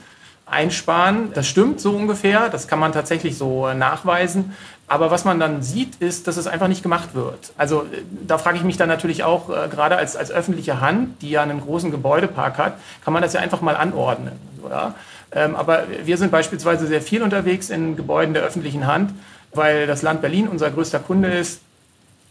einsparen. 0.46 1.34
Das 1.34 1.48
stimmt 1.48 1.82
so 1.82 1.92
ungefähr, 1.92 2.48
das 2.48 2.70
kann 2.70 2.80
man 2.80 2.94
tatsächlich 2.94 3.38
so 3.38 3.68
äh, 3.68 3.74
nachweisen. 3.74 4.56
Aber 4.88 5.12
was 5.12 5.26
man 5.26 5.42
dann 5.42 5.62
sieht, 5.62 5.96
ist, 5.96 6.28
dass 6.28 6.38
es 6.38 6.48
einfach 6.48 6.68
nicht 6.68 6.84
gemacht 6.84 7.16
wird. 7.16 7.54
Also 7.58 7.86
da 8.28 8.38
frage 8.38 8.58
ich 8.58 8.64
mich 8.64 8.76
dann 8.76 8.90
natürlich 8.90 9.24
auch, 9.24 9.48
gerade 9.48 9.96
als, 9.96 10.18
als 10.18 10.32
öffentliche 10.32 10.82
Hand, 10.82 11.22
die 11.22 11.30
ja 11.30 11.42
einen 11.44 11.62
großen 11.62 11.92
Gebäudepark 11.92 12.58
hat, 12.58 12.74
kann 13.02 13.14
man 13.14 13.24
das 13.24 13.32
ja 13.32 13.40
einfach 13.40 13.62
mal 13.62 13.78
anordnen. 13.78 14.34
Oder? 14.62 14.94
Ähm, 15.34 15.56
aber 15.56 15.84
wir 16.04 16.18
sind 16.18 16.32
beispielsweise 16.32 16.88
sehr 16.88 17.02
viel 17.02 17.24
unterwegs 17.24 17.70
in 17.70 17.96
Gebäuden 17.96 18.34
der 18.34 18.44
öffentlichen 18.44 18.88
Hand, 18.88 19.12
weil 19.54 19.88
das 19.88 20.02
Land 20.02 20.22
Berlin 20.22 20.48
unser 20.48 20.70
größter 20.72 21.00
Kunde 21.00 21.30
ist. 21.30 21.62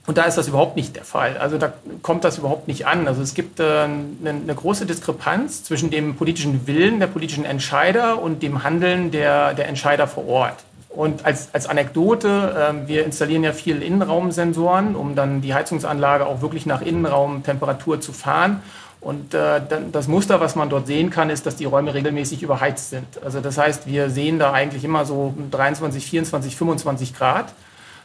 Und 0.07 0.19
da 0.19 0.25
ist 0.25 0.37
das 0.37 0.49
überhaupt 0.49 0.77
nicht 0.77 0.97
der 0.97 1.05
Fall. 1.05 1.37
Also 1.37 1.59
da 1.59 1.73
kommt 2.03 2.25
das 2.25 2.39
überhaupt 2.39 2.69
nicht 2.69 2.87
an. 2.87 3.07
Also 3.07 3.23
es 3.23 3.35
gibt 3.35 3.61
äh, 3.61 3.85
eine, 3.85 4.55
große 4.55 4.87
Diskrepanz 4.87 5.63
zwischen 5.63 5.91
dem 5.91 6.17
politischen 6.17 6.67
Willen 6.67 7.01
der 7.01 7.07
politischen 7.07 7.45
Entscheider 7.45 8.21
und 8.21 8.43
dem 8.43 8.65
Handeln 8.65 9.11
der, 9.11 9.55
der 9.55 9.69
Entscheider 9.69 10.09
vor 10.09 10.27
Ort. 10.27 10.65
Und 10.89 11.25
als, 11.25 11.51
als 11.53 11.67
Anekdote, 11.67 12.73
äh, 12.85 12.89
wir 12.89 13.05
installieren 13.05 13.45
ja 13.45 13.53
viel 13.53 13.83
Innenraumsensoren, 13.83 14.97
um 14.97 15.15
dann 15.15 15.43
die 15.43 15.55
Heizungsanlage 15.55 16.27
auch 16.27 16.43
wirklich 16.43 16.67
nach 16.67 16.83
Innenraumtemperatur 16.83 18.01
zu 18.01 18.13
fahren. 18.13 18.63
Und 19.01 19.33
äh, 19.33 19.61
das 19.93 20.09
Muster, 20.09 20.41
was 20.41 20.57
man 20.57 20.69
dort 20.69 20.87
sehen 20.87 21.09
kann, 21.09 21.31
ist, 21.31 21.47
dass 21.47 21.57
die 21.57 21.65
Räume 21.65 21.95
regelmäßig 21.95 22.43
überheizt 22.43 22.91
sind. 22.91 23.07
Also 23.25 23.41
das 23.41 23.57
heißt, 23.57 23.87
wir 23.87 24.11
sehen 24.11 24.39
da 24.39 24.53
eigentlich 24.53 24.85
immer 24.85 25.07
so 25.07 25.35
23, 25.51 26.05
24, 26.05 26.55
25 26.55 27.15
Grad. 27.15 27.53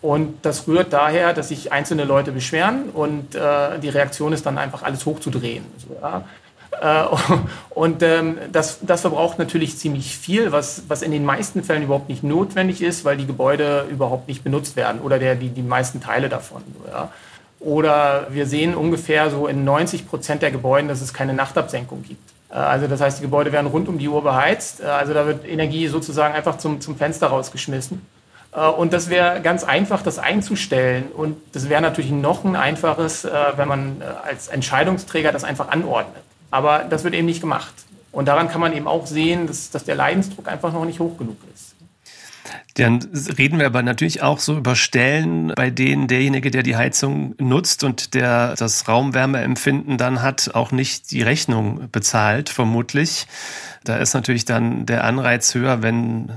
Und 0.01 0.45
das 0.45 0.67
rührt 0.67 0.93
daher, 0.93 1.33
dass 1.33 1.49
sich 1.49 1.71
einzelne 1.71 2.05
Leute 2.05 2.31
beschweren 2.31 2.89
und 2.93 3.33
äh, 3.33 3.79
die 3.81 3.89
Reaktion 3.89 4.33
ist 4.33 4.45
dann 4.45 4.57
einfach 4.57 4.83
alles 4.83 5.05
hochzudrehen. 5.05 5.65
So, 5.77 5.97
ja. 5.99 6.23
äh, 7.03 7.15
und 7.71 8.03
ähm, 8.03 8.37
das, 8.51 8.79
das 8.81 9.01
verbraucht 9.01 9.39
natürlich 9.39 9.77
ziemlich 9.77 10.15
viel, 10.15 10.51
was, 10.51 10.83
was 10.89 11.01
in 11.01 11.11
den 11.11 11.25
meisten 11.25 11.63
Fällen 11.63 11.83
überhaupt 11.83 12.07
nicht 12.07 12.23
notwendig 12.23 12.83
ist, 12.83 13.03
weil 13.03 13.17
die 13.17 13.25
Gebäude 13.25 13.87
überhaupt 13.89 14.27
nicht 14.27 14.43
benutzt 14.43 14.75
werden 14.75 15.01
oder 15.01 15.17
der, 15.17 15.35
die, 15.35 15.49
die 15.49 15.63
meisten 15.63 16.01
Teile 16.01 16.29
davon. 16.29 16.61
Ja. 16.87 17.11
Oder 17.59 18.27
wir 18.29 18.45
sehen 18.45 18.75
ungefähr 18.75 19.29
so 19.29 19.47
in 19.47 19.63
90 19.63 20.07
Prozent 20.07 20.41
der 20.41 20.51
Gebäuden, 20.51 20.87
dass 20.87 21.01
es 21.01 21.13
keine 21.13 21.33
Nachtabsenkung 21.33 22.03
gibt. 22.03 22.35
Äh, 22.49 22.55
also 22.55 22.87
das 22.87 23.01
heißt, 23.01 23.19
die 23.19 23.23
Gebäude 23.23 23.51
werden 23.51 23.67
rund 23.67 23.87
um 23.87 23.97
die 23.97 24.07
Uhr 24.07 24.23
beheizt. 24.23 24.81
Äh, 24.81 24.85
also 24.85 25.13
da 25.13 25.27
wird 25.27 25.47
Energie 25.47 25.87
sozusagen 25.87 26.33
einfach 26.33 26.57
zum, 26.57 26.81
zum 26.81 26.95
Fenster 26.95 27.27
rausgeschmissen. 27.27 28.05
Äh, 28.53 28.67
und 28.67 28.93
das 28.93 29.09
wäre 29.09 29.41
ganz 29.41 29.63
einfach, 29.63 30.01
das 30.01 30.19
einzustellen. 30.19 31.05
Und 31.15 31.37
das 31.53 31.69
wäre 31.69 31.81
natürlich 31.81 32.11
noch 32.11 32.43
ein 32.43 32.55
einfaches, 32.55 33.27
wenn 33.55 33.67
man 33.67 34.01
als 34.23 34.47
Entscheidungsträger 34.47 35.31
das 35.31 35.43
einfach 35.43 35.69
anordnet. 35.69 36.23
Aber 36.51 36.79
das 36.89 37.03
wird 37.03 37.13
eben 37.13 37.25
nicht 37.25 37.41
gemacht. 37.41 37.73
Und 38.11 38.27
daran 38.27 38.47
kann 38.47 38.61
man 38.61 38.71
eben 38.71 38.87
auch 38.87 39.07
sehen, 39.07 39.47
dass, 39.47 39.71
dass 39.71 39.83
der 39.83 39.95
Leidensdruck 39.95 40.47
einfach 40.47 40.71
noch 40.71 40.85
nicht 40.85 40.99
hoch 40.99 41.17
genug 41.17 41.37
ist. 41.53 41.64
Dann 42.75 42.99
reden 43.37 43.57
wir 43.57 43.67
aber 43.67 43.83
natürlich 43.83 44.21
auch 44.21 44.39
so 44.39 44.57
über 44.57 44.75
Stellen, 44.75 45.53
bei 45.55 45.69
denen 45.69 46.07
derjenige, 46.07 46.51
der 46.51 46.61
die 46.61 46.75
Heizung 46.75 47.33
nutzt 47.39 47.85
und 47.85 48.13
der 48.13 48.55
das 48.55 48.89
Raumwärmeempfinden 48.89 49.97
dann 49.97 50.21
hat, 50.21 50.51
auch 50.53 50.73
nicht 50.73 51.11
die 51.11 51.21
Rechnung 51.21 51.87
bezahlt, 51.89 52.49
vermutlich. 52.49 53.27
Da 53.85 53.95
ist 53.95 54.13
natürlich 54.13 54.43
dann 54.43 54.85
der 54.85 55.05
Anreiz 55.05 55.55
höher, 55.55 55.83
wenn, 55.83 56.29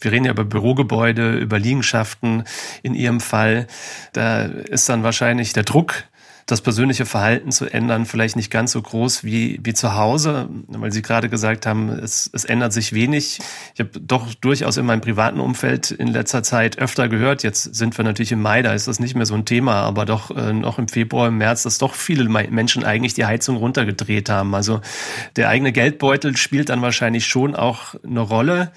wir 0.00 0.12
reden 0.12 0.24
ja 0.24 0.30
über 0.30 0.46
Bürogebäude, 0.46 1.36
über 1.36 1.58
Liegenschaften 1.58 2.44
in 2.82 2.94
Ihrem 2.94 3.20
Fall, 3.20 3.66
da 4.14 4.44
ist 4.44 4.88
dann 4.88 5.02
wahrscheinlich 5.02 5.52
der 5.52 5.64
Druck 5.64 6.04
das 6.46 6.60
persönliche 6.60 7.06
Verhalten 7.06 7.52
zu 7.52 7.66
ändern, 7.66 8.06
vielleicht 8.06 8.36
nicht 8.36 8.50
ganz 8.50 8.72
so 8.72 8.82
groß 8.82 9.24
wie, 9.24 9.60
wie 9.62 9.74
zu 9.74 9.94
Hause, 9.94 10.48
weil 10.68 10.92
Sie 10.92 11.02
gerade 11.02 11.28
gesagt 11.28 11.66
haben, 11.66 11.88
es, 11.88 12.30
es 12.32 12.44
ändert 12.44 12.72
sich 12.72 12.92
wenig. 12.92 13.38
Ich 13.74 13.80
habe 13.80 13.90
doch 14.00 14.34
durchaus 14.34 14.76
in 14.76 14.86
meinem 14.86 15.00
privaten 15.00 15.40
Umfeld 15.40 15.90
in 15.90 16.08
letzter 16.08 16.42
Zeit 16.42 16.78
öfter 16.78 17.08
gehört, 17.08 17.42
jetzt 17.42 17.74
sind 17.74 17.96
wir 17.96 18.04
natürlich 18.04 18.32
im 18.32 18.42
Mai, 18.42 18.62
da 18.62 18.72
ist 18.72 18.88
das 18.88 19.00
nicht 19.00 19.14
mehr 19.14 19.26
so 19.26 19.34
ein 19.34 19.44
Thema, 19.44 19.82
aber 19.82 20.04
doch 20.04 20.30
äh, 20.30 20.52
noch 20.52 20.78
im 20.78 20.88
Februar, 20.88 21.28
im 21.28 21.38
März, 21.38 21.62
dass 21.62 21.78
doch 21.78 21.94
viele 21.94 22.28
Menschen 22.28 22.84
eigentlich 22.84 23.14
die 23.14 23.24
Heizung 23.24 23.56
runtergedreht 23.56 24.28
haben. 24.28 24.54
Also 24.54 24.80
der 25.36 25.48
eigene 25.48 25.72
Geldbeutel 25.72 26.36
spielt 26.36 26.68
dann 26.68 26.82
wahrscheinlich 26.82 27.26
schon 27.26 27.54
auch 27.54 27.94
eine 28.04 28.20
Rolle. 28.20 28.72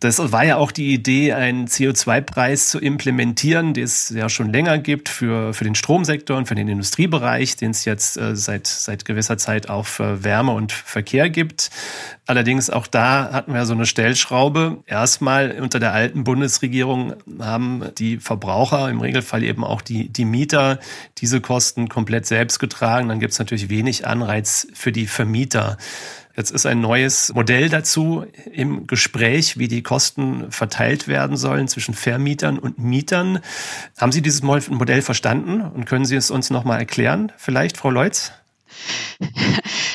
Das 0.00 0.30
war 0.30 0.44
ja 0.44 0.58
auch 0.58 0.70
die 0.70 0.94
Idee, 0.94 1.32
einen 1.32 1.66
CO2-Preis 1.66 2.68
zu 2.68 2.78
implementieren, 2.78 3.74
den 3.74 3.82
es 3.82 4.10
ja 4.10 4.28
schon 4.28 4.52
länger 4.52 4.78
gibt 4.78 5.08
für, 5.08 5.52
für 5.52 5.64
den 5.64 5.74
Stromsektor 5.74 6.36
und 6.36 6.46
für 6.46 6.54
den 6.54 6.68
Industriebereich, 6.68 7.56
den 7.56 7.72
es 7.72 7.84
jetzt 7.84 8.16
äh, 8.16 8.36
seit, 8.36 8.68
seit 8.68 9.04
gewisser 9.04 9.38
Zeit 9.38 9.68
auch 9.68 9.86
für 9.86 10.22
Wärme 10.22 10.52
und 10.52 10.70
Verkehr 10.70 11.30
gibt. 11.30 11.70
Allerdings 12.26 12.70
auch 12.70 12.86
da 12.86 13.32
hatten 13.32 13.54
wir 13.54 13.66
so 13.66 13.72
eine 13.72 13.86
Stellschraube. 13.86 14.84
Erstmal 14.86 15.58
unter 15.60 15.80
der 15.80 15.92
alten 15.94 16.22
Bundesregierung 16.22 17.14
haben 17.40 17.82
die 17.98 18.18
Verbraucher, 18.18 18.90
im 18.90 19.00
Regelfall 19.00 19.42
eben 19.42 19.64
auch 19.64 19.82
die, 19.82 20.10
die 20.10 20.26
Mieter, 20.26 20.78
diese 21.16 21.40
Kosten 21.40 21.88
komplett 21.88 22.24
selbst 22.26 22.60
getragen. 22.60 23.08
Dann 23.08 23.18
gibt 23.18 23.32
es 23.32 23.38
natürlich 23.40 23.68
wenig 23.68 24.06
Anreiz 24.06 24.68
für 24.74 24.92
die 24.92 25.08
Vermieter. 25.08 25.76
Jetzt 26.38 26.52
ist 26.52 26.66
ein 26.66 26.80
neues 26.80 27.34
Modell 27.34 27.68
dazu 27.68 28.24
im 28.52 28.86
Gespräch, 28.86 29.58
wie 29.58 29.66
die 29.66 29.82
Kosten 29.82 30.52
verteilt 30.52 31.08
werden 31.08 31.36
sollen 31.36 31.66
zwischen 31.66 31.94
Vermietern 31.94 32.60
und 32.60 32.78
Mietern. 32.78 33.40
Haben 33.98 34.12
Sie 34.12 34.22
dieses 34.22 34.44
Modell 34.44 35.02
verstanden 35.02 35.62
und 35.62 35.86
können 35.86 36.04
Sie 36.04 36.14
es 36.14 36.30
uns 36.30 36.50
nochmal 36.50 36.78
erklären? 36.78 37.32
Vielleicht, 37.38 37.76
Frau 37.76 37.90
Leutz? 37.90 38.30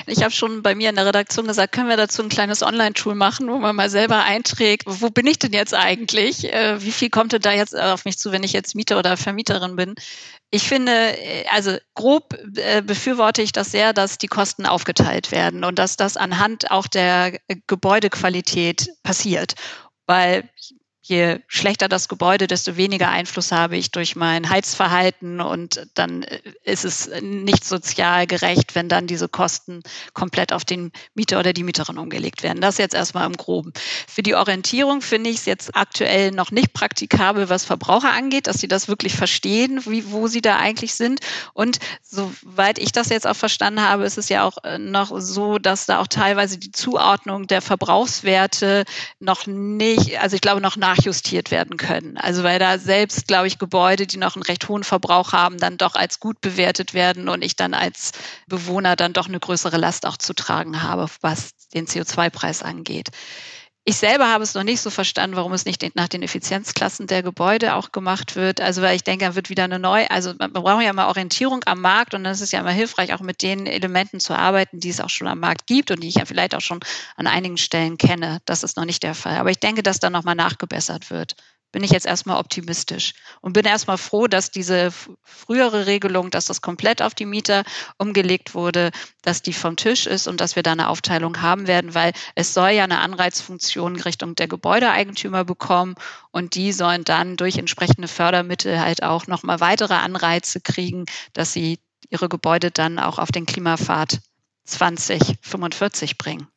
Ich 0.06 0.22
habe 0.22 0.32
schon 0.32 0.62
bei 0.62 0.76
mir 0.76 0.90
in 0.90 0.98
der 0.98 1.06
Redaktion 1.06 1.48
gesagt, 1.48 1.72
können 1.72 1.88
wir 1.88 1.96
dazu 1.96 2.22
ein 2.22 2.28
kleines 2.28 2.62
Online-Tool 2.62 3.16
machen, 3.16 3.48
wo 3.48 3.58
man 3.58 3.74
mal 3.74 3.90
selber 3.90 4.26
einträgt, 4.26 4.84
wo 4.86 5.10
bin 5.10 5.26
ich 5.28 5.40
denn 5.40 5.54
jetzt 5.54 5.74
eigentlich? 5.74 6.52
Äh, 6.52 6.84
wie 6.84 6.92
viel 6.92 7.10
kommt 7.10 7.32
denn 7.32 7.42
da 7.42 7.54
jetzt 7.54 7.74
auf 7.74 8.04
mich 8.04 8.18
zu, 8.18 8.34
wenn 8.34 8.44
ich 8.44 8.52
jetzt 8.52 8.76
Mieter 8.76 9.00
oder 9.00 9.16
Vermieterin 9.16 9.78
bin? 9.78 9.96
Ich 10.56 10.68
finde, 10.68 10.92
äh, 10.92 11.46
also 11.50 11.78
grob 11.96 12.38
äh, 12.58 12.84
befürworte 12.84 13.42
ich 13.42 13.54
das 13.54 13.72
sehr, 13.72 13.92
dass 13.92 14.20
die 14.20 14.28
Kosten 14.28 14.68
aufgeteilt 14.68 15.32
werden 15.32 15.64
und 15.64 15.80
dass 15.80 15.98
das 15.98 16.16
anhand 16.16 16.70
auch 16.70 16.86
der 16.86 17.40
Gebäudequalität 17.66 18.88
passiert. 19.02 19.56
Weil 20.06 20.48
je 21.06 21.40
schlechter 21.48 21.90
das 21.90 22.08
Gebäude, 22.08 22.48
desto 22.48 22.78
weniger 22.78 23.10
Einfluss 23.10 23.52
habe 23.52 23.76
ich 23.76 23.92
durch 23.92 24.16
mein 24.16 24.50
Heizverhalten 24.50 25.42
und 25.42 25.86
dann 25.96 26.24
äh, 26.24 26.40
ist 26.64 26.86
es 26.86 27.10
nicht 27.22 27.66
sozial 27.66 28.26
gerecht, 28.26 28.74
wenn 28.74 28.88
dann 28.88 29.06
diese 29.06 29.28
Kosten 29.28 29.84
komplett 30.14 30.54
auf 30.54 30.64
den 30.64 30.94
Mieter 31.14 31.40
oder 31.40 31.52
die 31.52 31.64
Mieterin 31.64 31.98
umgelegt 31.98 32.42
werden. 32.42 32.62
Das 32.62 32.78
jetzt 32.78 32.96
erstmal 32.96 33.26
im 33.26 33.36
Groben. 33.36 33.74
Für 34.08 34.24
die 34.24 34.36
Orientierung 34.36 35.02
finde 35.02 35.30
ich 35.30 35.38
es 35.38 35.46
jetzt 35.46 35.76
aktuell 35.76 36.32
noch 36.32 36.52
nicht 36.52 36.72
praktikabel, 36.72 37.50
was 37.50 37.66
Verbraucher 37.66 38.14
angeht, 38.14 38.48
dass 38.48 38.60
sie 38.60 38.70
das 38.70 38.88
wirklich 38.88 39.14
verstehen, 39.14 39.82
wie, 39.86 40.10
wo 40.10 40.28
sie 40.28 40.42
da 40.42 40.56
eigentlich 40.56 40.96
sind. 40.96 41.20
Und 41.54 41.80
soweit 42.02 42.80
ich 42.80 42.94
das 42.94 43.10
jetzt 43.10 43.28
auch 43.28 43.36
verstanden 43.36 43.82
habe, 43.82 44.06
ist 44.06 44.18
es 44.18 44.30
ja 44.30 44.46
auch 44.46 44.64
äh, 44.64 44.78
noch 44.78 45.12
so, 45.20 45.58
dass 45.58 45.86
da 45.86 46.00
auch 46.00 46.08
teilweise 46.08 46.58
die 46.58 46.72
Zuordnung 46.72 47.46
der 47.48 47.62
Verbrauchswerte 47.62 48.86
noch 49.20 49.48
nicht, 49.48 50.22
also 50.22 50.36
ich 50.36 50.42
glaube 50.42 50.62
noch 50.62 50.78
nach 50.78 50.93
nachjustiert 50.94 51.52
werden 51.52 51.78
können. 51.78 52.18
Also 52.18 52.44
weil 52.44 52.60
da 52.60 52.78
selbst, 52.78 53.28
glaube 53.28 53.48
ich, 53.48 53.58
Gebäude, 53.58 54.08
die 54.08 54.18
noch 54.18 54.36
einen 54.36 54.44
recht 54.44 54.68
hohen 54.70 54.84
Verbrauch 54.84 55.34
haben, 55.34 55.58
dann 55.58 55.78
doch 55.78 55.96
als 55.96 56.20
gut 56.20 56.42
bewertet 56.42 56.94
werden 56.94 57.30
und 57.30 57.44
ich 57.44 57.56
dann 57.56 57.74
als 57.74 58.12
Bewohner 58.48 58.96
dann 58.96 59.14
doch 59.14 59.28
eine 59.28 59.40
größere 59.40 59.78
Last 59.78 60.06
auch 60.06 60.18
zu 60.18 60.34
tragen 60.34 60.84
habe, 60.84 61.08
was 61.22 61.52
den 61.74 61.88
CO2-Preis 61.88 62.62
angeht. 62.62 63.10
Ich 63.86 63.98
selber 63.98 64.30
habe 64.30 64.46
es 64.46 64.54
noch 64.54 64.64
nicht 64.64 64.80
so 64.80 64.90
verstanden, 64.90 65.36
warum 65.36 65.52
es 65.52 65.66
nicht 65.66 65.84
nach 65.96 66.08
den 66.08 66.24
Effizienzklassen 66.24 67.06
der 67.06 67.22
Gebäude 67.22 67.76
auch 67.76 67.92
gemacht 67.92 68.38
wird. 68.38 68.62
Also 68.62 68.82
weil 68.82 68.96
ich 68.96 69.04
denke, 69.04 69.26
da 69.26 69.36
wird 69.36 69.50
wieder 69.50 69.66
eine 69.66 69.78
neue, 69.78 70.10
also 70.10 70.34
man 70.40 70.54
braucht 70.54 70.84
ja 70.84 70.94
mal 70.94 71.08
Orientierung 71.08 71.62
am 71.66 71.82
Markt 71.82 72.14
und 72.14 72.24
dann 72.24 72.32
ist 72.32 72.40
es 72.40 72.54
ja 72.54 72.62
immer 72.62 72.72
hilfreich, 72.72 73.14
auch 73.14 73.20
mit 73.20 73.42
den 73.42 73.68
Elementen 73.68 74.22
zu 74.22 74.36
arbeiten, 74.36 74.80
die 74.80 74.90
es 74.90 75.02
auch 75.02 75.10
schon 75.10 75.28
am 75.28 75.40
Markt 75.42 75.68
gibt 75.68 75.92
und 75.92 76.02
die 76.02 76.08
ich 76.08 76.16
ja 76.16 76.24
vielleicht 76.26 76.56
auch 76.56 76.62
schon 76.62 76.80
an 77.18 77.28
einigen 77.28 77.58
Stellen 77.58 77.98
kenne. 77.98 78.40
Das 78.46 78.64
ist 78.64 78.78
noch 78.78 78.86
nicht 78.86 79.04
der 79.04 79.16
Fall. 79.16 79.36
Aber 79.38 79.52
ich 79.52 79.60
denke, 79.60 79.84
dass 79.84 80.00
da 80.00 80.10
nochmal 80.10 80.36
nachgebessert 80.36 81.12
wird 81.12 81.36
bin 81.74 81.84
ich 81.84 81.92
jetzt 81.92 82.06
erstmal 82.06 82.38
optimistisch 82.38 83.14
und 83.42 83.52
bin 83.52 83.66
erstmal 83.66 83.98
froh, 83.98 84.28
dass 84.28 84.52
diese 84.52 84.92
frühere 85.24 85.88
Regelung, 85.88 86.30
dass 86.30 86.46
das 86.46 86.62
komplett 86.62 87.02
auf 87.02 87.16
die 87.16 87.26
Mieter 87.26 87.64
umgelegt 87.98 88.54
wurde, 88.54 88.92
dass 89.24 89.42
die 89.42 89.52
vom 89.52 89.76
Tisch 89.76 90.06
ist 90.06 90.28
und 90.28 90.40
dass 90.40 90.56
wir 90.56 90.64
da 90.64 90.72
eine 90.72 90.88
Aufteilung 90.88 91.42
haben 91.42 91.68
werden, 91.68 91.96
weil 91.96 92.14
es 92.36 92.54
soll 92.54 92.70
ja 92.70 92.86
eine 92.86 93.00
Anreizfunktion 93.00 94.00
Richtung 94.00 94.36
der 94.36 94.48
Gebäudeeigentümer 94.48 95.44
bekommen 95.44 95.96
und 96.32 96.56
die 96.56 96.72
sollen 96.72 97.04
dann 97.04 97.36
durch 97.36 97.58
entsprechende 97.58 98.08
Fördermittel 98.08 98.80
halt 98.80 99.02
auch 99.04 99.26
nochmal 99.26 99.60
weitere 99.60 99.96
Anreize 99.96 100.62
kriegen, 100.62 101.06
dass 101.34 101.54
sie 101.54 101.80
ihre 102.10 102.30
Gebäude 102.30 102.70
dann 102.70 103.00
auch 103.00 103.18
auf 103.18 103.32
den 103.32 103.48
Klimapfad 103.48 104.20
2045 104.66 106.20
bringen. 106.20 106.53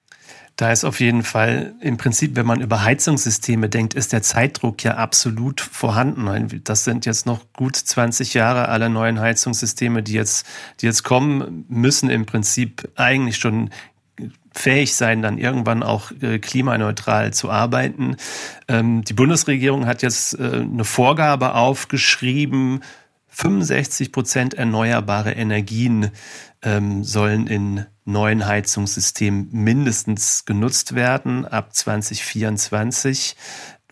Da 0.57 0.73
ist 0.73 0.85
auf 0.85 1.01
jeden 1.01 1.23
Fall 1.23 1.75
im 1.81 1.99
Prinzip, 1.99 2.35
wenn 2.35 2.47
man 2.47 2.63
über 2.63 2.83
Heizungssysteme 2.83 3.69
denkt, 3.69 3.93
ist 3.93 4.15
der 4.15 4.23
Zeitdruck 4.23 4.83
ja 4.83 4.95
absolut 4.95 5.61
vorhanden. 5.61 6.63
Das 6.65 6.85
sind 6.85 7.05
jetzt 7.05 7.27
noch 7.27 7.53
gut 7.53 7.77
20 7.77 8.33
Jahre 8.33 8.69
aller 8.69 8.89
neuen 8.89 9.21
Heizungssysteme, 9.21 10.03
die 10.03 10.15
jetzt, 10.15 10.47
die 10.81 10.87
jetzt 10.87 11.03
kommen, 11.03 11.67
müssen 11.69 12.09
im 12.09 12.25
Prinzip 12.25 12.89
eigentlich 12.97 13.37
schon 13.37 13.69
fähig 14.55 14.95
sein, 14.95 15.21
dann 15.21 15.37
irgendwann 15.37 15.83
auch 15.83 16.11
äh, 16.23 16.39
klimaneutral 16.39 17.35
zu 17.35 17.51
arbeiten. 17.51 18.17
Ähm, 18.67 19.05
die 19.05 19.13
Bundesregierung 19.13 19.87
hat 19.87 20.01
jetzt 20.01 20.39
äh, 20.39 20.63
eine 20.63 20.85
Vorgabe 20.85 21.55
aufgeschrieben, 21.55 22.81
65 23.29 24.13
Prozent 24.13 24.55
erneuerbare 24.55 25.33
Energien 25.33 26.11
ähm, 26.67 27.05
sollen 27.05 27.47
in 27.47 27.87
neuen 28.05 28.45
Heizungssystemen 28.45 29.49
mindestens 29.53 30.45
genutzt 30.45 30.95
werden 30.95 31.47
ab 31.47 31.73
2024. 31.73 33.37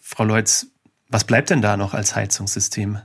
Frau 0.02 0.24
Leutz, 0.24 0.66
was 1.08 1.24
bleibt 1.24 1.50
denn 1.50 1.62
da 1.62 1.76
noch 1.76 1.94
als 1.94 2.16
Heizungssystem? 2.16 2.98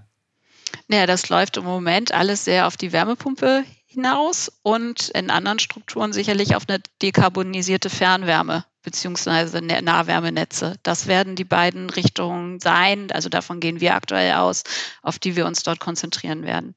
Naja, 0.88 1.05
das 1.05 1.29
läuft 1.29 1.58
im 1.58 1.65
Moment 1.65 2.13
alles 2.13 2.45
sehr 2.45 2.65
auf 2.65 2.77
die 2.77 2.91
Wärmepumpe 2.91 3.63
hinaus 3.86 4.51
und 4.63 5.10
in 5.10 5.29
anderen 5.29 5.60
Strukturen 5.60 6.13
sicherlich 6.13 6.55
auf 6.55 6.67
eine 6.67 6.79
dekarbonisierte 7.01 7.91
Fernwärme 7.91 8.65
beziehungsweise 8.82 9.62
Nahwärmenetze. 9.62 10.77
Das 10.82 11.05
werden 11.05 11.36
die 11.36 11.43
beiden 11.43 11.91
Richtungen 11.91 12.60
sein. 12.60 13.12
Also 13.12 13.29
davon 13.29 13.60
gehen 13.60 13.82
wir 13.82 13.93
aktuell 13.93 14.34
aus, 14.34 14.63
auf 15.03 15.19
die 15.19 15.36
wir 15.36 15.45
uns 15.45 15.62
dort 15.62 15.79
konzentrieren 15.79 16.43
werden. 16.43 16.73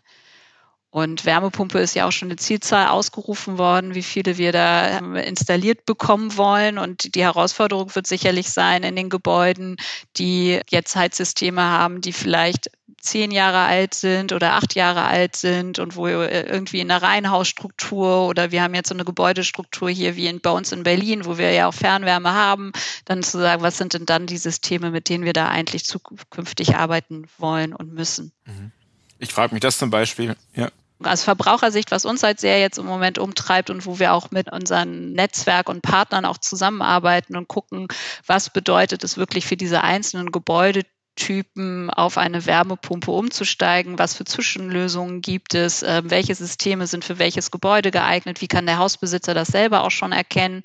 Und 0.93 1.25
Wärmepumpe 1.25 1.79
ist 1.79 1.95
ja 1.95 2.07
auch 2.07 2.13
schon 2.13 2.29
eine 2.29 2.37
Zielzahl 2.37 2.89
ausgerufen 2.89 3.57
worden, 3.57 3.95
wie 3.95 4.03
viele 4.03 4.37
wir 4.37 4.53
da 4.53 4.99
installiert 4.99 5.87
bekommen 5.87 6.37
wollen. 6.37 6.77
Und 6.77 7.15
die 7.15 7.23
Herausforderung 7.23 7.95
wird 7.95 8.07
sicherlich 8.07 8.51
sein 8.51 8.83
in 8.83 8.95
den 8.95 9.09
Gebäuden, 9.09 9.77
die 10.19 10.61
jetzt 10.69 10.95
Heizsysteme 10.95 11.63
haben, 11.63 12.03
die 12.03 12.13
vielleicht 12.13 12.71
zehn 12.99 13.31
Jahre 13.31 13.61
alt 13.61 13.95
sind 13.95 14.35
oder 14.35 14.53
acht 14.53 14.75
Jahre 14.75 15.05
alt 15.05 15.35
sind 15.35 15.79
und 15.79 15.97
wo 15.97 16.09
irgendwie 16.09 16.81
in 16.81 16.91
einer 16.91 17.03
Reihenhausstruktur 17.03 18.29
oder 18.29 18.53
wir 18.53 18.63
haben 18.63 18.75
jetzt 18.75 18.91
so 18.91 18.95
eine 18.95 19.07
Gebäudestruktur 19.07 19.89
hier 19.89 20.15
wie 20.17 20.27
in, 20.27 20.43
bei 20.43 20.51
uns 20.51 20.73
in 20.73 20.83
Berlin, 20.83 21.25
wo 21.25 21.39
wir 21.39 21.53
ja 21.53 21.69
auch 21.69 21.75
Fernwärme 21.75 22.35
haben, 22.35 22.71
dann 23.07 23.23
zu 23.23 23.39
sagen, 23.39 23.63
was 23.63 23.79
sind 23.79 23.95
denn 23.95 24.05
dann 24.05 24.27
die 24.27 24.37
Systeme, 24.37 24.91
mit 24.91 25.09
denen 25.09 25.25
wir 25.25 25.33
da 25.33 25.49
eigentlich 25.49 25.87
zukünftig 25.87 26.77
arbeiten 26.77 27.25
wollen 27.39 27.75
und 27.75 27.95
müssen. 27.95 28.31
Mhm. 28.45 28.73
Ich 29.19 29.33
frage 29.33 29.55
mich 29.55 29.63
das 29.63 29.79
zum 29.79 29.89
Beispiel, 29.89 30.37
ja 30.55 30.69
Aus 31.07 31.23
Verbrauchersicht, 31.23 31.91
was 31.91 32.05
uns 32.05 32.23
halt 32.23 32.41
sehr 32.41 32.61
jetzt 32.61 32.79
im 32.79 32.87
Moment 32.87 33.19
umtreibt 33.19 33.71
und 33.71 33.87
wo 33.87 33.99
wir 33.99 34.13
auch 34.13 34.31
mit 34.31 34.53
unseren 34.53 35.13
Netzwerk 35.13 35.69
und 35.69 35.83
Partnern 35.83 36.25
auch 36.25 36.39
zusammenarbeiten 36.39 37.37
und 37.37 37.49
gucken, 37.49 37.89
was 38.27 38.51
bedeutet 38.51 39.05
es 39.05 39.17
wirklich 39.17 39.47
für 39.47 39.57
diese 39.57 39.83
einzelnen 39.83 40.33
Gebäude, 40.33 40.83
Typen 41.15 41.91
auf 41.91 42.17
eine 42.17 42.47
Wärmepumpe 42.47 43.11
umzusteigen? 43.11 43.99
Was 43.99 44.15
für 44.15 44.25
Zwischenlösungen 44.25 45.21
gibt 45.21 45.55
es? 45.55 45.83
Äh, 45.83 46.03
welche 46.05 46.35
Systeme 46.35 46.87
sind 46.87 47.05
für 47.05 47.19
welches 47.19 47.51
Gebäude 47.51 47.91
geeignet? 47.91 48.41
Wie 48.41 48.49
kann 48.49 48.67
der 48.67 48.79
Hausbesitzer 48.79 49.35
das 49.35 49.49
selber 49.49 49.85
auch 49.85 49.91
schon 49.91 50.13
erkennen? 50.13 50.63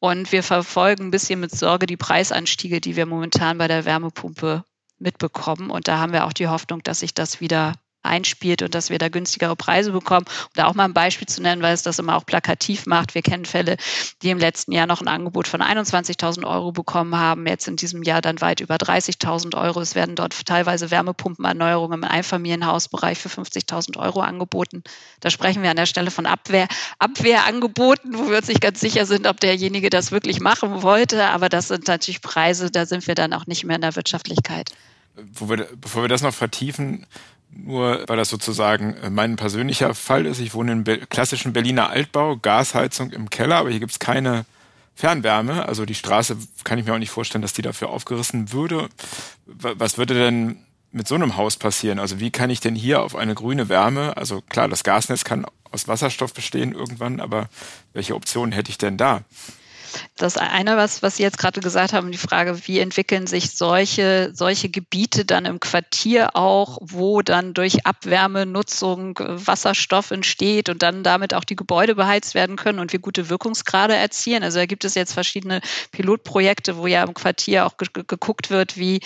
Und 0.00 0.30
wir 0.30 0.42
verfolgen 0.42 1.06
ein 1.06 1.10
bisschen 1.10 1.40
mit 1.40 1.50
Sorge 1.50 1.86
die 1.86 1.96
Preisanstiege, 1.96 2.80
die 2.80 2.96
wir 2.96 3.06
momentan 3.06 3.58
bei 3.58 3.66
der 3.66 3.84
Wärmepumpe 3.84 4.64
mitbekommen. 4.98 5.70
Und 5.70 5.88
da 5.88 5.98
haben 5.98 6.12
wir 6.12 6.26
auch 6.26 6.32
die 6.32 6.48
Hoffnung, 6.48 6.82
dass 6.82 7.00
sich 7.00 7.14
das 7.14 7.40
wieder 7.40 7.72
einspielt 8.02 8.62
und 8.62 8.74
dass 8.74 8.90
wir 8.90 8.98
da 8.98 9.08
günstigere 9.08 9.56
Preise 9.56 9.92
bekommen. 9.92 10.26
Um 10.26 10.50
da 10.54 10.66
auch 10.66 10.74
mal 10.74 10.84
ein 10.84 10.94
Beispiel 10.94 11.28
zu 11.28 11.42
nennen, 11.42 11.62
weil 11.62 11.74
es 11.74 11.82
das 11.82 11.98
immer 11.98 12.16
auch 12.16 12.26
plakativ 12.26 12.86
macht. 12.86 13.14
Wir 13.14 13.22
kennen 13.22 13.44
Fälle, 13.44 13.76
die 14.22 14.30
im 14.30 14.38
letzten 14.38 14.72
Jahr 14.72 14.86
noch 14.86 15.00
ein 15.00 15.08
Angebot 15.08 15.48
von 15.48 15.60
21.000 15.60 16.46
Euro 16.46 16.72
bekommen 16.72 17.16
haben, 17.16 17.46
jetzt 17.46 17.68
in 17.68 17.76
diesem 17.76 18.02
Jahr 18.02 18.20
dann 18.20 18.40
weit 18.40 18.60
über 18.60 18.76
30.000 18.76 19.60
Euro. 19.60 19.80
Es 19.80 19.94
werden 19.94 20.16
dort 20.16 20.46
teilweise 20.46 20.90
Wärmepumpenerneuerungen 20.90 22.02
im 22.02 22.08
Einfamilienhausbereich 22.08 23.18
für 23.18 23.28
50.000 23.28 23.98
Euro 23.98 24.20
angeboten. 24.20 24.82
Da 25.20 25.30
sprechen 25.30 25.62
wir 25.62 25.70
an 25.70 25.76
der 25.76 25.86
Stelle 25.86 26.10
von 26.10 26.26
Abwehr, 26.26 26.68
Abwehrangeboten, 26.98 28.18
wo 28.18 28.30
wir 28.30 28.38
uns 28.38 28.48
nicht 28.48 28.60
ganz 28.60 28.80
sicher 28.80 29.06
sind, 29.06 29.26
ob 29.26 29.40
derjenige 29.40 29.90
das 29.90 30.12
wirklich 30.12 30.40
machen 30.40 30.82
wollte. 30.82 31.24
Aber 31.24 31.48
das 31.48 31.68
sind 31.68 31.88
natürlich 31.88 32.22
Preise, 32.22 32.70
da 32.70 32.86
sind 32.86 33.06
wir 33.06 33.14
dann 33.14 33.32
auch 33.32 33.46
nicht 33.46 33.64
mehr 33.64 33.76
in 33.76 33.82
der 33.82 33.96
Wirtschaftlichkeit. 33.96 34.70
Wir, 35.16 35.68
bevor 35.80 36.02
wir 36.02 36.08
das 36.08 36.22
noch 36.22 36.34
vertiefen, 36.34 37.06
nur 37.50 38.04
weil 38.06 38.16
das 38.16 38.28
sozusagen 38.28 38.94
äh, 38.94 39.10
mein 39.10 39.36
persönlicher 39.36 39.94
Fall 39.94 40.26
ist. 40.26 40.40
Ich 40.40 40.54
wohne 40.54 40.72
im 40.72 40.84
klassischen 41.08 41.52
Berliner 41.52 41.90
Altbau, 41.90 42.36
Gasheizung 42.36 43.10
im 43.10 43.30
Keller, 43.30 43.56
aber 43.56 43.70
hier 43.70 43.80
gibt's 43.80 43.98
keine 43.98 44.44
Fernwärme. 44.94 45.66
Also 45.66 45.84
die 45.86 45.94
Straße 45.94 46.36
kann 46.64 46.78
ich 46.78 46.86
mir 46.86 46.94
auch 46.94 46.98
nicht 46.98 47.10
vorstellen, 47.10 47.42
dass 47.42 47.52
die 47.52 47.62
dafür 47.62 47.90
aufgerissen 47.90 48.52
würde. 48.52 48.88
Was 49.46 49.96
würde 49.96 50.14
denn 50.14 50.64
mit 50.90 51.06
so 51.06 51.14
einem 51.14 51.36
Haus 51.36 51.56
passieren? 51.56 51.98
Also 51.98 52.20
wie 52.20 52.30
kann 52.30 52.50
ich 52.50 52.60
denn 52.60 52.74
hier 52.74 53.02
auf 53.02 53.14
eine 53.14 53.34
grüne 53.34 53.68
Wärme, 53.68 54.16
also 54.16 54.40
klar, 54.42 54.68
das 54.68 54.84
Gasnetz 54.84 55.24
kann 55.24 55.46
aus 55.70 55.86
Wasserstoff 55.86 56.32
bestehen 56.32 56.72
irgendwann, 56.72 57.20
aber 57.20 57.48
welche 57.92 58.14
Optionen 58.14 58.52
hätte 58.52 58.70
ich 58.70 58.78
denn 58.78 58.96
da? 58.96 59.22
Das 60.16 60.36
eine, 60.36 60.76
was, 60.76 61.02
was 61.02 61.16
Sie 61.16 61.22
jetzt 61.22 61.38
gerade 61.38 61.60
gesagt 61.60 61.92
haben, 61.92 62.12
die 62.12 62.18
Frage, 62.18 62.66
wie 62.66 62.78
entwickeln 62.80 63.26
sich 63.26 63.50
solche, 63.52 64.30
solche 64.34 64.68
Gebiete 64.68 65.24
dann 65.24 65.44
im 65.44 65.60
Quartier 65.60 66.36
auch, 66.36 66.78
wo 66.80 67.22
dann 67.22 67.54
durch 67.54 67.86
Abwärmenutzung 67.86 69.18
Wasserstoff 69.18 70.10
entsteht 70.10 70.68
und 70.68 70.82
dann 70.82 71.02
damit 71.02 71.34
auch 71.34 71.44
die 71.44 71.56
Gebäude 71.56 71.94
beheizt 71.94 72.34
werden 72.34 72.56
können 72.56 72.78
und 72.78 72.92
wir 72.92 73.00
gute 73.00 73.28
Wirkungsgrade 73.28 73.94
erzielen. 73.94 74.42
Also 74.42 74.58
da 74.58 74.66
gibt 74.66 74.84
es 74.84 74.94
jetzt 74.94 75.12
verschiedene 75.12 75.60
Pilotprojekte, 75.92 76.76
wo 76.76 76.86
ja 76.86 77.02
im 77.02 77.14
Quartier 77.14 77.66
auch 77.66 77.76
geguckt 77.76 78.50
wird, 78.50 78.76
wie, 78.76 79.00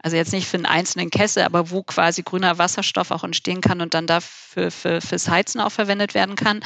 also 0.00 0.16
jetzt 0.16 0.32
nicht 0.32 0.46
für 0.46 0.56
einen 0.56 0.66
einzelnen 0.66 1.10
Kessel, 1.10 1.42
aber 1.42 1.70
wo 1.70 1.82
quasi 1.82 2.22
grüner 2.22 2.58
Wasserstoff 2.58 3.10
auch 3.10 3.24
entstehen 3.24 3.60
kann 3.60 3.80
und 3.80 3.94
dann 3.94 4.06
dafür 4.06 4.70
für, 4.70 5.00
fürs 5.00 5.28
Heizen 5.28 5.60
auch 5.60 5.72
verwendet 5.72 6.14
werden 6.14 6.36
kann. 6.36 6.60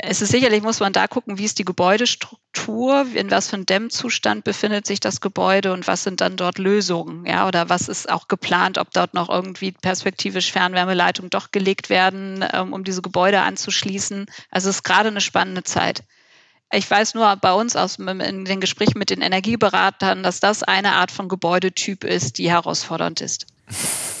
Es 0.00 0.22
ist 0.22 0.30
sicherlich, 0.30 0.62
muss 0.62 0.80
man 0.80 0.94
da 0.94 1.06
gucken, 1.06 1.36
wie 1.36 1.44
ist 1.44 1.58
die 1.58 1.66
Gebäudestruktur, 1.66 3.06
in 3.14 3.30
was 3.30 3.50
für 3.50 3.56
einem 3.56 3.66
Dämmzustand 3.66 4.42
befindet 4.42 4.86
sich 4.86 5.00
das 5.00 5.20
Gebäude 5.20 5.72
und 5.74 5.86
was 5.86 6.02
sind 6.02 6.22
dann 6.22 6.38
dort 6.38 6.56
Lösungen, 6.56 7.26
ja, 7.26 7.46
oder 7.46 7.68
was 7.68 7.88
ist 7.88 8.10
auch 8.10 8.26
geplant, 8.26 8.78
ob 8.78 8.90
dort 8.92 9.12
noch 9.12 9.28
irgendwie 9.28 9.72
perspektivisch 9.72 10.50
Fernwärmeleitungen 10.50 11.28
doch 11.28 11.50
gelegt 11.50 11.90
werden, 11.90 12.42
ähm, 12.52 12.72
um 12.72 12.84
diese 12.84 13.02
Gebäude 13.02 13.42
anzuschließen. 13.42 14.26
Also 14.50 14.70
es 14.70 14.76
ist 14.76 14.82
gerade 14.82 15.08
eine 15.08 15.20
spannende 15.20 15.62
Zeit. 15.62 16.04
Ich 16.72 16.90
weiß 16.90 17.12
nur 17.14 17.36
bei 17.36 17.52
uns 17.52 17.76
aus 17.76 17.98
in 17.98 18.46
den 18.46 18.60
Gesprächen 18.60 18.98
mit 18.98 19.10
den 19.10 19.20
Energieberatern, 19.20 20.22
dass 20.22 20.40
das 20.40 20.62
eine 20.62 20.92
Art 20.92 21.10
von 21.10 21.28
Gebäudetyp 21.28 22.02
ist, 22.02 22.38
die 22.38 22.50
herausfordernd 22.50 23.20
ist. 23.20 23.46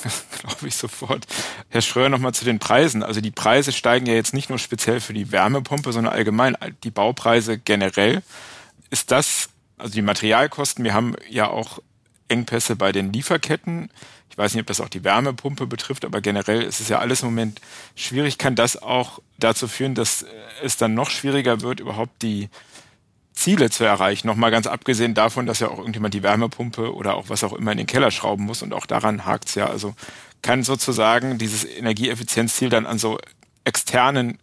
Glaube 0.40 0.68
ich 0.68 0.76
sofort. 0.76 1.26
Herr 1.68 1.82
Schröer, 1.82 2.08
nochmal 2.08 2.34
zu 2.34 2.44
den 2.44 2.58
Preisen. 2.58 3.02
Also 3.02 3.20
die 3.20 3.30
Preise 3.30 3.72
steigen 3.72 4.06
ja 4.06 4.14
jetzt 4.14 4.34
nicht 4.34 4.48
nur 4.48 4.58
speziell 4.58 5.00
für 5.00 5.14
die 5.14 5.32
Wärmepumpe, 5.32 5.92
sondern 5.92 6.12
allgemein 6.12 6.56
die 6.84 6.90
Baupreise 6.90 7.58
generell. 7.58 8.22
Ist 8.90 9.10
das, 9.10 9.48
also 9.78 9.94
die 9.94 10.02
Materialkosten, 10.02 10.84
wir 10.84 10.94
haben 10.94 11.16
ja 11.28 11.48
auch 11.48 11.78
Engpässe 12.28 12.76
bei 12.76 12.92
den 12.92 13.12
Lieferketten. 13.12 13.90
Ich 14.30 14.38
weiß 14.38 14.54
nicht, 14.54 14.62
ob 14.62 14.66
das 14.66 14.80
auch 14.80 14.88
die 14.88 15.04
Wärmepumpe 15.04 15.66
betrifft, 15.66 16.04
aber 16.04 16.22
generell 16.22 16.62
ist 16.62 16.80
es 16.80 16.88
ja 16.88 16.98
alles 16.98 17.22
im 17.22 17.28
Moment 17.28 17.60
schwierig. 17.94 18.38
Kann 18.38 18.54
das 18.54 18.80
auch 18.80 19.20
dazu 19.38 19.68
führen, 19.68 19.94
dass 19.94 20.24
es 20.62 20.78
dann 20.78 20.94
noch 20.94 21.10
schwieriger 21.10 21.60
wird, 21.60 21.80
überhaupt 21.80 22.22
die 22.22 22.48
Ziele 23.42 23.70
zu 23.70 23.84
erreichen? 23.84 24.26
Nochmal 24.26 24.50
ganz 24.50 24.66
abgesehen 24.66 25.14
davon, 25.14 25.46
dass 25.46 25.60
ja 25.60 25.68
auch 25.68 25.78
irgendjemand 25.78 26.14
die 26.14 26.22
Wärmepumpe 26.22 26.94
oder 26.94 27.14
auch 27.14 27.28
was 27.28 27.44
auch 27.44 27.52
immer 27.52 27.72
in 27.72 27.78
den 27.78 27.86
Keller 27.86 28.10
schrauben 28.10 28.44
muss 28.44 28.62
und 28.62 28.72
auch 28.72 28.86
daran 28.86 29.26
hakt 29.26 29.48
es 29.48 29.54
ja. 29.54 29.66
Also 29.66 29.94
kann 30.42 30.62
sozusagen 30.62 31.38
dieses 31.38 31.64
Energieeffizienzziel 31.64 32.68
dann 32.68 32.86
an 32.86 32.98
so 32.98 33.18
externen 33.64 34.38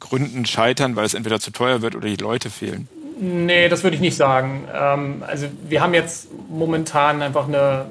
Gründen 0.00 0.46
scheitern, 0.46 0.96
weil 0.96 1.04
es 1.04 1.14
entweder 1.14 1.40
zu 1.40 1.50
teuer 1.50 1.82
wird 1.82 1.94
oder 1.94 2.08
die 2.08 2.16
Leute 2.16 2.50
fehlen? 2.50 2.88
Nee, 3.20 3.68
das 3.68 3.82
würde 3.82 3.96
ich 3.96 4.00
nicht 4.00 4.16
sagen. 4.16 4.68
Ähm, 4.74 5.24
also 5.26 5.46
wir 5.68 5.80
haben 5.80 5.94
jetzt 5.94 6.28
momentan 6.48 7.22
einfach 7.22 7.48
eine 7.48 7.86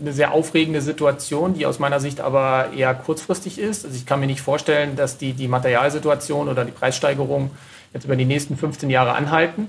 eine 0.00 0.12
sehr 0.12 0.32
aufregende 0.32 0.80
Situation, 0.80 1.54
die 1.54 1.66
aus 1.66 1.78
meiner 1.78 2.00
Sicht 2.00 2.20
aber 2.20 2.68
eher 2.76 2.94
kurzfristig 2.94 3.58
ist. 3.58 3.84
Also 3.84 3.96
ich 3.96 4.06
kann 4.06 4.20
mir 4.20 4.26
nicht 4.26 4.40
vorstellen, 4.40 4.96
dass 4.96 5.18
die, 5.18 5.32
die 5.32 5.48
Materialsituation 5.48 6.48
oder 6.48 6.64
die 6.64 6.70
Preissteigerung 6.70 7.50
jetzt 7.92 8.04
über 8.04 8.16
die 8.16 8.24
nächsten 8.24 8.56
15 8.56 8.90
Jahre 8.90 9.12
anhalten. 9.12 9.68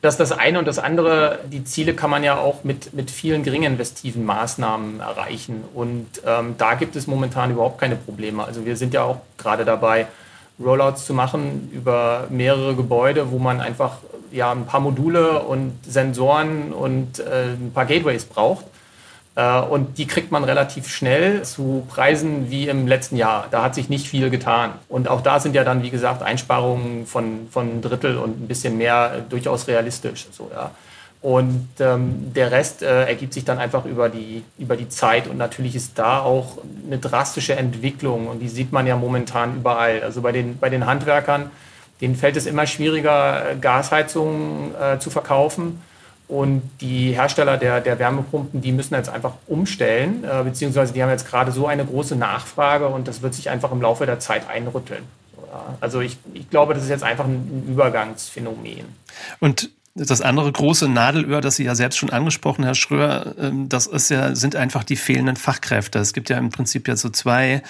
Das 0.00 0.16
das 0.16 0.30
eine 0.30 0.60
und 0.60 0.68
das 0.68 0.78
andere, 0.78 1.40
die 1.50 1.64
Ziele 1.64 1.92
kann 1.92 2.08
man 2.08 2.22
ja 2.22 2.38
auch 2.38 2.62
mit, 2.62 2.94
mit 2.94 3.10
vielen 3.10 3.42
geringinvestiven 3.42 4.24
Maßnahmen 4.24 5.00
erreichen. 5.00 5.64
Und 5.74 6.06
ähm, 6.24 6.54
da 6.56 6.74
gibt 6.74 6.94
es 6.94 7.08
momentan 7.08 7.50
überhaupt 7.50 7.80
keine 7.80 7.96
Probleme. 7.96 8.44
Also 8.44 8.64
wir 8.64 8.76
sind 8.76 8.94
ja 8.94 9.02
auch 9.02 9.18
gerade 9.38 9.64
dabei, 9.64 10.06
Rollouts 10.60 11.04
zu 11.04 11.14
machen 11.14 11.70
über 11.72 12.26
mehrere 12.30 12.76
Gebäude, 12.76 13.32
wo 13.32 13.38
man 13.38 13.60
einfach 13.60 13.98
ja, 14.30 14.52
ein 14.52 14.66
paar 14.66 14.80
Module 14.80 15.40
und 15.40 15.78
Sensoren 15.86 16.72
und 16.72 17.18
äh, 17.18 17.54
ein 17.54 17.72
paar 17.74 17.86
Gateways 17.86 18.24
braucht. 18.24 18.66
Äh, 19.38 19.60
und 19.60 19.98
die 19.98 20.06
kriegt 20.06 20.32
man 20.32 20.42
relativ 20.42 20.88
schnell 20.88 21.44
zu 21.44 21.86
Preisen 21.88 22.50
wie 22.50 22.68
im 22.68 22.88
letzten 22.88 23.16
Jahr. 23.16 23.46
Da 23.50 23.62
hat 23.62 23.74
sich 23.76 23.88
nicht 23.88 24.08
viel 24.08 24.30
getan. 24.30 24.72
Und 24.88 25.08
auch 25.08 25.20
da 25.20 25.38
sind 25.38 25.54
ja 25.54 25.62
dann, 25.62 25.82
wie 25.84 25.90
gesagt, 25.90 26.22
Einsparungen 26.24 27.06
von, 27.06 27.46
von 27.48 27.76
ein 27.76 27.80
Drittel 27.80 28.18
und 28.18 28.42
ein 28.42 28.48
bisschen 28.48 28.76
mehr 28.76 29.12
äh, 29.16 29.22
durchaus 29.30 29.68
realistisch. 29.68 30.26
So, 30.32 30.50
ja. 30.52 30.72
Und 31.20 31.68
ähm, 31.78 32.32
der 32.34 32.50
Rest 32.50 32.82
äh, 32.82 33.04
ergibt 33.06 33.32
sich 33.32 33.44
dann 33.44 33.58
einfach 33.58 33.84
über 33.84 34.08
die, 34.08 34.42
über 34.58 34.76
die 34.76 34.88
Zeit. 34.88 35.28
Und 35.28 35.36
natürlich 35.36 35.76
ist 35.76 35.98
da 35.98 36.20
auch 36.20 36.58
eine 36.86 36.98
drastische 36.98 37.54
Entwicklung. 37.54 38.26
Und 38.26 38.40
die 38.40 38.48
sieht 38.48 38.72
man 38.72 38.88
ja 38.88 38.96
momentan 38.96 39.56
überall. 39.56 40.02
Also 40.02 40.20
bei 40.20 40.32
den, 40.32 40.58
bei 40.58 40.68
den 40.68 40.86
Handwerkern, 40.86 41.50
denen 42.00 42.16
fällt 42.16 42.36
es 42.36 42.46
immer 42.46 42.66
schwieriger, 42.66 43.54
Gasheizungen 43.60 44.74
äh, 44.74 44.98
zu 44.98 45.10
verkaufen. 45.10 45.80
Und 46.28 46.62
die 46.82 47.12
Hersteller 47.12 47.56
der, 47.56 47.80
der 47.80 47.98
Wärmepumpen, 47.98 48.60
die 48.60 48.72
müssen 48.72 48.94
jetzt 48.94 49.08
einfach 49.08 49.32
umstellen, 49.46 50.24
äh, 50.24 50.44
beziehungsweise 50.44 50.92
die 50.92 51.02
haben 51.02 51.08
jetzt 51.10 51.26
gerade 51.26 51.52
so 51.52 51.66
eine 51.66 51.86
große 51.86 52.16
Nachfrage 52.16 52.86
und 52.88 53.08
das 53.08 53.22
wird 53.22 53.32
sich 53.32 53.48
einfach 53.48 53.72
im 53.72 53.80
Laufe 53.80 54.04
der 54.04 54.20
Zeit 54.20 54.48
einrütteln. 54.48 55.04
Also 55.80 56.00
ich, 56.00 56.18
ich 56.34 56.50
glaube, 56.50 56.74
das 56.74 56.82
ist 56.82 56.90
jetzt 56.90 57.04
einfach 57.04 57.24
ein 57.24 57.64
Übergangsphänomen. 57.68 58.84
Und 59.40 59.70
das 60.06 60.20
andere 60.20 60.50
große 60.50 60.88
Nadelöhr, 60.88 61.40
das 61.40 61.56
Sie 61.56 61.64
ja 61.64 61.74
selbst 61.74 61.98
schon 61.98 62.10
angesprochen, 62.10 62.64
Herr 62.64 62.74
Schröer, 62.74 63.34
ähm, 63.38 63.68
das 63.68 63.86
ist 63.86 64.10
ja, 64.10 64.34
sind 64.34 64.56
einfach 64.56 64.84
die 64.84 64.96
fehlenden 64.96 65.36
Fachkräfte. 65.36 65.98
Es 65.98 66.12
gibt 66.12 66.30
ja 66.30 66.38
im 66.38 66.50
Prinzip 66.50 66.88
ja 66.88 66.96
so 66.96 67.08
zwei, 67.08 67.62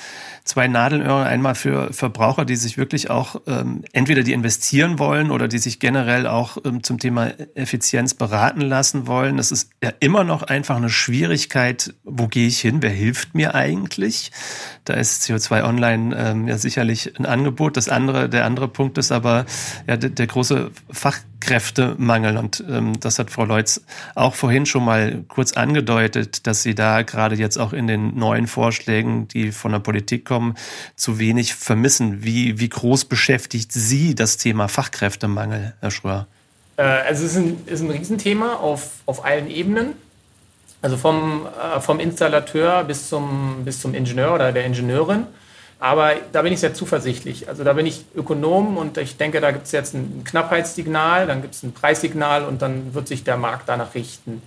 zwei 0.45 0.69
Nadelöhre. 0.69 1.25
Einmal 1.25 1.55
für 1.55 1.93
Verbraucher, 1.93 2.45
die 2.45 2.57
sich 2.57 2.77
wirklich 2.77 3.11
auch 3.11 3.41
ähm, 3.47 3.85
entweder 3.93 4.23
die 4.23 4.33
investieren 4.33 4.99
wollen 4.99 5.31
oder 5.31 5.49
die 5.49 5.59
sich 5.59 5.81
generell 5.81 6.27
auch 6.27 6.59
ähm, 6.65 6.83
zum 6.83 6.99
Thema 6.99 7.29
Effizienz 7.55 8.15
beraten 8.15 8.61
lassen 8.61 9.07
wollen. 9.07 9.39
Es 9.39 9.51
ist 9.51 9.71
ja 9.83 9.93
immer 10.01 10.25
noch 10.25 10.43
einfach 10.43 10.77
eine 10.77 10.91
Schwierigkeit, 10.91 11.95
wo 12.05 12.29
gehe 12.29 12.47
ich 12.47 12.61
hin, 12.61 12.83
wer 12.83 12.91
hilft 12.91 13.35
mir 13.35 13.55
eigentlich? 13.55 14.33
Da 14.85 14.95
ist 14.95 15.23
CO2 15.25 15.65
Online 15.65 16.17
ähm, 16.17 16.49
ja 16.49 16.59
sicherlich 16.59 17.19
ein 17.19 17.27
Angebot. 17.27 17.77
Das 17.77 17.89
andere, 17.89 18.29
der 18.29 18.45
andere 18.45 18.69
Punkt 18.69 18.99
ist 18.99 19.13
aber 19.13 19.47
ja 19.87 19.97
der, 19.97 20.11
der 20.11 20.27
große 20.27 20.71
Fachkräftemangel. 21.41 22.37
Und 22.37 22.63
ähm, 22.69 22.99
das 23.01 23.19
hat 23.19 23.31
Frau 23.31 23.45
Leutz 23.45 23.81
auch 24.15 24.35
vorhin 24.35 24.67
schon 24.67 24.85
mal 24.85 25.25
kurz 25.29 25.53
angedeutet, 25.53 26.47
dass 26.47 26.63
sie 26.63 26.75
da 26.75 27.03
gerade 27.03 27.37
jetzt 27.37 27.59
auch 27.59 27.73
in 27.73 27.87
den 27.87 28.17
neuen 28.19 28.47
Vorschlägen, 28.47 29.29
die 29.29 29.53
von 29.53 29.73
der 29.73 29.79
Politik 29.79 30.25
kommen, 30.25 30.55
zu 30.97 31.19
wenig 31.19 31.55
vermissen. 31.55 32.25
Wie, 32.25 32.59
wie 32.61 32.69
groß 32.69 33.07
beschäftigt 33.07 33.73
Sie 33.73 34.15
das 34.15 34.37
Thema 34.37 34.69
Fachkräftemangel, 34.69 35.75
Herr 35.81 35.91
Schröer? 35.91 36.27
Äh, 36.77 36.83
also 36.83 37.25
es 37.25 37.33
ist 37.33 37.39
ein, 37.39 37.67
ist 37.67 37.81
ein 37.81 37.91
Riesenthema 37.91 38.55
auf, 38.55 38.91
auf 39.07 39.25
allen 39.25 39.49
Ebenen. 39.51 39.95
Also 40.81 40.97
vom, 40.97 41.47
äh, 41.47 41.81
vom 41.81 41.99
Installateur 41.99 42.85
bis 42.85 43.09
zum, 43.09 43.63
bis 43.65 43.81
zum 43.81 43.95
Ingenieur 43.95 44.35
oder 44.35 44.53
der 44.53 44.65
Ingenieurin. 44.65 45.27
Aber 45.81 46.15
da 46.33 46.43
bin 46.43 46.53
ich 46.53 46.61
sehr 46.61 46.75
zuversichtlich. 46.75 47.49
Also 47.49 47.63
da 47.63 47.73
bin 47.73 47.87
ich 47.87 48.05
Ökonom 48.15 48.77
und 48.77 48.99
ich 48.99 49.17
denke, 49.17 49.41
da 49.41 49.53
gibt 49.53 49.67
es 49.67 49.73
jetzt 49.73 49.95
ein 49.95 50.25
Knappheitssignal, 50.25 51.27
dann 51.29 51.41
gibt 51.41 51.55
es 51.55 51.63
ein 51.63 51.73
Preissignal 51.73 52.45
und 52.45 52.63
dann 52.63 52.95
wird 52.95 53.07
sich 53.07 53.23
der 53.23 53.37
Markt 53.37 53.69
danach 53.69 53.95
richten. 53.95 54.43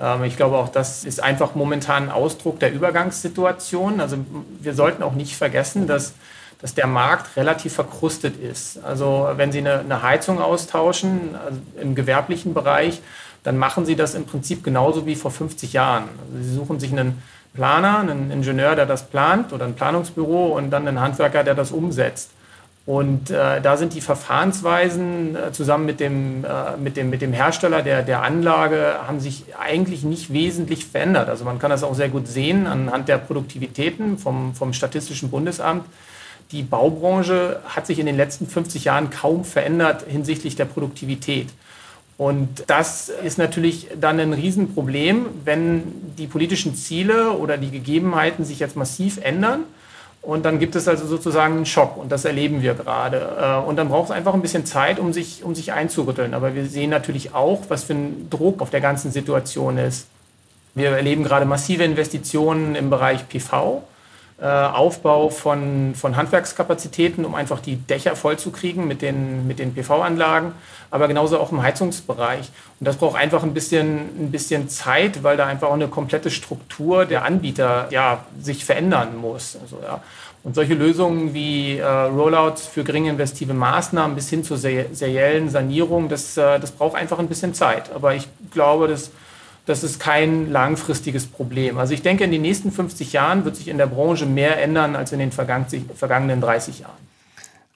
Ähm, 0.00 0.22
ich 0.24 0.36
glaube 0.36 0.56
auch, 0.56 0.68
das 0.68 1.04
ist 1.04 1.20
einfach 1.22 1.56
momentan 1.56 2.04
ein 2.04 2.10
Ausdruck 2.10 2.60
der 2.60 2.72
Übergangssituation. 2.72 4.00
Also 4.00 4.18
wir 4.60 4.74
sollten 4.74 5.02
auch 5.02 5.14
nicht 5.14 5.36
vergessen, 5.36 5.88
dass, 5.88 6.14
dass 6.60 6.74
der 6.74 6.86
Markt 6.86 7.36
relativ 7.36 7.74
verkrustet 7.74 8.40
ist. 8.40 8.82
Also 8.84 9.28
wenn 9.34 9.50
Sie 9.50 9.58
eine, 9.58 9.80
eine 9.80 10.02
Heizung 10.02 10.40
austauschen 10.40 11.34
also 11.44 11.58
im 11.80 11.96
gewerblichen 11.96 12.54
Bereich, 12.54 13.00
dann 13.42 13.58
machen 13.58 13.84
Sie 13.84 13.96
das 13.96 14.14
im 14.14 14.26
Prinzip 14.26 14.62
genauso 14.62 15.06
wie 15.06 15.16
vor 15.16 15.32
50 15.32 15.72
Jahren. 15.72 16.04
Also 16.32 16.48
Sie 16.48 16.54
suchen 16.54 16.78
sich 16.78 16.92
einen 16.92 17.20
Planer, 17.58 17.98
einen 17.98 18.30
Ingenieur, 18.30 18.76
der 18.76 18.86
das 18.86 19.08
plant 19.08 19.52
oder 19.52 19.64
ein 19.64 19.74
Planungsbüro 19.74 20.56
und 20.56 20.70
dann 20.70 20.86
einen 20.86 21.00
Handwerker, 21.00 21.42
der 21.42 21.56
das 21.56 21.72
umsetzt. 21.72 22.30
Und 22.86 23.30
äh, 23.30 23.60
da 23.60 23.76
sind 23.76 23.94
die 23.94 24.00
Verfahrensweisen 24.00 25.34
äh, 25.34 25.50
zusammen 25.50 25.84
mit 25.84 25.98
dem, 25.98 26.44
äh, 26.44 26.76
mit, 26.76 26.96
dem, 26.96 27.10
mit 27.10 27.20
dem 27.20 27.32
Hersteller 27.32 27.82
der, 27.82 28.04
der 28.04 28.22
Anlage 28.22 28.94
haben 29.08 29.18
sich 29.18 29.42
eigentlich 29.58 30.04
nicht 30.04 30.32
wesentlich 30.32 30.86
verändert. 30.86 31.28
Also 31.28 31.44
man 31.44 31.58
kann 31.58 31.70
das 31.70 31.82
auch 31.82 31.96
sehr 31.96 32.08
gut 32.08 32.28
sehen 32.28 32.68
anhand 32.68 33.08
der 33.08 33.18
Produktivitäten 33.18 34.18
vom, 34.18 34.54
vom 34.54 34.72
Statistischen 34.72 35.28
Bundesamt. 35.30 35.84
Die 36.52 36.62
Baubranche 36.62 37.58
hat 37.64 37.88
sich 37.88 37.98
in 37.98 38.06
den 38.06 38.16
letzten 38.16 38.46
50 38.46 38.84
Jahren 38.84 39.10
kaum 39.10 39.44
verändert 39.44 40.04
hinsichtlich 40.08 40.54
der 40.54 40.66
Produktivität. 40.66 41.48
Und 42.18 42.64
das 42.66 43.08
ist 43.08 43.38
natürlich 43.38 43.86
dann 43.98 44.18
ein 44.18 44.32
Riesenproblem, 44.32 45.26
wenn 45.44 45.84
die 46.18 46.26
politischen 46.26 46.74
Ziele 46.74 47.30
oder 47.30 47.56
die 47.56 47.70
Gegebenheiten 47.70 48.44
sich 48.44 48.58
jetzt 48.58 48.76
massiv 48.76 49.18
ändern. 49.22 49.60
Und 50.20 50.44
dann 50.44 50.58
gibt 50.58 50.74
es 50.74 50.88
also 50.88 51.06
sozusagen 51.06 51.54
einen 51.54 51.66
Schock 51.66 51.96
und 51.96 52.10
das 52.10 52.24
erleben 52.24 52.60
wir 52.60 52.74
gerade. 52.74 53.36
Äh, 53.40 53.66
und 53.68 53.76
dann 53.76 53.88
braucht 53.88 54.06
es 54.06 54.10
einfach 54.10 54.34
ein 54.34 54.42
bisschen 54.42 54.66
Zeit, 54.66 54.98
um 54.98 55.12
sich, 55.12 55.44
um 55.44 55.54
sich 55.54 55.72
einzurütteln. 55.72 56.34
Aber 56.34 56.56
wir 56.56 56.66
sehen 56.66 56.90
natürlich 56.90 57.34
auch, 57.34 57.62
was 57.68 57.84
für 57.84 57.94
ein 57.94 58.28
Druck 58.28 58.60
auf 58.60 58.70
der 58.70 58.80
ganzen 58.80 59.12
Situation 59.12 59.78
ist. 59.78 60.08
Wir 60.74 60.90
erleben 60.90 61.22
gerade 61.22 61.46
massive 61.46 61.84
Investitionen 61.84 62.74
im 62.74 62.90
Bereich 62.90 63.28
PV. 63.28 63.84
Äh, 64.40 64.46
Aufbau 64.46 65.30
von, 65.30 65.96
von 65.96 66.14
Handwerkskapazitäten, 66.16 67.24
um 67.24 67.34
einfach 67.34 67.58
die 67.58 67.74
Dächer 67.74 68.14
vollzukriegen 68.14 68.86
mit 68.86 69.02
den, 69.02 69.48
mit 69.48 69.58
den 69.58 69.74
PV-Anlagen, 69.74 70.52
aber 70.92 71.08
genauso 71.08 71.40
auch 71.40 71.50
im 71.50 71.60
Heizungsbereich. 71.60 72.48
Und 72.78 72.86
das 72.86 72.98
braucht 72.98 73.16
einfach 73.16 73.42
ein 73.42 73.52
bisschen, 73.52 73.98
ein 73.98 74.30
bisschen 74.30 74.68
Zeit, 74.68 75.24
weil 75.24 75.36
da 75.36 75.46
einfach 75.46 75.66
auch 75.66 75.74
eine 75.74 75.88
komplette 75.88 76.30
Struktur 76.30 77.04
der 77.04 77.24
Anbieter 77.24 77.88
ja, 77.90 78.26
sich 78.40 78.64
verändern 78.64 79.16
muss. 79.16 79.58
Also, 79.60 79.80
ja. 79.82 80.02
Und 80.44 80.54
solche 80.54 80.74
Lösungen 80.74 81.34
wie 81.34 81.78
äh, 81.78 81.84
Rollouts 81.84 82.64
für 82.64 82.84
geringe 82.84 83.10
investive 83.10 83.54
Maßnahmen 83.54 84.14
bis 84.14 84.30
hin 84.30 84.44
zur 84.44 84.56
seriellen 84.56 85.50
Sanierung, 85.50 86.08
das, 86.08 86.36
äh, 86.36 86.60
das 86.60 86.70
braucht 86.70 86.94
einfach 86.94 87.18
ein 87.18 87.26
bisschen 87.26 87.54
Zeit. 87.54 87.90
Aber 87.92 88.14
ich 88.14 88.28
glaube, 88.52 88.86
dass 88.86 89.10
das 89.68 89.84
ist 89.84 90.00
kein 90.00 90.50
langfristiges 90.50 91.26
Problem. 91.26 91.78
Also 91.78 91.92
ich 91.92 92.02
denke, 92.02 92.24
in 92.24 92.32
den 92.32 92.42
nächsten 92.42 92.72
50 92.72 93.12
Jahren 93.12 93.44
wird 93.44 93.56
sich 93.56 93.68
in 93.68 93.76
der 93.76 93.86
Branche 93.86 94.24
mehr 94.24 94.62
ändern 94.62 94.96
als 94.96 95.12
in 95.12 95.18
den 95.18 95.30
vergangenen 95.30 96.40
30 96.40 96.80
Jahren. 96.80 97.08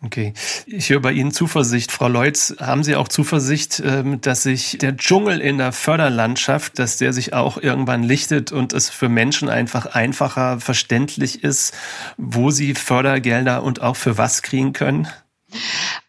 Okay. 0.05 0.33
Ich 0.67 0.91
höre 0.91 1.01
bei 1.01 1.13
Ihnen 1.13 1.31
Zuversicht. 1.31 1.93
Frau 1.93 2.09
Leutz, 2.09 2.57
haben 2.59 2.83
Sie 2.83 2.97
auch 2.97 3.07
Zuversicht, 3.07 3.81
ähm, 3.85 4.21
dass 4.21 4.43
sich 4.43 4.79
der 4.81 4.97
Dschungel 4.97 5.41
in 5.41 5.59
der 5.59 5.71
Förderlandschaft, 5.71 6.79
dass 6.81 6.97
der 6.97 7.13
sich 7.13 7.35
auch 7.35 7.57
irgendwann 7.57 8.03
lichtet 8.03 8.51
und 8.51 8.73
es 8.73 8.91
für 8.91 9.09
Menschen 9.09 9.49
einfach 9.49 9.87
einfacher 9.87 10.59
verständlich 10.59 11.45
ist, 11.45 11.75
wo 12.17 12.51
sie 12.51 12.75
Fördergelder 12.75 13.63
und 13.63 13.81
auch 13.81 13.95
für 13.95 14.19
was 14.19 14.43
kriegen 14.43 14.73
können? 14.73 15.07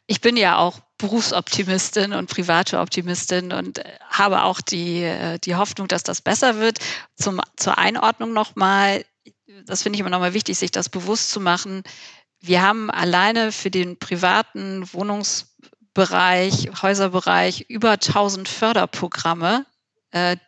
Ich 0.08 0.20
bin 0.20 0.36
ja 0.36 0.58
auch 0.58 0.80
Berufsoptimistin 0.98 2.14
und 2.14 2.30
private 2.30 2.80
Optimistin 2.80 3.54
und 3.54 3.80
äh, 3.80 3.84
habe 4.10 4.44
auch 4.44 4.62
die, 4.62 5.04
äh, 5.04 5.40
die 5.40 5.56
Hoffnung, 5.56 5.88
dass 5.88 6.04
das 6.04 6.22
besser 6.22 6.60
wird. 6.60 6.80
Zum, 7.16 7.42
zur 7.58 7.78
Einordnung 7.78 8.34
nochmal, 8.34 9.06
das 9.66 9.84
finde 9.84 9.98
ich 9.98 10.02
immer 10.02 10.10
nochmal 10.10 10.34
wichtig, 10.34 10.58
sich 10.58 10.72
das 10.72 10.90
bewusst 10.90 11.30
zu 11.30 11.40
machen. 11.40 11.84
Wir 12.40 12.62
haben 12.62 12.92
alleine 12.92 13.52
für 13.52 13.72
den 13.72 13.98
privaten 13.98 14.92
Wohnungsbereich, 14.94 16.70
Häuserbereich 16.82 17.66
über 17.70 17.92
1000 17.92 18.50
Förderprogramme 18.50 19.66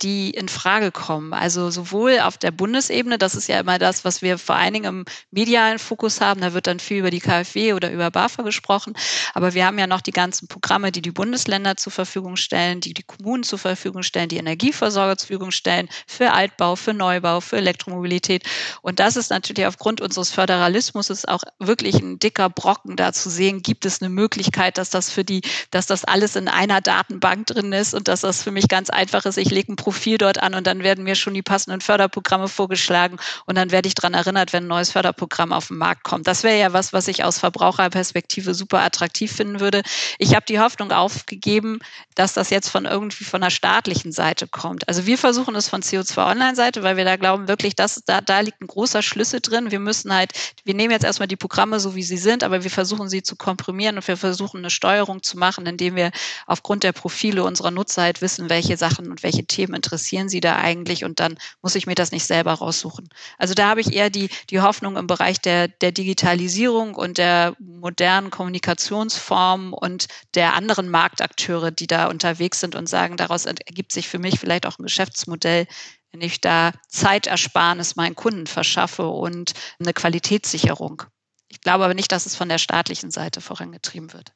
die 0.02 0.30
in 0.30 0.48
Frage 0.48 0.92
kommen. 0.92 1.34
Also 1.34 1.72
sowohl 1.72 2.20
auf 2.20 2.38
der 2.38 2.52
Bundesebene, 2.52 3.18
das 3.18 3.34
ist 3.34 3.48
ja 3.48 3.60
immer 3.60 3.80
das, 3.80 4.06
was 4.06 4.22
wir 4.22 4.38
vor 4.38 4.56
allen 4.56 4.74
Dingen 4.74 4.86
im 4.86 5.06
medialen 5.32 5.80
Fokus 5.80 6.22
haben, 6.22 6.42
da 6.42 6.54
wird 6.54 6.68
dann 6.68 6.80
viel 6.80 6.98
über 7.00 7.10
die 7.10 7.20
KfW 7.20 7.74
oder 7.74 7.92
über 7.92 8.12
BAFA 8.12 8.44
gesprochen, 8.44 8.94
aber 9.34 9.56
wir 9.56 9.66
haben 9.66 9.80
ja 9.80 9.88
noch 9.88 10.02
die 10.02 10.12
ganzen 10.12 10.48
Programme, 10.48 10.92
die 10.92 11.02
die 11.02 11.12
Bundesländer 11.12 11.78
zur 11.78 11.92
Verfügung 11.92 12.36
stellen, 12.36 12.80
die 12.80 12.94
die 12.94 13.04
Kommunen 13.04 13.42
zur 13.42 13.58
Verfügung 13.58 14.04
stellen, 14.04 14.30
die 14.30 14.38
Energieversorger 14.38 15.18
zur 15.18 15.28
Verfügung 15.28 15.52
stellen, 15.52 15.90
für 16.06 16.32
Altbau, 16.32 16.76
für 16.76 16.94
Neubau, 16.94 17.42
für 17.42 17.58
Elektromobilität. 17.58 18.44
Und 18.84 19.00
das 19.00 19.16
ist 19.16 19.32
natürlich 19.32 19.66
aufgrund 19.66 20.00
unseres 20.00 20.30
Föderalismus 20.30 21.26
auch 21.26 21.42
wirklich 21.60 21.96
ein 21.96 22.20
dicker 22.20 22.50
Brocken 22.50 22.96
da 22.96 23.14
zu 23.14 23.30
sehen, 23.30 23.62
gibt 23.64 23.86
es 23.86 24.02
eine 24.02 24.10
Möglichkeit, 24.10 24.78
dass 24.78 24.92
das 24.92 25.10
für 25.10 25.24
die, 25.24 25.42
dass 25.72 25.88
das 25.88 26.04
alles 26.06 26.36
in 26.36 26.48
einer 26.48 26.82
Datenbank 26.82 27.48
drin 27.48 27.74
ist 27.74 27.96
und 27.96 28.08
dass 28.08 28.22
das 28.22 28.44
für 28.44 28.52
mich 28.52 28.68
ganz 28.68 28.90
einfach 28.90 29.26
ist. 29.26 29.38
Ich 29.38 29.55
lege 29.56 29.72
ein 29.72 29.76
Profil 29.76 30.18
dort 30.18 30.42
an 30.44 30.54
und 30.54 30.68
dann 30.68 30.84
werden 30.84 31.04
mir 31.04 31.16
schon 31.16 31.34
die 31.34 31.42
passenden 31.42 31.82
Förderprogramme 31.82 32.48
vorgeschlagen 32.48 33.18
und 33.46 33.56
dann 33.58 33.72
werde 33.72 33.88
ich 33.88 33.96
daran 33.96 34.14
erinnert, 34.14 34.54
wenn 34.54 34.66
ein 34.66 34.68
neues 34.68 34.92
Förderprogramm 34.92 35.52
auf 35.52 35.70
den 35.70 35.78
Markt 35.78 36.04
kommt. 36.04 36.28
Das 36.28 36.44
wäre 36.44 36.60
ja 36.60 36.74
was, 36.74 36.94
was 36.94 37.08
ich 37.08 37.24
aus 37.24 37.40
Verbraucherperspektive 37.40 38.54
super 38.54 38.82
attraktiv 38.82 39.32
finden 39.32 39.60
würde. 39.60 39.82
Ich 40.20 40.36
habe 40.36 40.46
die 40.46 40.60
Hoffnung 40.60 40.92
aufgegeben, 40.92 41.80
dass 42.14 42.34
das 42.34 42.50
jetzt 42.50 42.70
von 42.70 42.86
irgendwie 42.86 43.24
von 43.24 43.42
der 43.42 43.50
staatlichen 43.50 44.12
Seite 44.12 44.48
kommt. 44.48 44.88
Also 44.88 45.06
wir 45.06 45.18
versuchen 45.18 45.56
es 45.56 45.70
von 45.70 45.82
CO2 45.82 46.32
Online-Seite, 46.32 46.84
weil 46.84 46.98
wir 46.98 47.06
da 47.06 47.16
glauben 47.16 47.48
wirklich, 47.48 47.76
dass 47.76 48.02
da, 48.06 48.22
da 48.22 48.42
liegt 48.42 48.62
ein 48.62 48.68
großer 48.68 49.02
Schlüssel 49.02 49.40
drin. 49.42 49.72
Wir 49.72 49.80
müssen 49.80 50.14
halt, 50.14 50.34
wir 50.64 50.74
nehmen 50.74 50.92
jetzt 50.92 51.06
erstmal 51.06 51.28
die 51.28 51.36
Programme 51.36 51.80
so, 51.80 51.96
wie 51.96 52.04
sie 52.04 52.18
sind, 52.18 52.44
aber 52.44 52.64
wir 52.64 52.72
versuchen 52.72 53.10
sie 53.10 53.24
zu 53.24 53.36
komprimieren 53.36 53.96
und 53.98 54.08
wir 54.08 54.18
versuchen 54.18 54.58
eine 54.60 54.70
Steuerung 54.70 55.24
zu 55.24 55.38
machen, 55.38 55.66
indem 55.66 55.96
wir 55.96 56.12
aufgrund 56.46 56.84
der 56.84 56.92
Profile 56.92 57.44
unserer 57.44 57.72
Nutzer 57.72 58.04
halt 58.04 58.22
wissen, 58.22 58.50
welche 58.50 58.76
Sachen 58.78 59.10
und 59.10 59.24
welche 59.24 59.45
Themen 59.46 59.74
interessieren 59.74 60.30
Sie 60.30 60.40
da 60.40 60.58
eigentlich 60.58 61.04
und 61.04 61.20
dann 61.20 61.38
muss 61.62 61.76
ich 61.76 61.88
mir 61.88 61.96
das 61.96 62.12
nicht 62.12 62.26
selber 62.26 62.54
raussuchen. 62.54 63.10
Also 63.38 63.54
da 63.54 63.70
habe 63.70 63.82
ich 63.82 63.94
eher 63.94 64.10
die, 64.10 64.30
die 64.50 64.62
Hoffnung 64.62 64.98
im 64.98 65.08
Bereich 65.08 65.40
der, 65.40 65.68
der 65.68 65.92
Digitalisierung 65.92 66.96
und 66.96 67.18
der 67.18 67.56
modernen 67.60 68.30
Kommunikationsformen 68.30 69.74
und 69.74 70.08
der 70.34 70.54
anderen 70.54 70.90
Marktakteure, 70.90 71.72
die 71.72 71.88
da 71.88 72.08
unterwegs 72.08 72.60
sind 72.60 72.76
und 72.76 72.88
sagen, 72.88 73.18
daraus 73.18 73.46
ergibt 73.46 73.92
sich 73.92 74.08
für 74.08 74.20
mich 74.20 74.40
vielleicht 74.40 74.66
auch 74.66 74.80
ein 74.80 74.84
Geschäftsmodell, 74.84 75.68
wenn 76.12 76.22
ich 76.22 76.42
da 76.42 76.72
Zeitersparnis 76.88 77.96
meinen 77.96 78.16
Kunden 78.16 78.48
verschaffe 78.48 79.08
und 79.08 79.54
eine 79.80 79.94
Qualitätssicherung. 79.94 81.04
Ich 81.48 81.62
glaube 81.62 81.86
aber 81.86 81.94
nicht, 81.94 82.12
dass 82.12 82.26
es 82.26 82.36
von 82.36 82.50
der 82.50 82.58
staatlichen 82.58 83.12
Seite 83.12 83.42
vorangetrieben 83.42 84.14
wird 84.14 84.34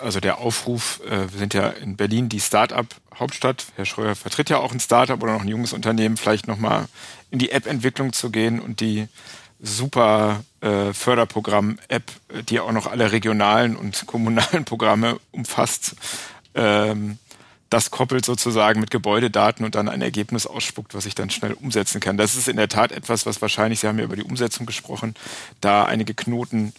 also 0.00 0.20
der 0.20 0.38
Aufruf, 0.38 1.00
äh, 1.06 1.32
wir 1.32 1.38
sind 1.38 1.54
ja 1.54 1.68
in 1.68 1.96
Berlin 1.96 2.28
die 2.28 2.40
Start-up-Hauptstadt. 2.40 3.66
Herr 3.76 3.84
Schröer 3.84 4.14
vertritt 4.14 4.50
ja 4.50 4.58
auch 4.58 4.72
ein 4.72 4.80
Start-up 4.80 5.22
oder 5.22 5.34
noch 5.34 5.42
ein 5.42 5.48
junges 5.48 5.72
Unternehmen, 5.72 6.16
vielleicht 6.16 6.48
nochmal 6.48 6.86
in 7.30 7.38
die 7.38 7.50
App-Entwicklung 7.50 8.12
zu 8.12 8.30
gehen 8.30 8.60
und 8.60 8.80
die 8.80 9.08
super 9.60 10.44
äh, 10.60 10.92
Förderprogramm-App, 10.92 12.04
die 12.48 12.60
auch 12.60 12.72
noch 12.72 12.86
alle 12.86 13.12
regionalen 13.12 13.76
und 13.76 14.06
kommunalen 14.06 14.64
Programme 14.66 15.18
umfasst, 15.30 15.94
ähm, 16.54 17.18
das 17.72 17.90
koppelt 17.90 18.26
sozusagen 18.26 18.80
mit 18.80 18.90
Gebäudedaten 18.90 19.64
und 19.64 19.74
dann 19.74 19.88
ein 19.88 20.02
Ergebnis 20.02 20.46
ausspuckt, 20.46 20.94
was 20.94 21.06
ich 21.06 21.14
dann 21.14 21.30
schnell 21.30 21.54
umsetzen 21.54 22.00
kann. 22.00 22.18
Das 22.18 22.34
ist 22.34 22.48
in 22.48 22.56
der 22.56 22.68
Tat 22.68 22.92
etwas, 22.92 23.24
was 23.24 23.40
wahrscheinlich, 23.40 23.80
Sie 23.80 23.88
haben 23.88 23.98
ja 23.98 24.04
über 24.04 24.16
die 24.16 24.24
Umsetzung 24.24 24.66
gesprochen, 24.66 25.14
da 25.62 25.84
einige 25.86 26.12
Knoten 26.12 26.74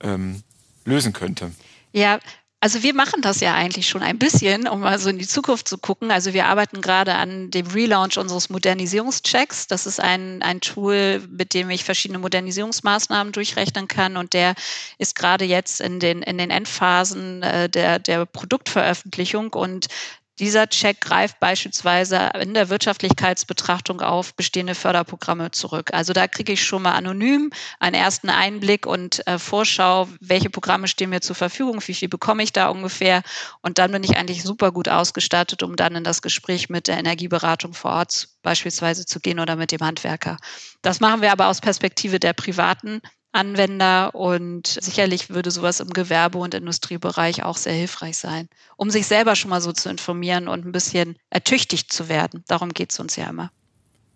ähm, 0.00 0.42
lösen 0.86 1.12
könnte. 1.12 1.52
Ja, 1.92 2.18
also 2.62 2.84
wir 2.84 2.94
machen 2.94 3.22
das 3.22 3.40
ja 3.40 3.54
eigentlich 3.54 3.88
schon 3.88 4.04
ein 4.04 4.20
bisschen, 4.20 4.68
um 4.68 4.80
mal 4.80 4.96
so 5.00 5.10
in 5.10 5.18
die 5.18 5.26
Zukunft 5.26 5.66
zu 5.66 5.78
gucken. 5.78 6.12
Also 6.12 6.32
wir 6.32 6.46
arbeiten 6.46 6.80
gerade 6.80 7.14
an 7.14 7.50
dem 7.50 7.66
Relaunch 7.66 8.18
unseres 8.18 8.50
Modernisierungschecks. 8.50 9.66
Das 9.66 9.84
ist 9.84 9.98
ein, 9.98 10.42
ein 10.42 10.60
Tool, 10.60 11.26
mit 11.28 11.54
dem 11.54 11.70
ich 11.70 11.82
verschiedene 11.82 12.20
Modernisierungsmaßnahmen 12.20 13.32
durchrechnen 13.32 13.88
kann. 13.88 14.16
Und 14.16 14.32
der 14.32 14.54
ist 14.98 15.16
gerade 15.16 15.44
jetzt 15.44 15.80
in 15.80 15.98
den, 15.98 16.22
in 16.22 16.38
den 16.38 16.50
Endphasen 16.50 17.42
äh, 17.42 17.68
der, 17.68 17.98
der 17.98 18.26
Produktveröffentlichung. 18.26 19.52
Und 19.54 19.88
dieser 20.38 20.66
Check 20.68 21.00
greift 21.00 21.40
beispielsweise 21.40 22.30
in 22.40 22.54
der 22.54 22.70
Wirtschaftlichkeitsbetrachtung 22.70 24.00
auf 24.00 24.34
bestehende 24.34 24.74
Förderprogramme 24.74 25.50
zurück. 25.50 25.92
Also 25.92 26.14
da 26.14 26.26
kriege 26.26 26.52
ich 26.52 26.64
schon 26.64 26.82
mal 26.82 26.92
anonym 26.92 27.50
einen 27.78 27.94
ersten 27.94 28.30
Einblick 28.30 28.86
und 28.86 29.26
äh, 29.26 29.38
Vorschau, 29.38 30.08
welche 30.20 30.48
Programme 30.48 30.88
stehen 30.88 31.10
mir 31.10 31.20
zur 31.20 31.36
Verfügung, 31.36 31.82
wie 31.86 31.94
viel 31.94 32.08
bekomme 32.08 32.42
ich 32.42 32.52
da 32.52 32.68
ungefähr. 32.68 33.22
Und 33.60 33.78
dann 33.78 33.92
bin 33.92 34.04
ich 34.04 34.16
eigentlich 34.16 34.42
super 34.42 34.72
gut 34.72 34.88
ausgestattet, 34.88 35.62
um 35.62 35.76
dann 35.76 35.96
in 35.96 36.04
das 36.04 36.22
Gespräch 36.22 36.70
mit 36.70 36.88
der 36.88 36.98
Energieberatung 36.98 37.74
vor 37.74 37.92
Ort 37.92 38.28
beispielsweise 38.42 39.04
zu 39.04 39.20
gehen 39.20 39.38
oder 39.38 39.56
mit 39.56 39.70
dem 39.70 39.80
Handwerker. 39.80 40.38
Das 40.80 41.00
machen 41.00 41.20
wir 41.20 41.32
aber 41.32 41.48
aus 41.48 41.60
Perspektive 41.60 42.18
der 42.18 42.32
privaten 42.32 43.02
Anwender 43.32 44.14
und 44.14 44.66
sicherlich 44.66 45.30
würde 45.30 45.50
sowas 45.50 45.80
im 45.80 45.90
Gewerbe- 45.90 46.38
und 46.38 46.54
Industriebereich 46.54 47.42
auch 47.42 47.56
sehr 47.56 47.72
hilfreich 47.72 48.18
sein, 48.18 48.48
um 48.76 48.90
sich 48.90 49.06
selber 49.06 49.36
schon 49.36 49.50
mal 49.50 49.60
so 49.60 49.72
zu 49.72 49.88
informieren 49.88 50.48
und 50.48 50.66
ein 50.66 50.72
bisschen 50.72 51.16
ertüchtigt 51.30 51.92
zu 51.92 52.08
werden. 52.08 52.44
Darum 52.46 52.70
geht 52.70 52.92
es 52.92 53.00
uns 53.00 53.16
ja 53.16 53.28
immer. 53.28 53.50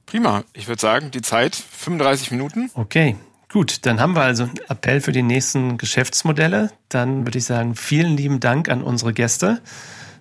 Prima. 0.04 0.44
Ich 0.52 0.68
würde 0.68 0.80
sagen, 0.80 1.10
die 1.10 1.22
Zeit 1.22 1.56
35 1.56 2.30
Minuten. 2.30 2.70
Okay. 2.74 3.16
Gut, 3.50 3.86
dann 3.86 4.00
haben 4.00 4.14
wir 4.14 4.22
also 4.22 4.44
einen 4.44 4.58
Appell 4.68 5.00
für 5.00 5.12
die 5.12 5.22
nächsten 5.22 5.78
Geschäftsmodelle. 5.78 6.70
Dann 6.88 7.26
würde 7.26 7.38
ich 7.38 7.44
sagen, 7.44 7.74
vielen 7.74 8.16
lieben 8.16 8.40
Dank 8.40 8.68
an 8.68 8.82
unsere 8.82 9.12
Gäste. 9.12 9.62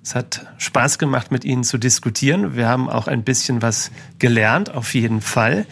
Es 0.05 0.13
hat 0.13 0.45
Spaß 0.59 0.99
gemacht, 0.99 1.31
mit 1.31 1.43
Ihnen 1.45 1.63
zu 1.63 1.79
diskutieren. 1.79 2.55
Wir 2.55 2.67
haben 2.67 2.91
auch 2.91 3.07
ein 3.07 3.23
bisschen 3.23 3.63
was 3.63 3.89
gelernt, 4.19 4.71
auf 4.71 4.93
jeden 4.93 5.19
Fall. 5.19 5.65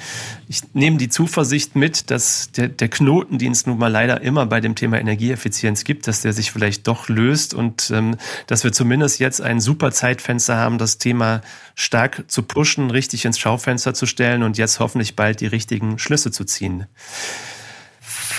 Ich 0.47 0.73
nehme 0.73 0.97
die 0.97 1.07
Zuversicht 1.07 1.75
mit, 1.75 2.09
dass 2.09 2.51
der, 2.51 2.67
der 2.67 2.87
Knotendienst 2.87 3.67
nun 3.67 3.77
mal 3.77 3.91
leider 3.91 4.21
immer 4.21 4.47
bei 4.47 4.59
dem 4.59 4.73
Thema 4.73 4.97
Energieeffizienz 4.97 5.83
gibt, 5.83 6.07
dass 6.07 6.21
der 6.21 6.33
sich 6.33 6.51
vielleicht 6.51 6.87
doch 6.87 7.09
löst 7.09 7.53
und 7.53 7.91
ähm, 7.91 8.17
dass 8.47 8.63
wir 8.63 8.71
zumindest 8.71 9.19
jetzt 9.19 9.39
ein 9.39 9.61
super 9.61 9.91
Zeitfenster 9.91 10.57
haben, 10.57 10.79
das 10.79 10.97
Thema 10.97 11.41
stark 11.75 12.23
zu 12.27 12.41
pushen, 12.41 12.89
richtig 12.89 13.25
ins 13.25 13.37
Schaufenster 13.37 13.93
zu 13.93 14.07
stellen 14.07 14.41
und 14.41 14.57
jetzt 14.57 14.79
hoffentlich 14.79 15.15
bald 15.15 15.41
die 15.41 15.47
richtigen 15.47 15.99
Schlüsse 15.99 16.31
zu 16.31 16.43
ziehen. 16.43 16.87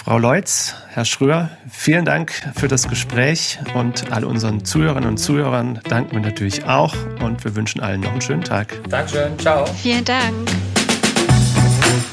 Frau 0.04 0.18
Leutz, 0.18 0.74
Herr 0.90 1.06
Schröer, 1.06 1.48
vielen 1.70 2.04
Dank 2.04 2.32
für 2.56 2.68
das 2.68 2.88
Gespräch 2.88 3.58
und 3.74 4.12
all 4.12 4.24
unseren 4.24 4.62
Zuhörerinnen 4.62 5.08
und 5.08 5.16
Zuhörern 5.16 5.80
danken 5.88 6.12
wir 6.12 6.20
natürlich 6.20 6.66
auch 6.66 6.94
und 7.22 7.42
wir 7.42 7.56
wünschen 7.56 7.80
allen 7.80 8.02
noch 8.02 8.12
einen 8.12 8.20
schönen 8.20 8.44
Tag. 8.44 8.78
Dankeschön, 8.90 9.38
ciao. 9.38 9.64
Vielen 9.64 10.04
Dank. 10.04 10.34